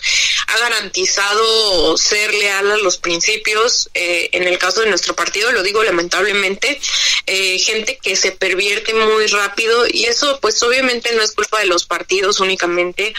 ha 0.48 0.58
garantizado 0.58 1.98
ser 1.98 2.34
leal 2.34 2.72
a 2.72 2.78
los 2.78 2.98
principios. 2.98 3.90
Eh, 3.94 4.30
en 4.34 4.44
el 4.44 4.58
caso 4.58 4.82
de 4.82 4.90
nuestro 4.90 5.16
partido, 5.16 5.52
lo 5.52 5.64
digo 5.64 5.84
lamentablemente, 5.84 6.80
eh, 7.26 7.58
gente 7.60 7.98
que 8.02 8.16
se 8.16 8.32
pervierte 8.32 8.94
muy 8.94 9.28
rápido 9.28 9.86
y 9.88 10.06
eso 10.06 10.40
pues 10.42 10.62
obviamente 10.64 11.14
no 11.14 11.22
es 11.22 11.32
culpa 11.32 11.60
de 11.60 11.66
los 11.66 11.86
partidos 11.86 12.40
únicamente. 12.40 13.14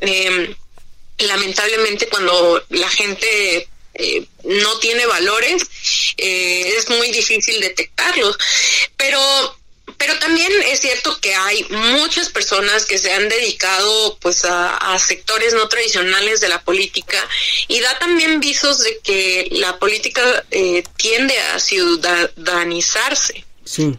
Eh, 0.00 0.54
lamentablemente 1.18 2.08
cuando 2.08 2.64
la 2.70 2.88
gente 2.88 3.68
eh, 3.94 4.24
no 4.44 4.78
tiene 4.78 5.06
valores, 5.06 5.62
eh, 6.16 6.74
es 6.76 6.88
muy 6.88 7.10
difícil 7.10 7.60
detectarlos. 7.60 8.38
Pero 8.96 9.57
pero 9.98 10.18
también 10.20 10.50
es 10.66 10.80
cierto 10.80 11.20
que 11.20 11.34
hay 11.34 11.64
muchas 11.70 12.30
personas 12.30 12.86
que 12.86 12.98
se 12.98 13.12
han 13.12 13.28
dedicado 13.28 14.16
pues 14.20 14.44
a, 14.44 14.96
sectores 14.98 15.54
no 15.54 15.68
tradicionales 15.68 16.40
de 16.40 16.48
la 16.48 16.62
política 16.62 17.18
y 17.66 17.80
da 17.80 17.98
también 17.98 18.40
visos 18.40 18.80
de 18.80 18.98
que 18.98 19.48
la 19.52 19.78
política 19.78 20.44
eh, 20.50 20.84
tiende 20.96 21.38
a 21.38 21.58
ciudadanizarse 21.58 23.47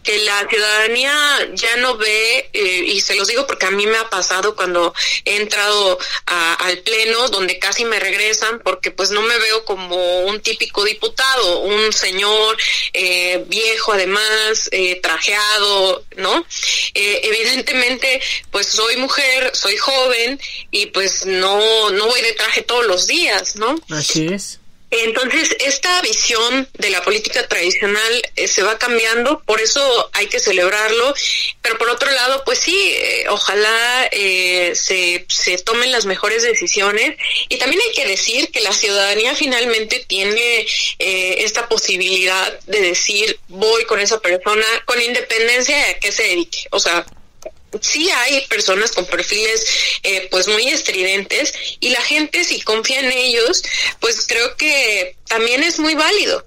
que 0.02 0.18
la 0.24 0.48
ciudadanía 0.48 1.14
ya 1.54 1.76
no 1.76 1.96
ve, 1.96 2.50
eh, 2.52 2.82
y 2.86 3.00
se 3.00 3.14
los 3.14 3.28
digo 3.28 3.46
porque 3.46 3.66
a 3.66 3.70
mí 3.70 3.86
me 3.86 3.98
ha 3.98 4.10
pasado 4.10 4.56
cuando 4.56 4.94
he 5.24 5.36
entrado 5.36 5.98
al 6.26 6.78
pleno, 6.78 7.28
donde 7.28 7.58
casi 7.58 7.84
me 7.84 8.00
regresan, 8.00 8.60
porque 8.60 8.90
pues 8.90 9.10
no 9.10 9.22
me 9.22 9.38
veo 9.38 9.64
como 9.64 10.20
un 10.20 10.40
típico 10.40 10.84
diputado, 10.84 11.60
un 11.60 11.92
señor 11.92 12.56
eh, 12.92 13.44
viejo 13.48 13.92
además, 13.92 14.68
eh, 14.72 15.00
trajeado, 15.00 16.04
¿no? 16.16 16.44
evidentemente, 16.94 18.20
pues 18.50 18.66
soy 18.66 18.96
mujer, 18.96 19.50
soy 19.54 19.76
joven, 19.76 20.40
y 20.70 20.86
pues 20.86 21.26
no, 21.26 21.90
no 21.90 22.06
voy 22.06 22.20
de 22.22 22.32
traje 22.32 22.62
todos 22.62 22.86
los 22.86 23.06
días, 23.06 23.56
¿no? 23.56 23.76
Así 23.90 24.26
es. 24.26 24.59
Entonces, 24.90 25.56
esta 25.60 26.00
visión 26.02 26.68
de 26.78 26.90
la 26.90 27.02
política 27.02 27.46
tradicional 27.46 28.22
eh, 28.34 28.48
se 28.48 28.62
va 28.62 28.76
cambiando, 28.76 29.40
por 29.46 29.60
eso 29.60 30.10
hay 30.12 30.26
que 30.26 30.40
celebrarlo, 30.40 31.14
pero 31.62 31.78
por 31.78 31.90
otro 31.90 32.10
lado, 32.10 32.42
pues 32.44 32.58
sí, 32.58 32.92
eh, 32.96 33.26
ojalá 33.28 34.08
eh, 34.10 34.72
se, 34.74 35.26
se 35.28 35.58
tomen 35.58 35.92
las 35.92 36.06
mejores 36.06 36.42
decisiones 36.42 37.16
y 37.48 37.58
también 37.58 37.80
hay 37.82 37.94
que 37.94 38.08
decir 38.08 38.50
que 38.50 38.60
la 38.60 38.72
ciudadanía 38.72 39.34
finalmente 39.36 40.04
tiene 40.06 40.66
esta 40.98 41.68
posibilidad 41.68 42.58
de 42.66 42.80
decir 42.80 43.38
voy 43.48 43.84
con 43.84 44.00
esa 44.00 44.20
persona 44.20 44.66
con 44.84 45.00
independencia 45.00 45.76
de 45.76 45.82
a 45.84 45.98
qué 45.98 46.12
se 46.12 46.24
dedique, 46.24 46.66
o 46.70 46.80
sea, 46.80 47.04
sí 47.80 48.10
hay 48.10 48.46
personas 48.46 48.92
con 48.92 49.06
perfiles 49.06 49.66
eh, 50.02 50.28
pues 50.30 50.48
muy 50.48 50.68
estridentes 50.68 51.52
y 51.80 51.90
la 51.90 52.02
gente 52.02 52.44
si 52.44 52.60
confía 52.60 53.00
en 53.00 53.12
ellos 53.12 53.62
pues 54.00 54.26
creo 54.26 54.56
que 54.56 55.16
también 55.28 55.62
es 55.62 55.78
muy 55.78 55.94
válido 55.94 56.44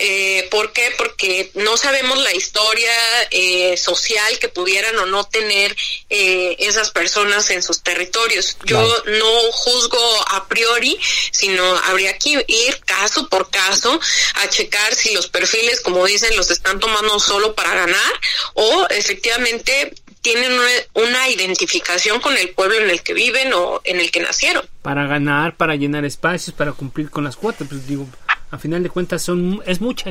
eh, 0.00 0.46
¿Por 0.52 0.72
qué? 0.72 0.94
Porque 0.96 1.50
no 1.54 1.76
sabemos 1.76 2.18
la 2.18 2.32
historia 2.32 2.92
eh, 3.32 3.76
social 3.76 4.38
que 4.38 4.48
pudieran 4.48 4.96
o 4.96 5.06
no 5.06 5.24
tener 5.24 5.74
eh, 6.08 6.54
esas 6.60 6.92
personas 6.92 7.50
en 7.50 7.64
sus 7.64 7.82
territorios. 7.82 8.56
Yo 8.64 8.80
no 9.06 9.40
juzgo 9.50 9.98
a 10.28 10.46
priori, 10.46 10.96
sino 11.32 11.64
habría 11.78 12.16
que 12.16 12.44
ir 12.46 12.78
caso 12.84 13.28
por 13.28 13.50
caso 13.50 14.00
a 14.34 14.48
checar 14.48 14.94
si 14.94 15.12
los 15.14 15.26
perfiles, 15.26 15.80
como 15.80 16.06
dicen, 16.06 16.36
los 16.36 16.52
están 16.52 16.78
tomando 16.78 17.18
solo 17.18 17.56
para 17.56 17.74
ganar 17.74 18.20
o 18.54 18.86
efectivamente 18.90 19.94
tienen 20.32 20.52
una, 20.94 21.28
identificación 21.28 22.20
con 22.20 22.36
el 22.36 22.50
pueblo 22.50 22.76
en 22.76 22.90
el 22.90 23.02
que 23.02 23.14
viven 23.14 23.52
o 23.54 23.80
en 23.84 23.98
el 24.00 24.10
que 24.10 24.20
nacieron. 24.20 24.64
Para 24.82 25.06
ganar, 25.06 25.56
para 25.56 25.74
llenar 25.74 26.04
espacios, 26.04 26.54
para 26.54 26.72
cumplir 26.72 27.10
con 27.10 27.24
las 27.24 27.36
cuotas, 27.36 27.66
pues 27.68 27.86
digo, 27.86 28.06
a 28.50 28.58
final 28.58 28.82
de 28.82 28.88
cuentas 28.88 29.22
son 29.22 29.60
es 29.66 29.80
mucha 29.80 30.10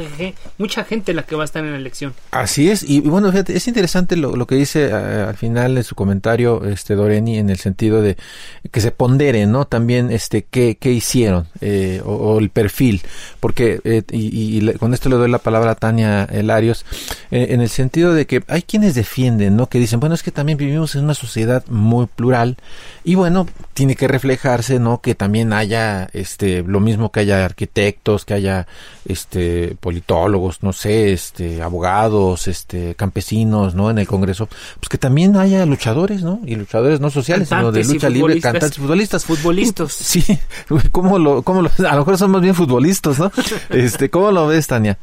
mucha 0.58 0.84
gente 0.84 1.14
la 1.14 1.24
que 1.24 1.36
va 1.36 1.44
a 1.44 1.46
estar 1.46 1.64
en 1.64 1.72
la 1.72 1.78
elección. 1.78 2.14
Así 2.32 2.70
es 2.70 2.84
y, 2.84 3.02
bueno 3.02 3.32
fíjate, 3.32 3.58
es 3.58 3.68
interesante 3.68 4.16
lo, 4.16 4.36
lo 4.36 4.46
que 4.46 4.56
dice 4.56 4.90
eh, 4.90 4.94
al 4.94 5.36
final 5.36 5.76
de 5.76 5.84
su 5.84 5.96
comentario 5.96 6.64
este 6.66 6.96
Doreni 6.96 7.38
en 7.38 7.50
el 7.50 7.58
sentido 7.58 8.02
de 8.02 8.16
que 8.72 8.82
se 8.82 8.92
pondere 8.92 9.46
no 9.48 9.66
también 9.66 10.12
este 10.12 10.44
qué, 10.44 10.78
qué 10.80 10.92
hicieron 10.92 11.48
eh, 11.62 12.02
o, 12.06 12.38
el 12.38 12.50
perfil 12.50 13.02
porque 13.40 13.82
eh, 13.84 14.04
y, 14.12 14.60
y, 14.60 14.74
con 14.74 14.94
esto 14.94 15.10
le 15.10 15.16
doy 15.16 15.32
la 15.32 15.40
palabra 15.40 15.72
a 15.72 15.76
Tania 15.76 16.24
Elarios 16.26 16.86
en 17.32 17.62
el 17.62 17.70
sentido 17.70 18.14
de 18.14 18.28
que 18.28 18.44
hay 18.48 18.62
quienes 18.62 18.94
defienden 18.94 19.56
no 19.56 19.68
que 19.68 19.80
dicen 19.80 20.00
bueno 20.00 20.14
es 20.14 20.22
que 20.22 20.32
también 20.32 20.58
vivimos 20.58 20.96
en 20.96 21.06
una 21.06 21.16
sociedad 21.16 21.66
muy 21.68 22.06
plural 22.06 22.58
y 23.04 23.16
bueno 23.16 23.48
tiene 23.74 23.96
que 23.96 24.08
reflejarse 24.08 24.80
no 24.80 25.02
que 25.02 25.16
también 25.16 25.54
haya 25.54 26.10
este 26.14 26.62
lo 26.62 26.80
mismo 26.80 27.12
que 27.12 27.22
haya 27.22 27.44
arquitectos 27.44 28.27
que 28.28 28.34
haya 28.34 28.68
este 29.06 29.78
politólogos, 29.80 30.62
no 30.62 30.74
sé, 30.74 31.14
este 31.14 31.64
abogados, 31.64 32.50
este 32.50 32.94
campesinos, 32.94 33.74
¿no? 33.74 33.90
En 33.90 33.98
el 34.00 34.06
Congreso, 34.06 34.48
pues 34.48 34.90
que 34.90 34.98
también 34.98 35.38
haya 35.38 35.66
luchadores, 35.66 36.24
¿no? 36.24 36.42
Y 36.46 36.56
luchadores 36.56 37.00
no 37.00 37.10
sociales, 37.10 37.48
sino 37.48 37.72
de 37.72 37.86
lucha 37.86 38.10
libre, 38.10 38.40
cantantes, 38.42 38.78
futbolistas, 38.78 39.26
futbolistas. 39.26 39.94
Sí, 40.08 40.40
¿cómo 40.92 41.20
lo 41.20 41.42
cómo 41.42 41.62
lo 41.62 41.70
a 41.70 41.92
lo 41.94 42.00
mejor 42.00 42.18
somos 42.18 42.42
bien 42.42 42.54
futbolistas, 42.54 43.18
¿no? 43.18 43.32
Este, 43.70 44.10
¿cómo 44.10 44.32
lo 44.32 44.48
ves, 44.48 44.68
Tania? 44.68 44.98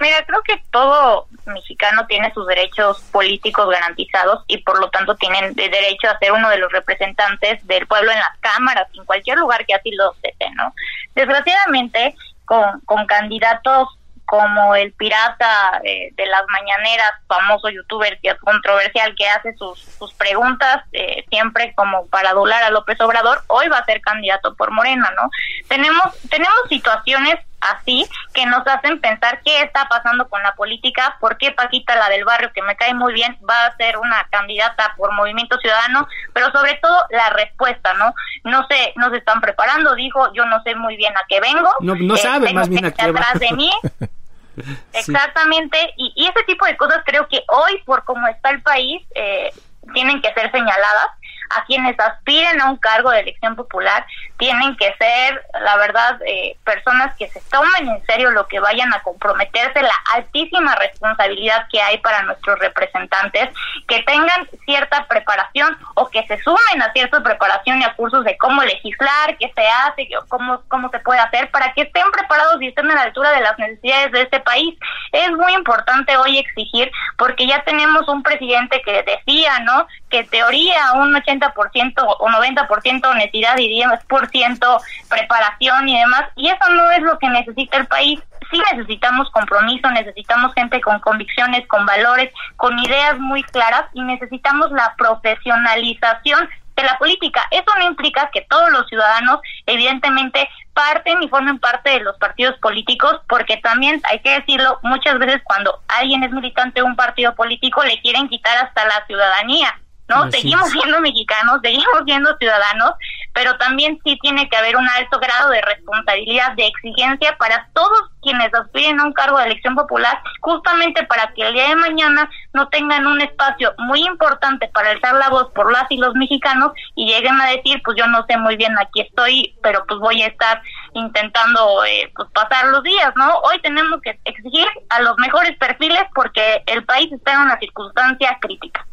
Mira, 0.00 0.24
creo 0.24 0.40
que 0.42 0.62
todo 0.70 1.26
mexicano 1.46 2.06
tiene 2.06 2.32
sus 2.32 2.46
derechos 2.46 3.00
políticos 3.10 3.68
garantizados 3.68 4.44
y 4.46 4.58
por 4.58 4.78
lo 4.78 4.88
tanto 4.90 5.16
tienen 5.16 5.54
derecho 5.54 6.08
a 6.08 6.18
ser 6.18 6.32
uno 6.32 6.48
de 6.50 6.58
los 6.58 6.70
representantes 6.70 7.66
del 7.66 7.86
pueblo 7.86 8.12
en 8.12 8.18
las 8.18 8.38
cámaras, 8.40 8.88
en 8.94 9.04
cualquier 9.04 9.38
lugar 9.38 9.66
que 9.66 9.74
así 9.74 9.90
lo 9.92 10.14
desee, 10.22 10.54
¿no? 10.54 10.72
Desgraciadamente, 11.14 12.14
con, 12.48 12.80
con 12.86 13.06
candidatos 13.06 13.88
como 14.28 14.74
el 14.74 14.92
pirata 14.92 15.80
eh, 15.84 16.12
de 16.14 16.26
las 16.26 16.42
mañaneras, 16.48 17.12
famoso 17.26 17.70
youtuber 17.70 18.18
que 18.20 18.28
es 18.28 18.38
controversial, 18.40 19.14
que 19.16 19.26
hace 19.26 19.54
sus, 19.54 20.12
preguntas 20.18 20.84
eh, 20.92 21.24
siempre 21.30 21.72
como 21.74 22.06
para 22.08 22.30
adular 22.30 22.62
a 22.62 22.70
López 22.70 23.00
Obrador, 23.00 23.42
hoy 23.46 23.68
va 23.68 23.78
a 23.78 23.84
ser 23.86 24.02
candidato 24.02 24.54
por 24.54 24.70
Morena, 24.70 25.10
¿no? 25.16 25.30
Tenemos, 25.68 26.14
tenemos 26.28 26.58
situaciones 26.68 27.36
así 27.60 28.06
que 28.34 28.46
nos 28.46 28.66
hacen 28.66 29.00
pensar 29.00 29.40
qué 29.44 29.62
está 29.62 29.88
pasando 29.88 30.28
con 30.28 30.42
la 30.42 30.54
política, 30.54 31.16
por 31.20 31.36
qué 31.38 31.52
Paquita, 31.52 31.96
la 31.96 32.08
del 32.08 32.24
barrio, 32.24 32.52
que 32.52 32.62
me 32.62 32.76
cae 32.76 32.94
muy 32.94 33.14
bien, 33.14 33.38
va 33.48 33.66
a 33.66 33.76
ser 33.76 33.98
una 33.98 34.26
candidata 34.30 34.94
por 34.96 35.12
Movimiento 35.12 35.58
Ciudadano, 35.58 36.06
pero 36.32 36.50
sobre 36.52 36.78
todo 36.82 36.96
la 37.10 37.30
respuesta, 37.30 37.94
¿no? 37.94 38.14
No 38.44 38.66
sé, 38.68 38.92
no 38.96 39.10
se 39.10 39.18
están 39.18 39.40
preparando, 39.40 39.94
dijo, 39.94 40.32
yo 40.34 40.44
no 40.46 40.62
sé 40.62 40.74
muy 40.74 40.96
bien 40.96 41.16
a 41.16 41.22
qué 41.28 41.40
vengo. 41.40 41.70
No, 41.80 41.94
no 41.94 42.14
eh, 42.14 42.18
sabe 42.18 42.52
más 42.52 42.68
bien 42.68 42.84
a 42.84 42.90
qué 42.90 43.02
atrás 43.02 43.38
de 43.38 43.52
mí. 43.52 43.70
Exactamente, 44.92 45.94
y, 45.96 46.12
y, 46.16 46.26
ese 46.26 46.42
tipo 46.44 46.66
de 46.66 46.76
cosas 46.76 47.02
creo 47.04 47.28
que 47.28 47.44
hoy, 47.46 47.80
por 47.84 48.04
cómo 48.04 48.26
está 48.26 48.50
el 48.50 48.60
país, 48.60 49.06
eh, 49.14 49.52
tienen 49.94 50.20
que 50.20 50.32
ser 50.34 50.50
señaladas 50.50 51.10
a 51.50 51.64
quienes 51.64 51.98
aspiren 51.98 52.60
a 52.60 52.70
un 52.70 52.76
cargo 52.76 53.10
de 53.10 53.20
elección 53.20 53.56
popular 53.56 54.04
tienen 54.38 54.76
que 54.76 54.94
ser, 54.98 55.42
la 55.60 55.76
verdad, 55.76 56.18
eh, 56.26 56.56
personas 56.64 57.14
que 57.16 57.28
se 57.28 57.40
tomen 57.50 57.88
en 57.88 58.04
serio 58.06 58.30
lo 58.30 58.46
que 58.46 58.60
vayan 58.60 58.92
a 58.94 59.02
comprometerse, 59.02 59.82
la 59.82 59.94
altísima 60.14 60.74
responsabilidad 60.76 61.66
que 61.70 61.80
hay 61.80 61.98
para 61.98 62.22
nuestros 62.22 62.58
representantes, 62.58 63.50
que 63.86 64.02
tengan 64.02 64.48
cierta 64.64 65.06
preparación 65.06 65.76
o 65.94 66.08
que 66.08 66.24
se 66.26 66.38
sumen 66.42 66.82
a 66.82 66.92
cierta 66.92 67.22
preparación 67.22 67.80
y 67.80 67.84
a 67.84 67.94
cursos 67.94 68.24
de 68.24 68.36
cómo 68.38 68.62
legislar, 68.62 69.36
qué 69.38 69.52
se 69.54 69.66
hace, 69.66 70.08
cómo, 70.28 70.62
cómo 70.68 70.88
se 70.90 71.00
puede 71.00 71.20
hacer, 71.20 71.50
para 71.50 71.72
que 71.72 71.82
estén 71.82 72.10
preparados 72.12 72.60
y 72.62 72.68
estén 72.68 72.90
a 72.90 72.94
la 72.94 73.02
altura 73.02 73.32
de 73.32 73.40
las 73.40 73.58
necesidades 73.58 74.12
de 74.12 74.22
este 74.22 74.40
país. 74.40 74.78
Es 75.12 75.30
muy 75.32 75.52
importante 75.54 76.16
hoy 76.16 76.38
exigir, 76.38 76.90
porque 77.16 77.46
ya 77.46 77.62
tenemos 77.64 78.06
un 78.08 78.22
presidente 78.22 78.80
que 78.84 79.02
decía, 79.02 79.58
¿no? 79.60 79.86
Que 80.10 80.24
teoría 80.24 80.92
un 80.94 81.14
80% 81.14 81.92
o 81.96 82.28
90% 82.28 83.10
honestidad 83.10 83.58
y 83.58 83.82
10% 83.82 84.80
preparación 85.08 85.88
y 85.88 85.98
demás, 85.98 86.24
y 86.36 86.48
eso 86.48 86.70
no 86.70 86.90
es 86.92 87.02
lo 87.02 87.18
que 87.18 87.28
necesita 87.28 87.76
el 87.76 87.86
país. 87.86 88.20
Sí 88.50 88.62
necesitamos 88.72 89.30
compromiso, 89.30 89.90
necesitamos 89.90 90.54
gente 90.54 90.80
con 90.80 90.98
convicciones, 91.00 91.66
con 91.68 91.84
valores, 91.84 92.32
con 92.56 92.78
ideas 92.78 93.18
muy 93.18 93.42
claras 93.42 93.84
y 93.92 94.02
necesitamos 94.02 94.70
la 94.70 94.94
profesionalización 94.96 96.48
de 96.78 96.84
la 96.84 96.96
política. 96.96 97.42
Eso 97.50 97.70
no 97.78 97.86
implica 97.86 98.30
que 98.32 98.46
todos 98.48 98.70
los 98.70 98.86
ciudadanos, 98.88 99.40
evidentemente, 99.66 100.48
parten 100.72 101.22
y 101.22 101.28
formen 101.28 101.58
parte 101.58 101.90
de 101.90 102.00
los 102.00 102.16
partidos 102.18 102.56
políticos, 102.60 103.20
porque 103.28 103.56
también 103.58 104.00
hay 104.04 104.20
que 104.20 104.30
decirlo, 104.30 104.78
muchas 104.82 105.18
veces 105.18 105.42
cuando 105.44 105.82
alguien 105.88 106.22
es 106.22 106.30
militante 106.30 106.80
de 106.80 106.86
un 106.86 106.96
partido 106.96 107.34
político 107.34 107.82
le 107.84 108.00
quieren 108.00 108.28
quitar 108.28 108.56
hasta 108.58 108.86
la 108.86 109.04
ciudadanía. 109.06 109.76
¿No? 110.08 110.30
seguimos 110.30 110.70
siendo 110.70 111.00
mexicanos, 111.00 111.60
seguimos 111.62 112.02
siendo 112.06 112.36
ciudadanos, 112.38 112.92
pero 113.34 113.56
también 113.58 113.98
sí 114.04 114.18
tiene 114.20 114.48
que 114.48 114.56
haber 114.56 114.76
un 114.76 114.88
alto 114.88 115.18
grado 115.18 115.50
de 115.50 115.60
responsabilidad, 115.62 116.52
de 116.52 116.66
exigencia 116.66 117.36
para 117.38 117.68
todos 117.72 118.10
quienes 118.22 118.52
aspiren 118.52 118.98
a 119.00 119.04
un 119.04 119.12
cargo 119.12 119.38
de 119.38 119.46
elección 119.46 119.74
popular, 119.74 120.20
justamente 120.40 121.04
para 121.04 121.32
que 121.34 121.46
el 121.46 121.54
día 121.54 121.68
de 121.68 121.76
mañana 121.76 122.28
no 122.52 122.68
tengan 122.68 123.06
un 123.06 123.20
espacio 123.20 123.74
muy 123.78 124.04
importante 124.04 124.68
para 124.68 124.90
alzar 124.90 125.14
la 125.14 125.28
voz 125.28 125.50
por 125.54 125.70
las 125.70 125.84
y 125.90 125.98
los 125.98 126.14
mexicanos 126.14 126.72
y 126.94 127.06
lleguen 127.06 127.40
a 127.40 127.50
decir, 127.50 127.80
pues 127.84 127.96
yo 127.96 128.06
no 128.08 128.24
sé 128.26 128.36
muy 128.36 128.56
bien, 128.56 128.76
aquí 128.78 129.02
estoy, 129.02 129.56
pero 129.62 129.84
pues 129.86 130.00
voy 130.00 130.22
a 130.22 130.26
estar 130.26 130.60
intentando 130.94 131.84
eh, 131.84 132.10
pues 132.14 132.28
pasar 132.32 132.66
los 132.66 132.82
días, 132.82 133.12
¿no? 133.14 133.38
Hoy 133.40 133.60
tenemos 133.60 134.00
que 134.02 134.18
exigir 134.24 134.66
a 134.90 135.00
los 135.00 135.16
mejores 135.18 135.56
perfiles 135.58 136.02
porque 136.14 136.62
el 136.66 136.84
país 136.84 137.12
está 137.12 137.34
en 137.34 137.40
una 137.40 137.58
circunstancia 137.58 138.36
crítica. 138.40 138.87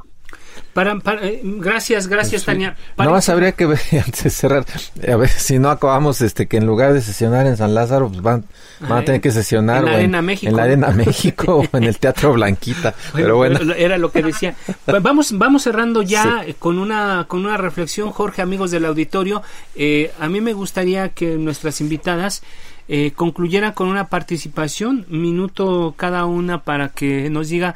Para, 0.74 0.99
eh, 1.22 1.41
gracias, 1.43 2.08
gracias 2.08 2.43
Tania. 2.43 2.76
no 2.97 3.12
más 3.12 3.30
habría 3.30 3.53
que 3.53 3.66
ver 3.66 3.80
antes 4.06 4.24
de 4.24 4.30
cerrar, 4.30 4.66
a 5.08 5.16
ver 5.16 5.30
si 5.30 5.58
no 5.60 5.70
acabamos 5.70 6.22
este 6.22 6.47
que 6.47 6.58
en 6.58 6.66
lugar 6.66 6.93
de 6.93 7.01
sesionar 7.01 7.47
en 7.47 7.58
San 7.58 7.74
Lázaro, 7.74 8.10
pues 8.10 8.22
van, 8.22 8.45
van 8.82 8.99
a 8.99 9.06
tener 9.06 9.22
que 9.22 9.32
sesionar 9.32 9.80
en 9.80 9.86
la 9.86 9.91
Arena 9.93 10.22
México, 10.22 10.49
en 10.49 10.56
la 10.58 10.64
Arena 10.64 10.89
México 10.91 11.68
o 11.72 11.78
en 11.78 11.84
el 11.84 11.97
Teatro 11.97 12.34
Blanquita. 12.34 12.93
pero 13.14 13.38
bueno, 13.38 13.74
era 13.74 13.97
lo 13.97 14.12
que 14.12 14.22
decía. 14.22 14.56
vamos, 15.01 15.38
vamos 15.38 15.64
cerrando 15.64 16.01
ya 16.01 16.45
con 16.60 16.78
una 16.78 17.26
con 17.28 17.45
una 17.45 17.58
reflexión, 17.58 18.12
Jorge, 18.12 18.41
amigos 18.41 18.72
del 18.72 18.86
auditorio. 18.86 19.41
Eh, 19.76 20.12
a 20.20 20.28
mí 20.28 20.41
me 20.41 20.53
gustaría 20.53 21.10
que 21.10 21.38
nuestras 21.38 21.82
invitadas 21.82 22.43
eh, 22.88 23.14
concluyeran 23.16 23.74
con 23.74 23.88
una 23.88 24.10
participación, 24.10 25.06
minuto 25.10 25.95
cada 25.97 26.26
una 26.26 26.64
para 26.64 26.89
que 26.89 27.30
nos 27.32 27.49
diga 27.49 27.76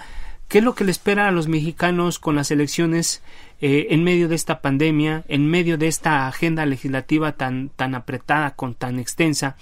¿Qué 0.49 0.57
es 0.57 0.63
lo 0.63 0.73
que 0.73 0.83
le 0.83 0.89
espera 0.89 1.27
a 1.27 1.31
los 1.31 1.47
mexicanos 1.47 2.17
con 2.17 2.35
las 2.35 2.49
elecciones 2.49 3.21
eh, 3.61 3.87
en 3.91 4.03
medio 4.03 4.27
de 4.27 4.33
esta 4.33 4.61
pandemia, 4.61 5.23
en 5.27 5.45
medio 5.45 5.77
de 5.77 5.87
esta 5.87 6.27
agenda 6.27 6.65
legislativa 6.65 7.33
tan, 7.33 7.69
tan 7.69 7.93
apretada, 7.93 8.55
con 8.55 8.73
tan 8.73 8.97
extensa? 8.97 9.57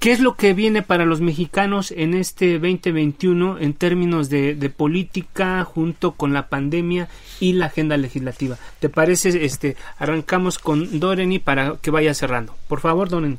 ¿Qué 0.00 0.12
es 0.12 0.20
lo 0.20 0.34
que 0.36 0.52
viene 0.52 0.82
para 0.82 1.06
los 1.06 1.22
mexicanos 1.22 1.90
en 1.90 2.12
este 2.12 2.58
2021 2.58 3.58
en 3.60 3.72
términos 3.72 4.28
de, 4.28 4.54
de, 4.54 4.68
política 4.68 5.64
junto 5.64 6.12
con 6.12 6.34
la 6.34 6.50
pandemia 6.50 7.08
y 7.40 7.54
la 7.54 7.66
agenda 7.66 7.96
legislativa? 7.96 8.58
¿Te 8.80 8.90
parece? 8.90 9.46
Este, 9.46 9.74
arrancamos 9.96 10.58
con 10.58 11.00
Doreni 11.00 11.38
para 11.38 11.76
que 11.80 11.90
vaya 11.90 12.12
cerrando. 12.12 12.54
Por 12.68 12.80
favor, 12.80 13.08
Doreni. 13.08 13.38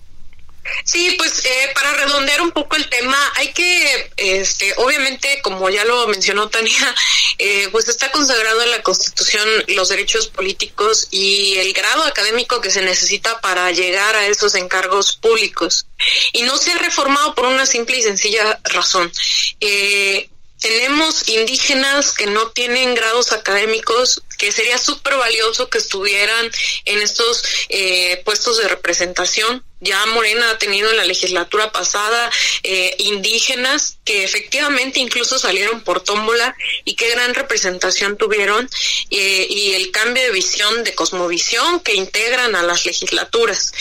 Sí, 0.84 1.16
pues 1.18 1.46
eh, 1.46 1.72
para 1.74 1.94
redondear 1.94 2.42
un 2.42 2.52
poco 2.52 2.76
el 2.76 2.90
tema, 2.90 3.18
hay 3.36 3.54
que, 3.54 4.12
este, 4.18 4.74
obviamente, 4.78 5.42
como 5.42 5.70
ya 5.70 5.86
lo 5.86 6.08
mencionó 6.08 6.50
Tania, 6.50 6.96
eh, 7.38 7.70
pues 7.72 7.88
está 7.88 8.12
consagrado 8.12 8.62
en 8.64 8.72
la 8.72 8.82
Constitución 8.82 9.48
los 9.68 9.90
derechos 9.90 10.28
políticos 10.28 11.08
y 11.12 11.58
el 11.58 11.74
grado 11.74 12.04
académico 12.04 12.62
que 12.62 12.72
se 12.72 12.82
necesita 12.82 13.42
para 13.42 13.72
llegar 13.72 14.16
a 14.16 14.28
esos 14.28 14.56
encargos 14.56 15.16
públicos. 15.18 15.88
Y 16.34 16.44
no 16.44 16.58
se 16.58 16.72
ha 16.72 16.78
reformado 16.78 17.36
por 17.36 17.46
una 17.46 17.66
simple 17.66 17.98
y 17.98 18.04
sencilla 18.04 18.60
razón. 18.64 19.12
Eh, 19.60 20.30
tenemos 20.66 21.30
indígenas 21.30 22.12
que 22.12 22.28
no 22.28 22.50
tienen 22.50 22.96
grados 22.96 23.34
académicos, 23.34 24.24
que 24.38 24.52
sería 24.52 24.78
súper 24.78 25.16
valioso 25.16 25.70
que 25.70 25.78
estuvieran 25.78 26.50
en 26.86 27.02
estos 27.02 27.44
eh, 27.70 28.22
puestos 28.26 28.58
de 28.58 28.68
representación. 28.68 29.64
Ya 29.86 30.06
Morena 30.08 30.52
ha 30.52 30.58
tenido 30.58 30.90
en 30.90 30.98
la 30.98 31.06
legislatura 31.06 31.72
pasada 31.72 32.30
eh, 32.64 32.96
indígenas 33.00 33.98
que 34.04 34.24
efectivamente 34.24 35.00
incluso 35.00 35.40
salieron 35.40 35.82
por 35.82 36.02
tómbola 36.02 36.56
y 36.84 36.96
qué 36.96 37.10
gran 37.12 37.34
representación 37.34 38.18
tuvieron 38.18 38.70
eh, 39.12 39.48
y 39.50 39.74
el 39.74 39.92
cambio 39.92 40.24
de 40.24 40.32
visión, 40.32 40.84
de 40.84 40.94
cosmovisión 40.96 41.80
que 41.80 41.94
integran 41.94 42.56
a 42.56 42.64
las 42.64 42.86
legislaturas. 42.86 43.72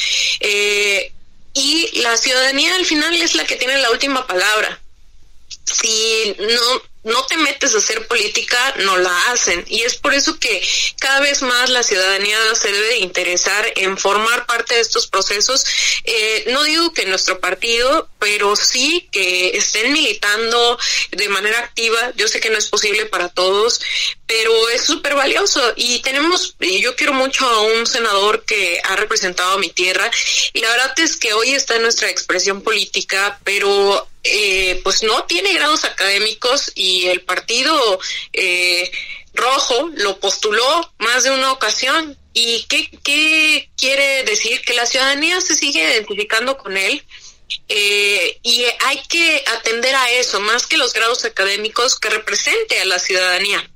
y 1.57 2.01
la 2.01 2.17
ciudadanía 2.17 2.75
al 2.75 2.85
final 2.85 3.15
es 3.15 3.35
la 3.35 3.45
que 3.45 3.57
tiene 3.57 3.79
la 3.79 3.91
última 3.91 4.27
palabra 4.27 4.81
si 5.65 6.37
no 6.39 6.94
no 7.05 7.25
te 7.27 7.37
metes 7.37 7.75
a 7.75 7.79
hacer 7.79 8.07
política, 8.07 8.75
no 8.79 8.97
la 8.97 9.31
hacen. 9.31 9.65
Y 9.69 9.83
es 9.83 9.97
por 9.97 10.15
eso 10.15 10.39
que 10.39 10.63
cada 10.99 11.21
vez 11.21 11.43
más 11.43 11.71
la 11.71 11.83
ciudadanía 11.83 12.39
se 12.55 12.73
debe 12.73 12.99
interesar 12.99 13.73
en 13.77 13.97
formar 13.99 14.47
parte 14.47 14.75
de 14.75 14.81
estos 14.81 15.07
procesos. 15.07 15.65
Eh, 16.05 16.45
no 16.49 16.65
digo 16.65 16.93
que 16.93 17.07
nuestro 17.07 17.41
partido, 17.41 18.09
pero 18.19 18.57
sí 18.57 19.09
que 19.13 19.57
estén 19.57 19.93
militando 19.93 20.79
de 21.13 21.29
manera 21.29 21.59
activa. 21.59 22.13
Yo 22.17 22.27
sé 22.27 22.41
que 22.41 22.51
no 22.51 22.59
es 22.59 22.69
posible 22.69 23.07
para 23.07 23.29
todos, 23.29 23.81
pero 24.27 24.69
es 24.71 24.83
súper 24.83 25.15
valioso. 25.15 25.61
Y 25.77 26.01
tenemos, 26.01 26.57
yo 26.59 26.97
quiero 26.97 27.13
mucho 27.13 27.47
a 27.47 27.61
un 27.61 27.87
senador 27.87 28.45
que 28.45 28.81
ha 28.83 28.97
representado 28.97 29.53
a 29.53 29.59
mi 29.59 29.69
tierra. 29.69 30.11
Y 30.55 30.61
la 30.61 30.71
verdad 30.71 30.99
es 30.99 31.17
que 31.17 31.35
hoy 31.35 31.53
está 31.53 31.77
en 31.77 31.83
nuestra 31.83 32.09
expresión 32.09 32.63
política, 32.63 33.39
pero 33.45 34.09
eh, 34.25 34.81
pues 34.83 35.03
no 35.03 35.25
tiene 35.25 35.53
grados 35.53 35.85
académicos 35.85 36.73
y 36.75 37.07
el 37.07 37.21
partido 37.23 38.01
eh, 38.33 38.91
rojo 39.35 39.91
lo 39.95 40.19
postuló 40.19 40.93
más 40.99 41.25
de 41.25 41.31
una 41.31 41.53
ocasión. 41.53 42.19
¿Y 42.33 42.65
qué, 42.65 42.91
qué 43.05 43.71
quiere 43.77 44.25
decir? 44.25 44.63
Que 44.63 44.75
la 44.75 44.87
ciudadanía 44.87 45.41
se 45.41 45.55
sigue 45.55 45.83
identificando 45.83 46.57
con 46.57 46.77
él. 46.77 47.05
Eh, 47.69 48.41
y 48.43 48.65
hay 48.87 49.03
que 49.09 49.45
atender 49.59 49.95
a 49.95 50.11
eso, 50.11 50.41
más 50.41 50.67
que 50.67 50.79
los 50.79 50.93
grados 50.93 51.25
académicos, 51.25 52.01
que 52.01 52.11
represente 52.11 52.81
a 52.81 52.85
la 52.87 52.99
ciudadanía 52.99 53.71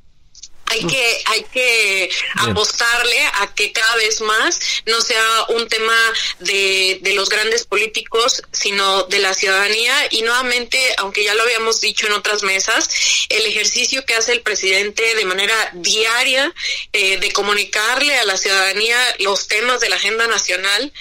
hay 0.70 0.86
que 0.86 1.22
hay 1.26 1.44
que 1.44 2.10
apostarle 2.36 3.26
a 3.34 3.54
que 3.54 3.72
cada 3.72 3.96
vez 3.96 4.20
más 4.20 4.60
no 4.86 5.00
sea 5.00 5.44
un 5.48 5.68
tema 5.68 5.96
de, 6.40 6.98
de 7.02 7.14
los 7.14 7.28
grandes 7.28 7.64
políticos 7.64 8.42
sino 8.52 9.04
de 9.04 9.18
la 9.18 9.34
ciudadanía. 9.34 9.94
Y 10.10 10.22
nuevamente 10.22 10.78
aunque 10.98 11.24
ya 11.24 11.34
lo 11.34 11.42
habíamos 11.42 11.80
dicho 11.80 12.06
en 12.06 12.12
otras 12.12 12.42
mesas 12.42 12.88
el 13.28 13.46
ejercicio 13.46 14.04
que 14.04 14.14
hace 14.14 14.32
el 14.32 14.42
presidente 14.42 15.14
de 15.14 15.24
manera 15.24 15.54
diaria 15.74 16.52
eh, 16.92 17.18
de 17.18 17.32
comunicarle 17.32 18.18
a 18.18 18.24
la 18.24 18.36
ciudadanía 18.36 18.98
los 19.20 19.48
temas 19.48 19.80
de 19.80 19.88
la 19.88 19.96
agenda 19.96 20.26
nacional 20.26 20.92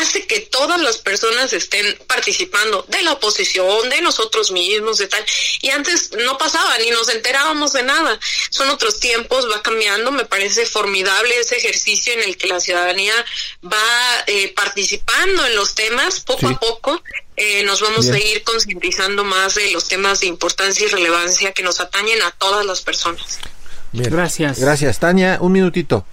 hace 0.00 0.26
que 0.26 0.40
todas 0.40 0.80
las 0.80 0.98
personas 0.98 1.52
estén 1.52 1.98
participando 2.06 2.84
de 2.88 3.02
la 3.02 3.12
oposición, 3.12 3.88
de 3.90 4.00
nosotros 4.00 4.50
mismos, 4.50 4.98
de 4.98 5.08
tal. 5.08 5.24
Y 5.60 5.70
antes 5.70 6.10
no 6.24 6.38
pasaba, 6.38 6.78
ni 6.78 6.90
nos 6.90 7.08
enterábamos 7.08 7.72
de 7.72 7.82
nada. 7.82 8.18
Son 8.50 8.68
otros 8.70 9.00
tiempos, 9.00 9.50
va 9.50 9.62
cambiando. 9.62 10.10
Me 10.10 10.24
parece 10.24 10.66
formidable 10.66 11.38
ese 11.38 11.56
ejercicio 11.56 12.12
en 12.12 12.22
el 12.22 12.36
que 12.36 12.48
la 12.48 12.60
ciudadanía 12.60 13.14
va 13.64 14.24
eh, 14.26 14.52
participando 14.54 15.46
en 15.46 15.56
los 15.56 15.74
temas 15.74 16.20
poco 16.20 16.48
a 16.48 16.58
poco. 16.58 17.02
Eh, 17.36 17.62
nos 17.64 17.80
vamos 17.80 18.10
a 18.10 18.18
ir 18.18 18.42
concientizando 18.42 19.24
más 19.24 19.54
de 19.54 19.70
los 19.70 19.86
temas 19.88 20.20
de 20.20 20.26
importancia 20.26 20.86
y 20.86 20.90
relevancia 20.90 21.52
que 21.52 21.62
nos 21.62 21.80
atañen 21.80 22.20
a 22.22 22.30
todas 22.32 22.66
las 22.66 22.82
personas. 22.82 23.38
Gracias. 23.92 24.58
Gracias, 24.58 24.98
Tania. 24.98 25.38
Un 25.40 25.52
minutito. 25.52 26.04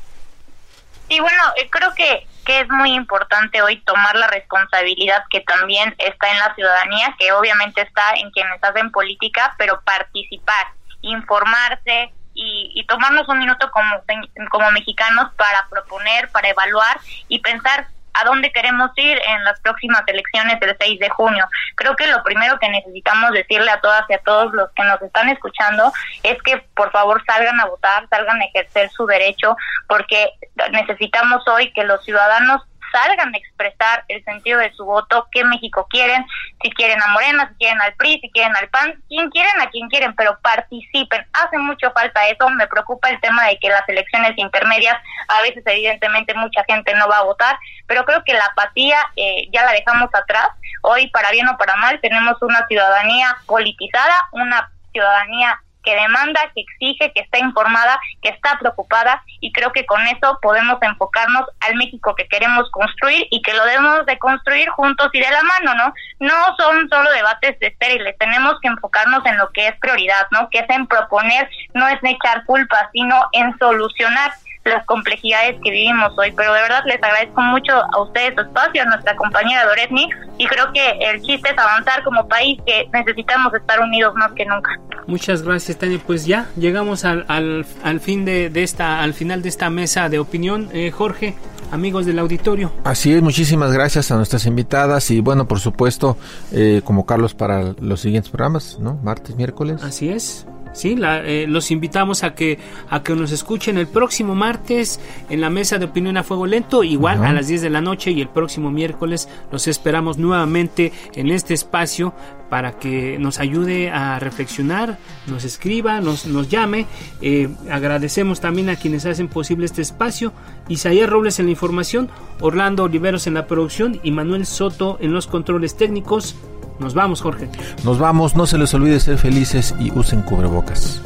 Y 1.10 1.20
bueno, 1.20 1.43
eh, 1.58 1.70
creo 1.70 1.93
que 1.93 2.28
que 2.45 2.62
es 2.62 2.70
muy 2.70 2.93
importante 2.93 3.62
hoy 3.62 3.82
tomar 3.82 4.16
la 4.16 4.28
responsabilidad 4.28 5.24
que 5.30 5.41
también 5.41 5.93
está 5.97 6.32
en 6.32 6.39
la 6.39 6.53
ciudadanía, 6.53 7.14
que 7.20 7.34
obviamente 7.34 7.82
está 7.82 8.14
en 8.14 8.30
quienes 8.32 8.64
hacen 8.64 8.91
política, 8.91 9.56
pero 9.58 9.82
participar, 9.82 10.68
informarse 11.01 12.14
y, 12.36 12.72
y 12.76 12.86
tomarnos 12.86 13.28
un 13.28 13.39
minuto 13.39 13.70
como, 13.72 14.03
como 14.51 14.72
mexicanos 14.72 15.34
para 15.36 15.68
proponer, 15.70 16.30
para 16.32 16.49
evaluar 16.49 16.99
y 17.28 17.39
pensar 17.39 17.88
a 18.20 18.26
dónde 18.26 18.51
queremos 18.51 18.91
ir 18.95 19.20
en 19.28 19.43
las 19.43 19.59
próximas 19.61 20.03
elecciones 20.07 20.59
del 20.59 20.76
6 20.80 20.99
de 20.99 21.09
junio. 21.09 21.45
Creo 21.76 21.95
que 21.95 22.07
lo 22.07 22.24
primero 22.24 22.57
que 22.59 22.70
necesitamos 22.70 23.32
decirle 23.32 23.72
a 23.72 23.82
todas 23.82 24.03
y 24.09 24.13
a 24.13 24.20
todos 24.20 24.53
los 24.53 24.70
que 24.72 24.84
nos 24.84 25.01
están 25.01 25.30
escuchando 25.30 25.91
es 26.24 26.41
que 26.43 26.57
por 26.76 26.91
favor 26.91 27.24
salgan 27.26 27.59
a 27.59 27.66
votar, 27.66 28.07
salgan 28.09 28.41
a 28.41 28.45
ejercer 28.45 28.89
su 28.91 29.05
derecho, 29.05 29.55
porque 29.88 30.30
necesitamos 30.72 31.47
hoy 31.47 31.72
que 31.74 31.84
los 31.84 32.03
ciudadanos 32.03 32.61
salgan 32.96 33.36
a 33.36 33.38
expresar 33.38 34.06
el 34.08 34.24
sentido 34.24 34.60
de 34.60 34.72
su 34.74 34.86
voto, 34.86 35.28
qué 35.32 35.43
México 35.43 35.86
quieren, 35.89 36.26
si 36.62 36.72
quieren 36.72 37.02
a 37.02 37.08
Morena, 37.08 37.50
si 37.50 37.56
quieren 37.56 37.82
al 37.82 37.93
PRI, 37.96 38.20
si 38.22 38.32
quieren 38.32 38.56
al 38.56 38.70
PAN, 38.70 38.93
quien 39.10 39.30
quieren 39.32 39.60
a 39.62 39.70
quien 39.70 39.89
quieren, 39.89 40.16
pero 40.16 40.39
participen. 40.41 41.26
Hace 41.34 41.58
mucho 41.58 41.91
falta 41.91 42.26
eso, 42.30 42.50
me 42.52 42.68
preocupa 42.68 43.10
el 43.10 43.20
tema 43.20 43.48
de 43.48 43.58
que 43.60 43.68
las 43.68 43.88
elecciones 43.89 44.38
intermedias, 44.38 44.96
a 45.28 45.41
veces 45.41 45.62
evidentemente 45.66 46.34
mucha 46.36 46.64
gente 46.64 46.96
no 46.96 47.10
va 47.10 47.18
a 47.18 47.24
votar, 47.24 47.58
pero 47.86 48.06
creo 48.06 48.24
que 48.24 48.34
la 48.34 48.46
apatía 48.46 48.98
eh, 49.18 49.50
ya 49.52 49.66
la 49.66 49.74
dejamos 49.74 50.10
atrás. 50.14 50.48
Hoy, 50.82 51.10
para 51.10 51.32
bien 51.32 51.50
o 51.50 51.58
para 51.58 51.76
mal, 51.76 52.00
tenemos 52.00 52.41
una 52.41 52.66
ciudadanía 52.68 53.36
politizada, 53.46 54.16
una 54.32 54.72
ciudadanía 54.93 55.60
que 55.86 55.95
demanda, 55.95 56.41
que 56.53 56.61
exige, 56.61 57.11
que 57.13 57.21
está 57.21 57.39
informada, 57.39 57.99
que 58.21 58.29
está 58.29 58.57
preocupada 58.59 59.23
y 59.39 59.51
creo 59.53 59.71
que 59.71 59.86
con 59.86 60.01
eso 60.07 60.39
podemos 60.41 60.77
enfocarnos 60.81 61.45
al 61.61 61.75
México 61.75 62.15
que 62.15 62.27
queremos 62.27 62.69
construir 62.71 63.27
y 63.31 63.41
que 63.41 63.53
lo 63.53 63.63
debemos 63.65 64.05
de 64.05 64.17
construir 64.17 64.67
juntos 64.69 65.09
y 65.13 65.19
de 65.19 65.29
la 65.29 65.43
mano, 65.43 65.75
¿no? 65.75 65.93
No 66.19 66.55
son 66.57 66.89
solo 66.89 67.11
debates 67.11 67.55
estériles, 67.59 68.17
tenemos 68.17 68.55
que 68.61 68.67
enfocarnos 68.67 69.25
en 69.25 69.38
lo 69.38 69.49
que 69.51 69.67
es 69.67 69.75
prioridad, 69.79 70.27
¿no? 70.31 70.49
Que 70.49 70.59
es 70.59 70.69
en 70.69 70.88
proponer, 70.88 71.49
no 71.73 71.88
es 71.88 72.01
en 72.03 72.09
echar 72.09 72.43
culpas, 72.45 72.89
sino 72.91 73.23
en 73.31 73.57
solucionar 73.57 74.31
las 74.66 74.86
complejidades 74.86 75.57
que 75.63 75.72
vivimos 75.72 76.11
hoy. 76.18 76.34
Pero 76.36 76.53
de 76.53 76.61
verdad 76.61 76.82
les 76.86 77.01
agradezco 77.01 77.41
mucho 77.41 77.74
a 77.74 78.01
ustedes 78.01 78.34
su 78.36 78.41
espacio, 78.41 78.82
a 78.82 78.86
nuestra 78.86 79.16
compañera 79.16 79.66
Doretnik, 79.66 80.16
y 80.38 80.47
creo 80.47 80.74
que 80.74 80.89
el 80.99 81.22
chiste 81.22 81.49
es 81.51 81.57
avanzar 81.57 82.03
como 82.03 82.28
país, 82.28 82.59
que 82.66 82.89
necesitamos 82.91 83.53
estar 83.53 83.80
unidos 83.80 84.13
más 84.16 84.32
que 84.34 84.45
nunca. 84.45 84.72
Muchas 85.07 85.43
gracias, 85.43 85.78
Tania. 85.78 85.99
Pues 86.05 86.26
ya 86.26 86.47
llegamos 86.57 87.05
al, 87.05 87.26
al, 87.28 87.99
fin 87.99 88.26
de, 88.26 88.51
esta, 88.55 89.01
al 89.01 89.13
final 89.13 89.43
de 89.43 89.49
esta 89.49 89.70
mesa 89.70 90.09
de 90.09 90.18
opinión. 90.18 90.70
Eh, 90.74 90.89
Jorge, 90.89 91.36
amigos 91.72 92.07
del 92.07 92.18
auditorio. 92.18 92.72
Así 92.84 93.13
es, 93.13 93.22
muchísimas 93.22 93.72
gracias 93.72 94.09
a 94.09 94.16
nuestras 94.16 94.47
invitadas 94.47 95.11
y 95.11 95.22
bueno, 95.22 95.47
por 95.47 95.59
supuesto, 95.59 96.18
eh, 96.51 96.82
como 96.84 97.05
Carlos 97.05 97.36
para 97.36 97.76
los 97.80 98.01
siguientes 98.01 98.32
programas, 98.32 98.80
¿no? 98.80 98.95
Martes, 99.03 99.36
miércoles. 99.36 99.84
Así 99.84 100.09
es. 100.09 100.47
Sí, 100.76 100.97
eh, 101.01 101.45
los 101.47 101.71
invitamos 101.71 102.23
a 102.23 102.36
que 102.36 102.59
a 102.89 103.01
que 103.01 103.15
nos 103.15 103.32
escuchen 103.32 103.78
el 103.78 103.88
próximo 103.88 104.36
martes 104.36 104.99
en 105.30 105.39
la 105.39 105.49
mesa 105.49 105.78
de 105.78 105.86
opinión 105.86 106.17
a 106.17 106.23
fuego 106.23 106.45
lento, 106.45 106.84
igual 106.84 107.23
a 107.23 107.32
las 107.32 107.47
10 107.47 107.61
de 107.61 107.69
la 107.69 107.80
noche 107.80 108.11
y 108.11 108.19
el 108.19 108.28
próximo 108.28 108.71
miércoles 108.71 109.30
los 109.51 109.67
esperamos 109.67 110.17
nuevamente 110.17 110.91
en 111.13 111.32
este 111.32 111.53
espacio 111.53 112.13
para 112.49 112.73
que 112.73 113.17
nos 113.19 113.39
ayude 113.39 113.89
a 113.89 114.19
reflexionar, 114.19 114.97
nos 115.28 115.43
escriba, 115.43 115.99
nos, 116.01 116.26
nos 116.26 116.49
llame. 116.49 116.86
Eh, 117.21 117.49
agradecemos 117.71 118.39
también 118.39 118.69
a 118.69 118.76
quienes 118.76 119.05
hacen 119.05 119.28
posible 119.28 119.65
este 119.65 119.82
espacio. 119.82 120.32
Isaías 120.67 121.09
Robles 121.09 121.39
en 121.39 121.45
la 121.45 121.51
información, 121.51 122.09
Orlando 122.39 122.84
Oliveros 122.84 123.28
en 123.28 123.34
la 123.34 123.47
producción 123.47 123.99
y 124.03 124.11
Manuel 124.11 124.45
Soto 124.45 124.97
en 125.01 125.13
los 125.13 125.28
controles 125.28 125.76
técnicos. 125.76 126.36
Nos 126.80 126.93
vamos, 126.93 127.21
Jorge. 127.21 127.49
Nos 127.84 127.99
vamos, 127.99 128.36
no 128.36 128.45
se 128.45 128.57
les 128.57 128.73
olvide 128.73 128.99
ser 128.99 129.17
felices 129.17 129.73
y 129.80 129.91
usen 129.97 130.21
cubrebocas. 130.21 131.01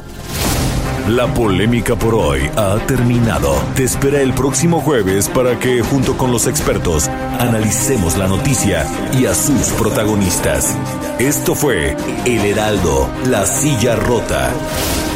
La 1.08 1.26
polémica 1.32 1.96
por 1.96 2.14
hoy 2.14 2.48
ha 2.56 2.76
terminado. 2.86 3.54
Te 3.74 3.84
espera 3.84 4.20
el 4.20 4.32
próximo 4.32 4.80
jueves 4.80 5.28
para 5.28 5.58
que, 5.58 5.82
junto 5.82 6.16
con 6.16 6.30
los 6.30 6.46
expertos, 6.46 7.08
analicemos 7.38 8.16
la 8.16 8.28
noticia 8.28 8.86
y 9.18 9.26
a 9.26 9.34
sus 9.34 9.70
protagonistas. 9.70 10.76
Esto 11.18 11.54
fue 11.54 11.96
El 12.26 12.44
Heraldo, 12.44 13.08
la 13.26 13.44
silla 13.44 13.96
rota. 13.96 14.50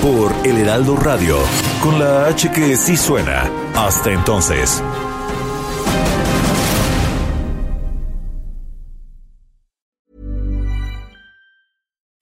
Por 0.03 0.33
El 0.45 0.59
Heraldo 0.59 0.97
Radio, 0.97 1.37
con 1.83 1.99
la 1.99 2.27
H 2.27 2.51
que 2.51 2.77
sí 2.77 2.97
suena. 2.97 3.49
Hasta 3.75 4.11
entonces. 4.11 4.83